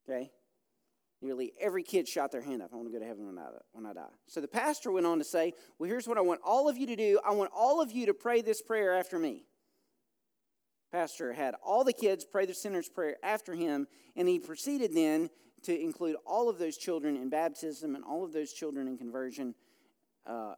Okay? 0.08 0.32
Nearly 1.24 1.54
every 1.58 1.82
kid 1.82 2.06
shot 2.06 2.30
their 2.30 2.42
hand 2.42 2.60
up. 2.60 2.68
I 2.70 2.76
want 2.76 2.86
to 2.88 2.92
go 2.92 2.98
to 2.98 3.06
heaven 3.06 3.24
when 3.26 3.86
I, 3.86 3.92
die. 3.94 4.02
So 4.26 4.42
the 4.42 4.48
pastor 4.48 4.92
went 4.92 5.06
on 5.06 5.16
to 5.18 5.24
say, 5.24 5.54
Well, 5.78 5.88
here's 5.88 6.06
what 6.06 6.18
I 6.18 6.20
want 6.20 6.40
all 6.44 6.68
of 6.68 6.76
you 6.76 6.86
to 6.86 6.96
do. 6.96 7.18
I 7.26 7.32
want 7.32 7.50
all 7.56 7.80
of 7.80 7.90
you 7.90 8.04
to 8.06 8.14
pray 8.14 8.42
this 8.42 8.60
prayer 8.60 8.94
after 8.94 9.18
me. 9.18 9.44
Pastor 10.92 11.32
had 11.32 11.54
all 11.64 11.82
the 11.82 11.94
kids 11.94 12.26
pray 12.26 12.44
the 12.44 12.52
sinner's 12.52 12.90
prayer 12.90 13.16
after 13.22 13.54
him, 13.54 13.88
and 14.14 14.28
he 14.28 14.38
proceeded 14.38 14.94
then 14.94 15.30
to 15.62 15.76
include 15.76 16.16
all 16.26 16.50
of 16.50 16.58
those 16.58 16.76
children 16.76 17.16
in 17.16 17.30
baptism 17.30 17.94
and 17.94 18.04
all 18.04 18.22
of 18.22 18.34
those 18.34 18.52
children 18.52 18.86
in 18.86 18.98
conversion. 18.98 19.54
Uh, 20.26 20.54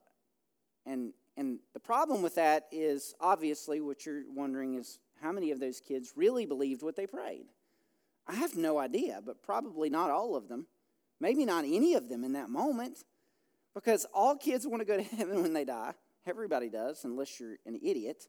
and, 0.84 1.12
and 1.36 1.60
the 1.74 1.80
problem 1.80 2.22
with 2.22 2.34
that 2.34 2.64
is 2.72 3.14
obviously 3.20 3.80
what 3.80 4.04
you're 4.04 4.24
wondering 4.34 4.74
is 4.74 4.98
how 5.22 5.30
many 5.30 5.52
of 5.52 5.60
those 5.60 5.80
kids 5.80 6.12
really 6.16 6.44
believed 6.44 6.82
what 6.82 6.96
they 6.96 7.06
prayed? 7.06 7.46
I 8.26 8.34
have 8.34 8.56
no 8.56 8.78
idea, 8.78 9.20
but 9.24 9.42
probably 9.42 9.88
not 9.88 10.10
all 10.10 10.34
of 10.34 10.48
them. 10.48 10.66
Maybe 11.20 11.44
not 11.44 11.64
any 11.64 11.94
of 11.94 12.08
them 12.08 12.24
in 12.24 12.32
that 12.32 12.50
moment. 12.50 13.04
Because 13.74 14.06
all 14.12 14.36
kids 14.36 14.66
want 14.66 14.80
to 14.80 14.86
go 14.86 14.96
to 14.96 15.02
heaven 15.16 15.42
when 15.42 15.52
they 15.52 15.64
die. 15.64 15.92
Everybody 16.26 16.68
does, 16.68 17.04
unless 17.04 17.38
you're 17.38 17.56
an 17.66 17.78
idiot, 17.82 18.26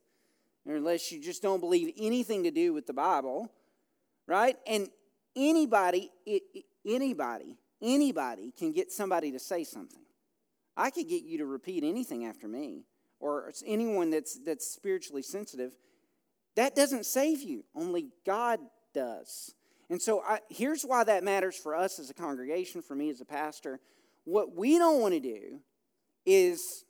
or 0.68 0.76
unless 0.76 1.12
you 1.12 1.20
just 1.20 1.42
don't 1.42 1.60
believe 1.60 1.94
anything 1.98 2.44
to 2.44 2.52
do 2.52 2.74
with 2.74 2.86
the 2.86 2.94
Bible, 2.94 3.52
right? 4.28 4.56
And 4.68 4.90
anybody, 5.36 6.12
anybody, 6.86 7.58
anybody 7.82 8.54
can 8.58 8.72
get 8.72 8.92
somebody 8.92 9.32
to 9.32 9.40
say 9.40 9.64
something. 9.64 10.02
I 10.76 10.92
could 10.92 11.10
get 11.10 11.24
you 11.24 11.40
to 11.40 11.46
repeat 11.48 11.84
anything 11.84 12.26
after 12.26 12.48
me, 12.48 12.84
or 13.20 13.52
anyone 13.66 14.12
that's, 14.12 14.38
that's 14.46 14.70
spiritually 14.70 15.24
sensitive. 15.24 15.72
That 16.56 16.76
doesn't 16.76 17.06
save 17.06 17.42
you, 17.42 17.64
only 17.74 18.10
God 18.26 18.60
does. 18.94 19.56
And 19.90 20.02
so 20.02 20.22
I, 20.22 20.40
here's 20.50 20.84
why 20.84 21.04
that 21.04 21.24
matters 21.24 21.56
for 21.56 21.76
us 21.76 22.00
as 22.00 22.10
a 22.10 22.14
congregation, 22.14 22.82
for 22.82 22.96
me 22.96 23.10
as 23.10 23.22
a 23.22 23.26
pastor. 23.26 23.80
What 24.26 24.56
we 24.56 24.78
don't 24.78 25.00
want 25.00 25.14
to 25.14 25.20
do 25.20 25.60
is 26.26 26.84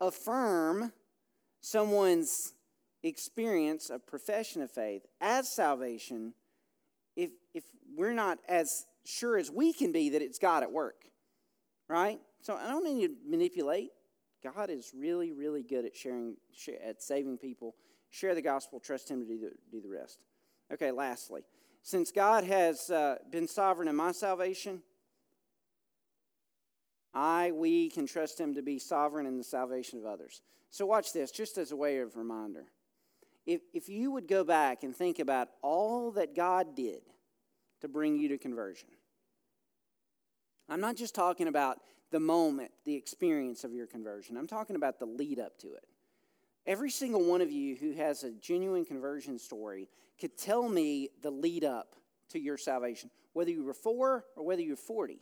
affirm 0.00 0.92
someone's 1.60 2.52
experience 3.02 3.90
of 3.90 4.06
profession 4.06 4.62
of 4.62 4.70
faith 4.70 5.02
as 5.20 5.54
salvation 5.54 6.34
if, 7.16 7.30
if 7.54 7.64
we're 7.94 8.12
not 8.12 8.38
as 8.48 8.86
sure 9.04 9.36
as 9.38 9.50
we 9.50 9.72
can 9.72 9.92
be 9.92 10.10
that 10.10 10.22
it's 10.22 10.38
God 10.38 10.62
at 10.62 10.72
work, 10.72 11.04
right? 11.88 12.18
So 12.40 12.56
I 12.56 12.68
don't 12.68 12.84
need 12.84 13.06
to 13.06 13.14
manipulate. 13.28 13.90
God 14.42 14.68
is 14.70 14.92
really, 14.94 15.32
really 15.32 15.62
good 15.62 15.84
at 15.84 15.96
sharing, 15.96 16.36
at 16.84 17.02
saving 17.02 17.38
people. 17.38 17.74
Share 18.10 18.34
the 18.34 18.42
gospel, 18.42 18.80
trust 18.80 19.10
Him 19.10 19.20
to 19.20 19.26
do 19.26 19.38
the, 19.38 19.52
do 19.70 19.80
the 19.80 19.88
rest. 19.88 20.18
Okay, 20.72 20.90
lastly, 20.90 21.42
since 21.84 22.10
God 22.10 22.44
has 22.44 22.88
uh, 22.88 23.16
been 23.30 23.46
sovereign 23.46 23.88
in 23.88 23.94
my 23.94 24.10
salvation, 24.10 24.82
I, 27.12 27.52
we 27.52 27.90
can 27.90 28.06
trust 28.06 28.40
Him 28.40 28.54
to 28.54 28.62
be 28.62 28.78
sovereign 28.78 29.26
in 29.26 29.36
the 29.36 29.44
salvation 29.44 29.98
of 29.98 30.06
others. 30.06 30.40
So, 30.70 30.86
watch 30.86 31.12
this, 31.12 31.30
just 31.30 31.58
as 31.58 31.72
a 31.72 31.76
way 31.76 31.98
of 31.98 32.16
reminder. 32.16 32.64
If, 33.46 33.60
if 33.74 33.90
you 33.90 34.10
would 34.12 34.26
go 34.26 34.42
back 34.44 34.82
and 34.82 34.96
think 34.96 35.18
about 35.18 35.48
all 35.60 36.10
that 36.12 36.34
God 36.34 36.74
did 36.74 37.02
to 37.82 37.88
bring 37.88 38.16
you 38.16 38.28
to 38.28 38.38
conversion, 38.38 38.88
I'm 40.70 40.80
not 40.80 40.96
just 40.96 41.14
talking 41.14 41.48
about 41.48 41.80
the 42.10 42.18
moment, 42.18 42.70
the 42.86 42.94
experience 42.94 43.62
of 43.62 43.74
your 43.74 43.86
conversion, 43.86 44.38
I'm 44.38 44.46
talking 44.46 44.74
about 44.74 44.98
the 44.98 45.06
lead 45.06 45.38
up 45.38 45.58
to 45.58 45.74
it. 45.74 45.84
Every 46.66 46.90
single 46.90 47.22
one 47.22 47.42
of 47.42 47.52
you 47.52 47.76
who 47.76 47.92
has 47.92 48.24
a 48.24 48.30
genuine 48.32 48.84
conversion 48.84 49.38
story 49.38 49.88
could 50.18 50.38
tell 50.38 50.68
me 50.68 51.10
the 51.22 51.30
lead 51.30 51.64
up 51.64 51.94
to 52.30 52.38
your 52.38 52.56
salvation, 52.56 53.10
whether 53.34 53.50
you 53.50 53.64
were 53.64 53.74
four 53.74 54.24
or 54.34 54.44
whether 54.44 54.62
you're 54.62 54.76
40. 54.76 55.18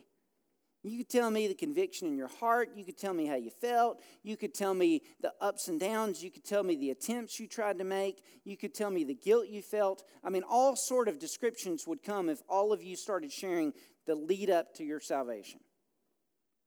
You 0.84 0.98
could 0.98 1.08
tell 1.08 1.30
me 1.30 1.46
the 1.46 1.54
conviction 1.54 2.08
in 2.08 2.16
your 2.16 2.28
heart. 2.28 2.70
You 2.74 2.84
could 2.84 2.98
tell 2.98 3.14
me 3.14 3.26
how 3.26 3.36
you 3.36 3.50
felt. 3.50 4.00
You 4.24 4.36
could 4.36 4.52
tell 4.52 4.74
me 4.74 5.02
the 5.20 5.32
ups 5.40 5.68
and 5.68 5.78
downs. 5.78 6.22
You 6.22 6.30
could 6.30 6.44
tell 6.44 6.64
me 6.64 6.74
the 6.74 6.90
attempts 6.90 7.38
you 7.38 7.46
tried 7.46 7.78
to 7.78 7.84
make. 7.84 8.24
You 8.44 8.56
could 8.56 8.74
tell 8.74 8.90
me 8.90 9.04
the 9.04 9.14
guilt 9.14 9.46
you 9.46 9.62
felt. 9.62 10.02
I 10.24 10.30
mean, 10.30 10.42
all 10.48 10.74
sort 10.74 11.06
of 11.06 11.20
descriptions 11.20 11.86
would 11.86 12.02
come 12.02 12.28
if 12.28 12.42
all 12.48 12.72
of 12.72 12.82
you 12.82 12.96
started 12.96 13.30
sharing 13.30 13.72
the 14.06 14.16
lead 14.16 14.50
up 14.50 14.74
to 14.74 14.84
your 14.84 14.98
salvation. 14.98 15.60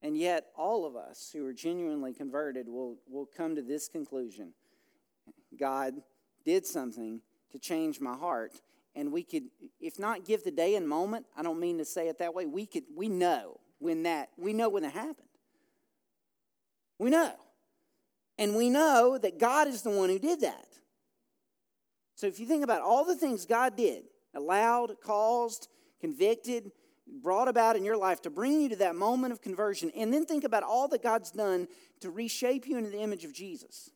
And 0.01 0.17
yet, 0.17 0.47
all 0.55 0.86
of 0.86 0.95
us 0.95 1.32
who 1.34 1.45
are 1.45 1.53
genuinely 1.53 2.13
converted 2.13 2.69
will, 2.69 2.97
will 3.09 3.26
come 3.26 3.55
to 3.55 3.61
this 3.61 3.89
conclusion 3.89 4.53
God 5.58 5.95
did 6.43 6.66
something 6.66 7.22
to 7.51 7.60
change 7.60 7.99
my 7.99 8.16
heart. 8.16 8.53
And 8.95 9.12
we 9.12 9.24
could, 9.24 9.43
if 9.80 9.99
not 9.99 10.26
give 10.26 10.43
the 10.43 10.51
day 10.51 10.76
and 10.76 10.88
moment, 10.88 11.26
I 11.36 11.43
don't 11.43 11.60
mean 11.60 11.78
to 11.80 11.86
say 11.86 12.08
it 12.08 12.20
that 12.20 12.34
way, 12.34 12.45
we 12.45 12.66
could, 12.66 12.84
we 12.95 13.10
know 13.10 13.60
when 13.80 14.03
that, 14.03 14.30
we 14.38 14.53
know 14.53 14.70
when 14.70 14.84
that 14.84 14.93
happened. 14.93 15.28
We 16.97 17.10
know. 17.10 17.34
And 18.38 18.56
we 18.56 18.70
know 18.70 19.18
that 19.18 19.39
God 19.39 19.68
is 19.68 19.82
the 19.82 19.89
one 19.89 20.10
who 20.10 20.20
did 20.20 20.41
that. 20.41 20.68
So 22.16 22.28
if 22.28 22.39
you 22.39 22.45
think 22.45 22.64
about 22.64 22.82
all 22.82 23.03
the 23.03 23.16
things 23.16 23.45
God 23.45 23.76
did, 23.76 24.03
allowed, 24.34 24.95
caused, 25.01 25.68
convicted, 25.99 26.72
brought 27.22 27.47
about 27.47 27.76
in 27.76 27.84
your 27.84 27.97
life 27.97 28.22
to 28.24 28.30
bring 28.30 28.62
you 28.62 28.70
to 28.70 28.76
that 28.78 28.95
moment 28.95 29.34
of 29.34 29.41
conversion, 29.41 29.91
and 29.95 30.14
then 30.14 30.26
think 30.26 30.43
about 30.43 30.64
all 30.64 30.88
that 30.89 31.03
God's 31.03 31.32
done 31.32 31.68
to 31.99 32.10
reshape 32.10 32.68
you 32.68 32.78
into 32.78 32.89
the 32.89 33.01
image 33.01 33.26
of 33.26 33.34
Jesus. 33.34 33.91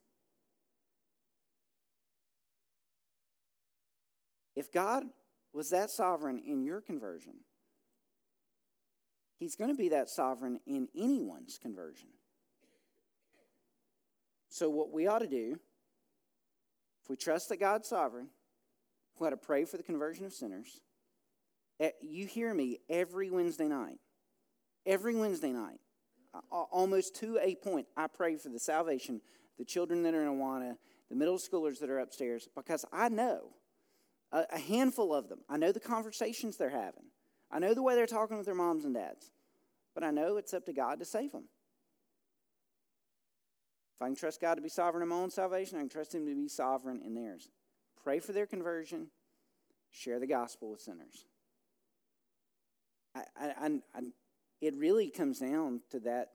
If 4.60 4.70
God 4.70 5.04
was 5.54 5.70
that 5.70 5.88
sovereign 5.88 6.38
in 6.38 6.62
your 6.62 6.82
conversion, 6.82 7.32
He's 9.38 9.56
going 9.56 9.70
to 9.70 9.76
be 9.76 9.88
that 9.88 10.10
sovereign 10.10 10.60
in 10.66 10.86
anyone's 10.94 11.56
conversion. 11.56 12.10
So, 14.50 14.68
what 14.68 14.92
we 14.92 15.06
ought 15.06 15.20
to 15.20 15.26
do, 15.26 15.56
if 17.02 17.08
we 17.08 17.16
trust 17.16 17.48
that 17.48 17.56
God's 17.56 17.88
sovereign, 17.88 18.26
we 19.18 19.26
ought 19.26 19.30
to 19.30 19.38
pray 19.38 19.64
for 19.64 19.78
the 19.78 19.82
conversion 19.82 20.26
of 20.26 20.34
sinners. 20.34 20.82
Eh, 21.80 21.92
you 22.02 22.26
hear 22.26 22.52
me 22.52 22.80
every 22.90 23.30
Wednesday 23.30 23.66
night. 23.66 23.98
Every 24.84 25.16
Wednesday 25.16 25.52
night, 25.52 25.80
almost 26.50 27.16
to 27.20 27.38
a 27.40 27.54
point, 27.54 27.86
I 27.96 28.08
pray 28.08 28.36
for 28.36 28.50
the 28.50 28.60
salvation, 28.60 29.22
the 29.56 29.64
children 29.64 30.02
that 30.02 30.12
are 30.12 30.22
in 30.22 30.28
Awana, 30.28 30.76
the 31.08 31.16
middle 31.16 31.38
schoolers 31.38 31.78
that 31.80 31.88
are 31.88 32.00
upstairs, 32.00 32.46
because 32.54 32.84
I 32.92 33.08
know 33.08 33.54
a 34.32 34.58
handful 34.58 35.14
of 35.14 35.28
them. 35.28 35.40
I 35.48 35.56
know 35.56 35.72
the 35.72 35.80
conversations 35.80 36.56
they're 36.56 36.70
having. 36.70 37.04
I 37.50 37.58
know 37.58 37.74
the 37.74 37.82
way 37.82 37.94
they're 37.94 38.06
talking 38.06 38.36
with 38.36 38.46
their 38.46 38.54
moms 38.54 38.84
and 38.84 38.94
dads, 38.94 39.32
but 39.94 40.04
I 40.04 40.10
know 40.10 40.36
it's 40.36 40.54
up 40.54 40.66
to 40.66 40.72
God 40.72 41.00
to 41.00 41.04
save 41.04 41.32
them. 41.32 41.48
If 43.96 44.02
I 44.02 44.06
can 44.06 44.14
trust 44.14 44.40
God 44.40 44.54
to 44.54 44.62
be 44.62 44.68
sovereign 44.68 45.02
in 45.02 45.08
my 45.08 45.16
own 45.16 45.30
salvation, 45.30 45.78
I 45.78 45.80
can 45.80 45.88
trust 45.88 46.14
Him 46.14 46.26
to 46.26 46.34
be 46.34 46.48
sovereign 46.48 47.02
in 47.04 47.14
theirs. 47.14 47.50
Pray 48.02 48.20
for 48.20 48.32
their 48.32 48.46
conversion, 48.46 49.08
share 49.90 50.20
the 50.20 50.26
gospel 50.26 50.70
with 50.70 50.80
sinners. 50.80 51.26
I, 53.14 53.22
I, 53.36 53.80
I, 53.94 54.00
it 54.60 54.74
really 54.76 55.10
comes 55.10 55.40
down 55.40 55.80
to 55.90 56.00
that 56.00 56.28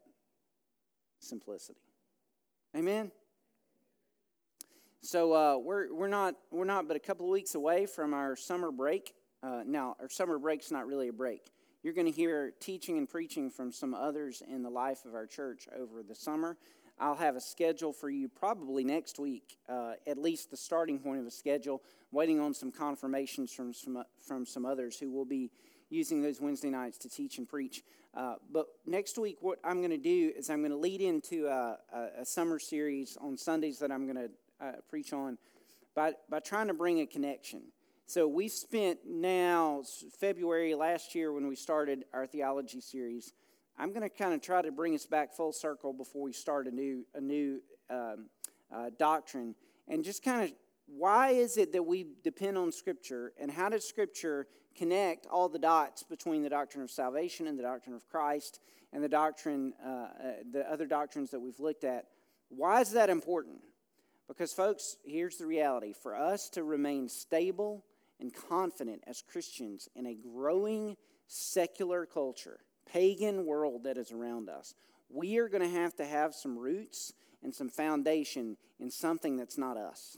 simplicity. 1.20 1.80
Amen. 2.76 3.12
So 5.06 5.34
uh, 5.34 5.58
we're 5.60 5.94
we're 5.94 6.08
not 6.08 6.34
we're 6.50 6.66
not 6.66 6.88
but 6.88 6.98
a 6.98 7.00
couple 7.00 7.28
of 7.28 7.32
weeks 7.32 7.54
away 7.54 7.86
from 7.86 8.12
our 8.16 8.36
summer 8.36 8.72
break. 8.72 9.14
Uh, 9.44 9.62
now, 9.64 9.96
our 10.00 10.10
summer 10.10 10.40
break's 10.40 10.72
not 10.72 10.88
really 10.88 11.10
a 11.10 11.14
break. 11.14 11.52
You're 11.84 11.94
going 11.94 12.08
to 12.08 12.12
hear 12.12 12.54
teaching 12.60 12.98
and 12.98 13.08
preaching 13.08 13.52
from 13.52 13.72
some 13.72 13.94
others 13.94 14.42
in 14.50 14.64
the 14.64 14.72
life 14.72 15.06
of 15.06 15.14
our 15.14 15.28
church 15.28 15.68
over 15.80 16.02
the 16.02 16.16
summer. 16.16 16.58
I'll 17.00 17.18
have 17.18 17.36
a 17.36 17.42
schedule 17.42 17.94
for 17.94 18.10
you 18.10 18.28
probably 18.28 18.84
next 18.84 19.20
week, 19.20 19.60
uh, 19.70 19.94
at 20.08 20.18
least 20.18 20.50
the 20.50 20.58
starting 20.58 20.98
point 20.98 21.20
of 21.20 21.28
a 21.28 21.32
schedule, 21.32 21.84
waiting 22.12 22.40
on 22.40 22.56
some 22.56 22.72
confirmations 22.72 23.52
from 23.52 23.74
some, 23.76 24.04
from 24.28 24.44
some 24.48 24.66
others 24.66 24.98
who 24.98 25.12
will 25.12 25.26
be 25.26 25.52
using 25.92 26.24
those 26.24 26.42
Wednesday 26.42 26.72
nights 26.72 26.98
to 27.00 27.10
teach 27.10 27.38
and 27.38 27.48
preach. 27.48 27.84
Uh, 28.16 28.36
but 28.52 28.66
next 28.88 29.20
week, 29.20 29.38
what 29.42 29.60
I'm 29.64 29.82
going 29.82 29.92
to 29.92 29.98
do 29.98 30.32
is 30.36 30.50
I'm 30.50 30.62
going 30.62 30.72
to 30.72 30.78
lead 30.78 31.02
into 31.02 31.46
a, 31.46 31.78
a, 31.94 32.22
a, 32.22 32.26
summer 32.26 32.60
series 32.60 33.18
on 33.20 33.38
Sundays 33.38 33.78
that 33.80 33.92
I'm 33.92 34.06
going 34.06 34.16
to 34.16 34.32
uh, 34.62 34.74
preach 34.90 35.14
on 35.14 35.38
by, 35.96 36.14
by 36.30 36.40
trying 36.40 36.68
to 36.68 36.74
bring 36.74 37.00
a 37.00 37.06
connection. 37.06 37.62
So 38.06 38.28
we've 38.28 38.52
spent 38.52 39.00
now 39.08 39.82
February 40.20 40.76
last 40.76 41.16
year 41.16 41.34
when 41.34 41.48
we 41.48 41.56
started 41.56 42.06
our 42.14 42.28
theology 42.28 42.82
series. 42.82 43.34
I'm 43.80 43.90
going 43.90 44.04
to 44.04 44.10
kind 44.10 44.34
of 44.34 44.42
try 44.42 44.62
to 44.62 44.72
bring 44.72 44.94
us 44.94 45.06
back 45.06 45.34
full 45.34 45.52
circle 45.52 45.92
before 45.92 46.22
we 46.22 46.32
start 46.34 46.68
a 46.68 46.72
new 46.72 47.06
a 47.16 47.22
new 47.22 47.62
um, 47.90 48.30
uh, 48.74 48.90
doctrine, 48.98 49.56
and 49.88 50.04
just 50.04 50.24
kind 50.24 50.44
of 50.44 50.54
why 50.88 51.32
is 51.32 51.58
it 51.58 51.72
that 51.74 51.84
we 51.84 52.06
depend 52.24 52.58
on 52.58 52.72
Scripture, 52.72 53.34
and 53.40 53.50
how 53.50 53.70
does 53.70 53.88
Scripture 53.88 54.48
connect 54.78 55.26
all 55.28 55.50
the 55.50 55.60
dots 55.60 56.04
between 56.04 56.44
the 56.44 56.50
doctrine 56.50 56.84
of 56.84 56.92
salvation 56.92 57.48
and 57.48 57.58
the 57.58 57.64
doctrine 57.64 57.96
of 57.96 58.08
Christ 58.08 58.60
and 58.94 59.04
the 59.04 59.10
doctrine, 59.10 59.74
uh, 59.84 59.90
uh, 59.90 60.08
the 60.52 60.72
other 60.72 60.86
doctrines 60.86 61.32
that 61.32 61.40
we've 61.40 61.60
looked 61.60 61.84
at? 61.84 62.06
Why 62.50 62.82
is 62.82 62.92
that 62.92 63.10
important? 63.10 63.62
Because, 64.28 64.54
folks, 64.54 64.98
here's 65.06 65.38
the 65.38 65.46
reality: 65.46 65.94
for 65.94 66.16
us 66.16 66.50
to 66.50 66.64
remain 66.64 67.10
stable 67.10 67.86
and 68.20 68.34
confident 68.34 69.04
as 69.08 69.22
Christians 69.22 69.90
in 69.96 70.06
a 70.06 70.16
growing 70.16 70.98
secular 71.28 72.06
culture, 72.06 72.60
pagan 72.92 73.46
world 73.46 73.84
that 73.84 73.98
is 73.98 74.12
around 74.12 74.50
us, 74.50 74.74
we 75.10 75.38
are 75.38 75.50
going 75.50 75.64
to 75.64 75.80
have 75.80 75.96
to 75.96 76.06
have 76.06 76.34
some 76.34 76.58
roots 76.58 77.14
and 77.44 77.54
some 77.54 77.70
foundation 77.70 78.58
in 78.80 78.90
something 78.90 79.38
that's 79.38 79.58
not 79.58 79.78
us. 79.78 80.18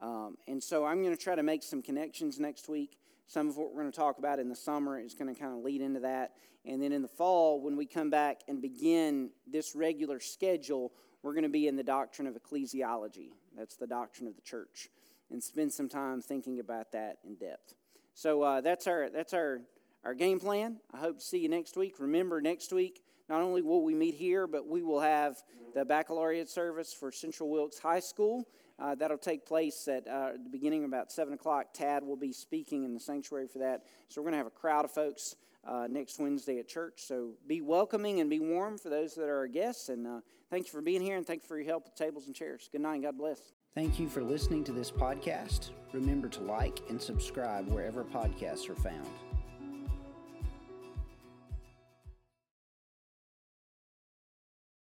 Um, 0.00 0.36
and 0.48 0.62
so 0.62 0.84
I'm 0.84 1.02
going 1.02 1.16
to 1.16 1.22
try 1.22 1.34
to 1.34 1.42
make 1.42 1.62
some 1.62 1.80
connections 1.80 2.40
next 2.40 2.68
week. 2.68 2.98
Some 3.26 3.48
of 3.48 3.56
what 3.56 3.72
we're 3.72 3.80
going 3.80 3.92
to 3.92 3.98
talk 3.98 4.18
about 4.18 4.38
in 4.38 4.48
the 4.48 4.56
summer 4.56 4.98
is 4.98 5.14
going 5.14 5.32
to 5.32 5.40
kind 5.40 5.52
of 5.56 5.64
lead 5.64 5.80
into 5.80 6.00
that. 6.00 6.32
And 6.66 6.82
then 6.82 6.92
in 6.92 7.02
the 7.02 7.08
fall, 7.08 7.60
when 7.60 7.76
we 7.76 7.86
come 7.86 8.10
back 8.10 8.40
and 8.48 8.60
begin 8.60 9.30
this 9.46 9.74
regular 9.74 10.20
schedule, 10.20 10.92
we're 11.24 11.32
going 11.32 11.44
to 11.44 11.48
be 11.48 11.66
in 11.66 11.74
the 11.74 11.82
doctrine 11.82 12.28
of 12.28 12.34
ecclesiology. 12.34 13.30
That's 13.56 13.76
the 13.76 13.86
doctrine 13.86 14.28
of 14.28 14.36
the 14.36 14.42
church 14.42 14.90
and 15.30 15.42
spend 15.42 15.72
some 15.72 15.88
time 15.88 16.20
thinking 16.20 16.60
about 16.60 16.92
that 16.92 17.16
in 17.26 17.34
depth. 17.36 17.74
So 18.12 18.42
uh, 18.42 18.60
that's 18.60 18.86
our 18.86 19.08
that's 19.08 19.32
our 19.32 19.62
our 20.04 20.12
game 20.12 20.38
plan. 20.38 20.76
I 20.92 20.98
hope 20.98 21.18
to 21.18 21.24
see 21.24 21.38
you 21.38 21.48
next 21.48 21.78
week. 21.78 21.94
Remember, 21.98 22.42
next 22.42 22.74
week 22.74 23.02
not 23.28 23.40
only 23.40 23.62
will 23.62 23.82
we 23.82 23.94
meet 23.94 24.14
here, 24.14 24.46
but 24.46 24.68
we 24.68 24.82
will 24.82 25.00
have 25.00 25.42
the 25.74 25.82
baccalaureate 25.82 26.50
service 26.50 26.92
for 26.92 27.10
Central 27.10 27.48
Wilkes 27.48 27.78
High 27.78 28.00
School. 28.00 28.46
Uh, 28.78 28.94
that'll 28.94 29.16
take 29.16 29.46
place 29.46 29.88
at 29.88 30.06
uh, 30.06 30.32
the 30.32 30.50
beginning 30.50 30.84
about 30.84 31.10
7 31.10 31.32
o'clock. 31.32 31.68
Tad 31.72 32.04
will 32.04 32.16
be 32.16 32.32
speaking 32.32 32.84
in 32.84 32.92
the 32.92 33.00
sanctuary 33.00 33.46
for 33.46 33.60
that. 33.60 33.84
So 34.08 34.20
we're 34.20 34.26
going 34.26 34.32
to 34.32 34.38
have 34.38 34.46
a 34.46 34.50
crowd 34.50 34.84
of 34.84 34.90
folks 34.90 35.36
uh, 35.66 35.86
next 35.90 36.18
Wednesday 36.18 36.58
at 36.58 36.68
church. 36.68 36.94
So 37.06 37.32
be 37.46 37.60
welcoming 37.60 38.20
and 38.20 38.30
be 38.30 38.40
warm 38.40 38.78
for 38.78 38.88
those 38.88 39.14
that 39.14 39.28
are 39.28 39.38
our 39.38 39.46
guests. 39.46 39.88
And 39.88 40.06
uh, 40.06 40.20
thank 40.50 40.66
you 40.66 40.72
for 40.72 40.82
being 40.82 41.00
here 41.00 41.16
and 41.16 41.26
thank 41.26 41.42
you 41.42 41.48
for 41.48 41.56
your 41.56 41.66
help 41.66 41.84
with 41.84 41.94
tables 41.94 42.26
and 42.26 42.34
chairs. 42.34 42.68
Good 42.70 42.80
night 42.80 42.94
and 42.94 43.04
God 43.04 43.18
bless. 43.18 43.40
Thank 43.74 43.98
you 43.98 44.08
for 44.08 44.22
listening 44.22 44.62
to 44.64 44.72
this 44.72 44.90
podcast. 44.90 45.70
Remember 45.92 46.28
to 46.28 46.40
like 46.42 46.80
and 46.88 47.00
subscribe 47.00 47.66
wherever 47.68 48.04
podcasts 48.04 48.68
are 48.68 48.76
found. 48.76 49.08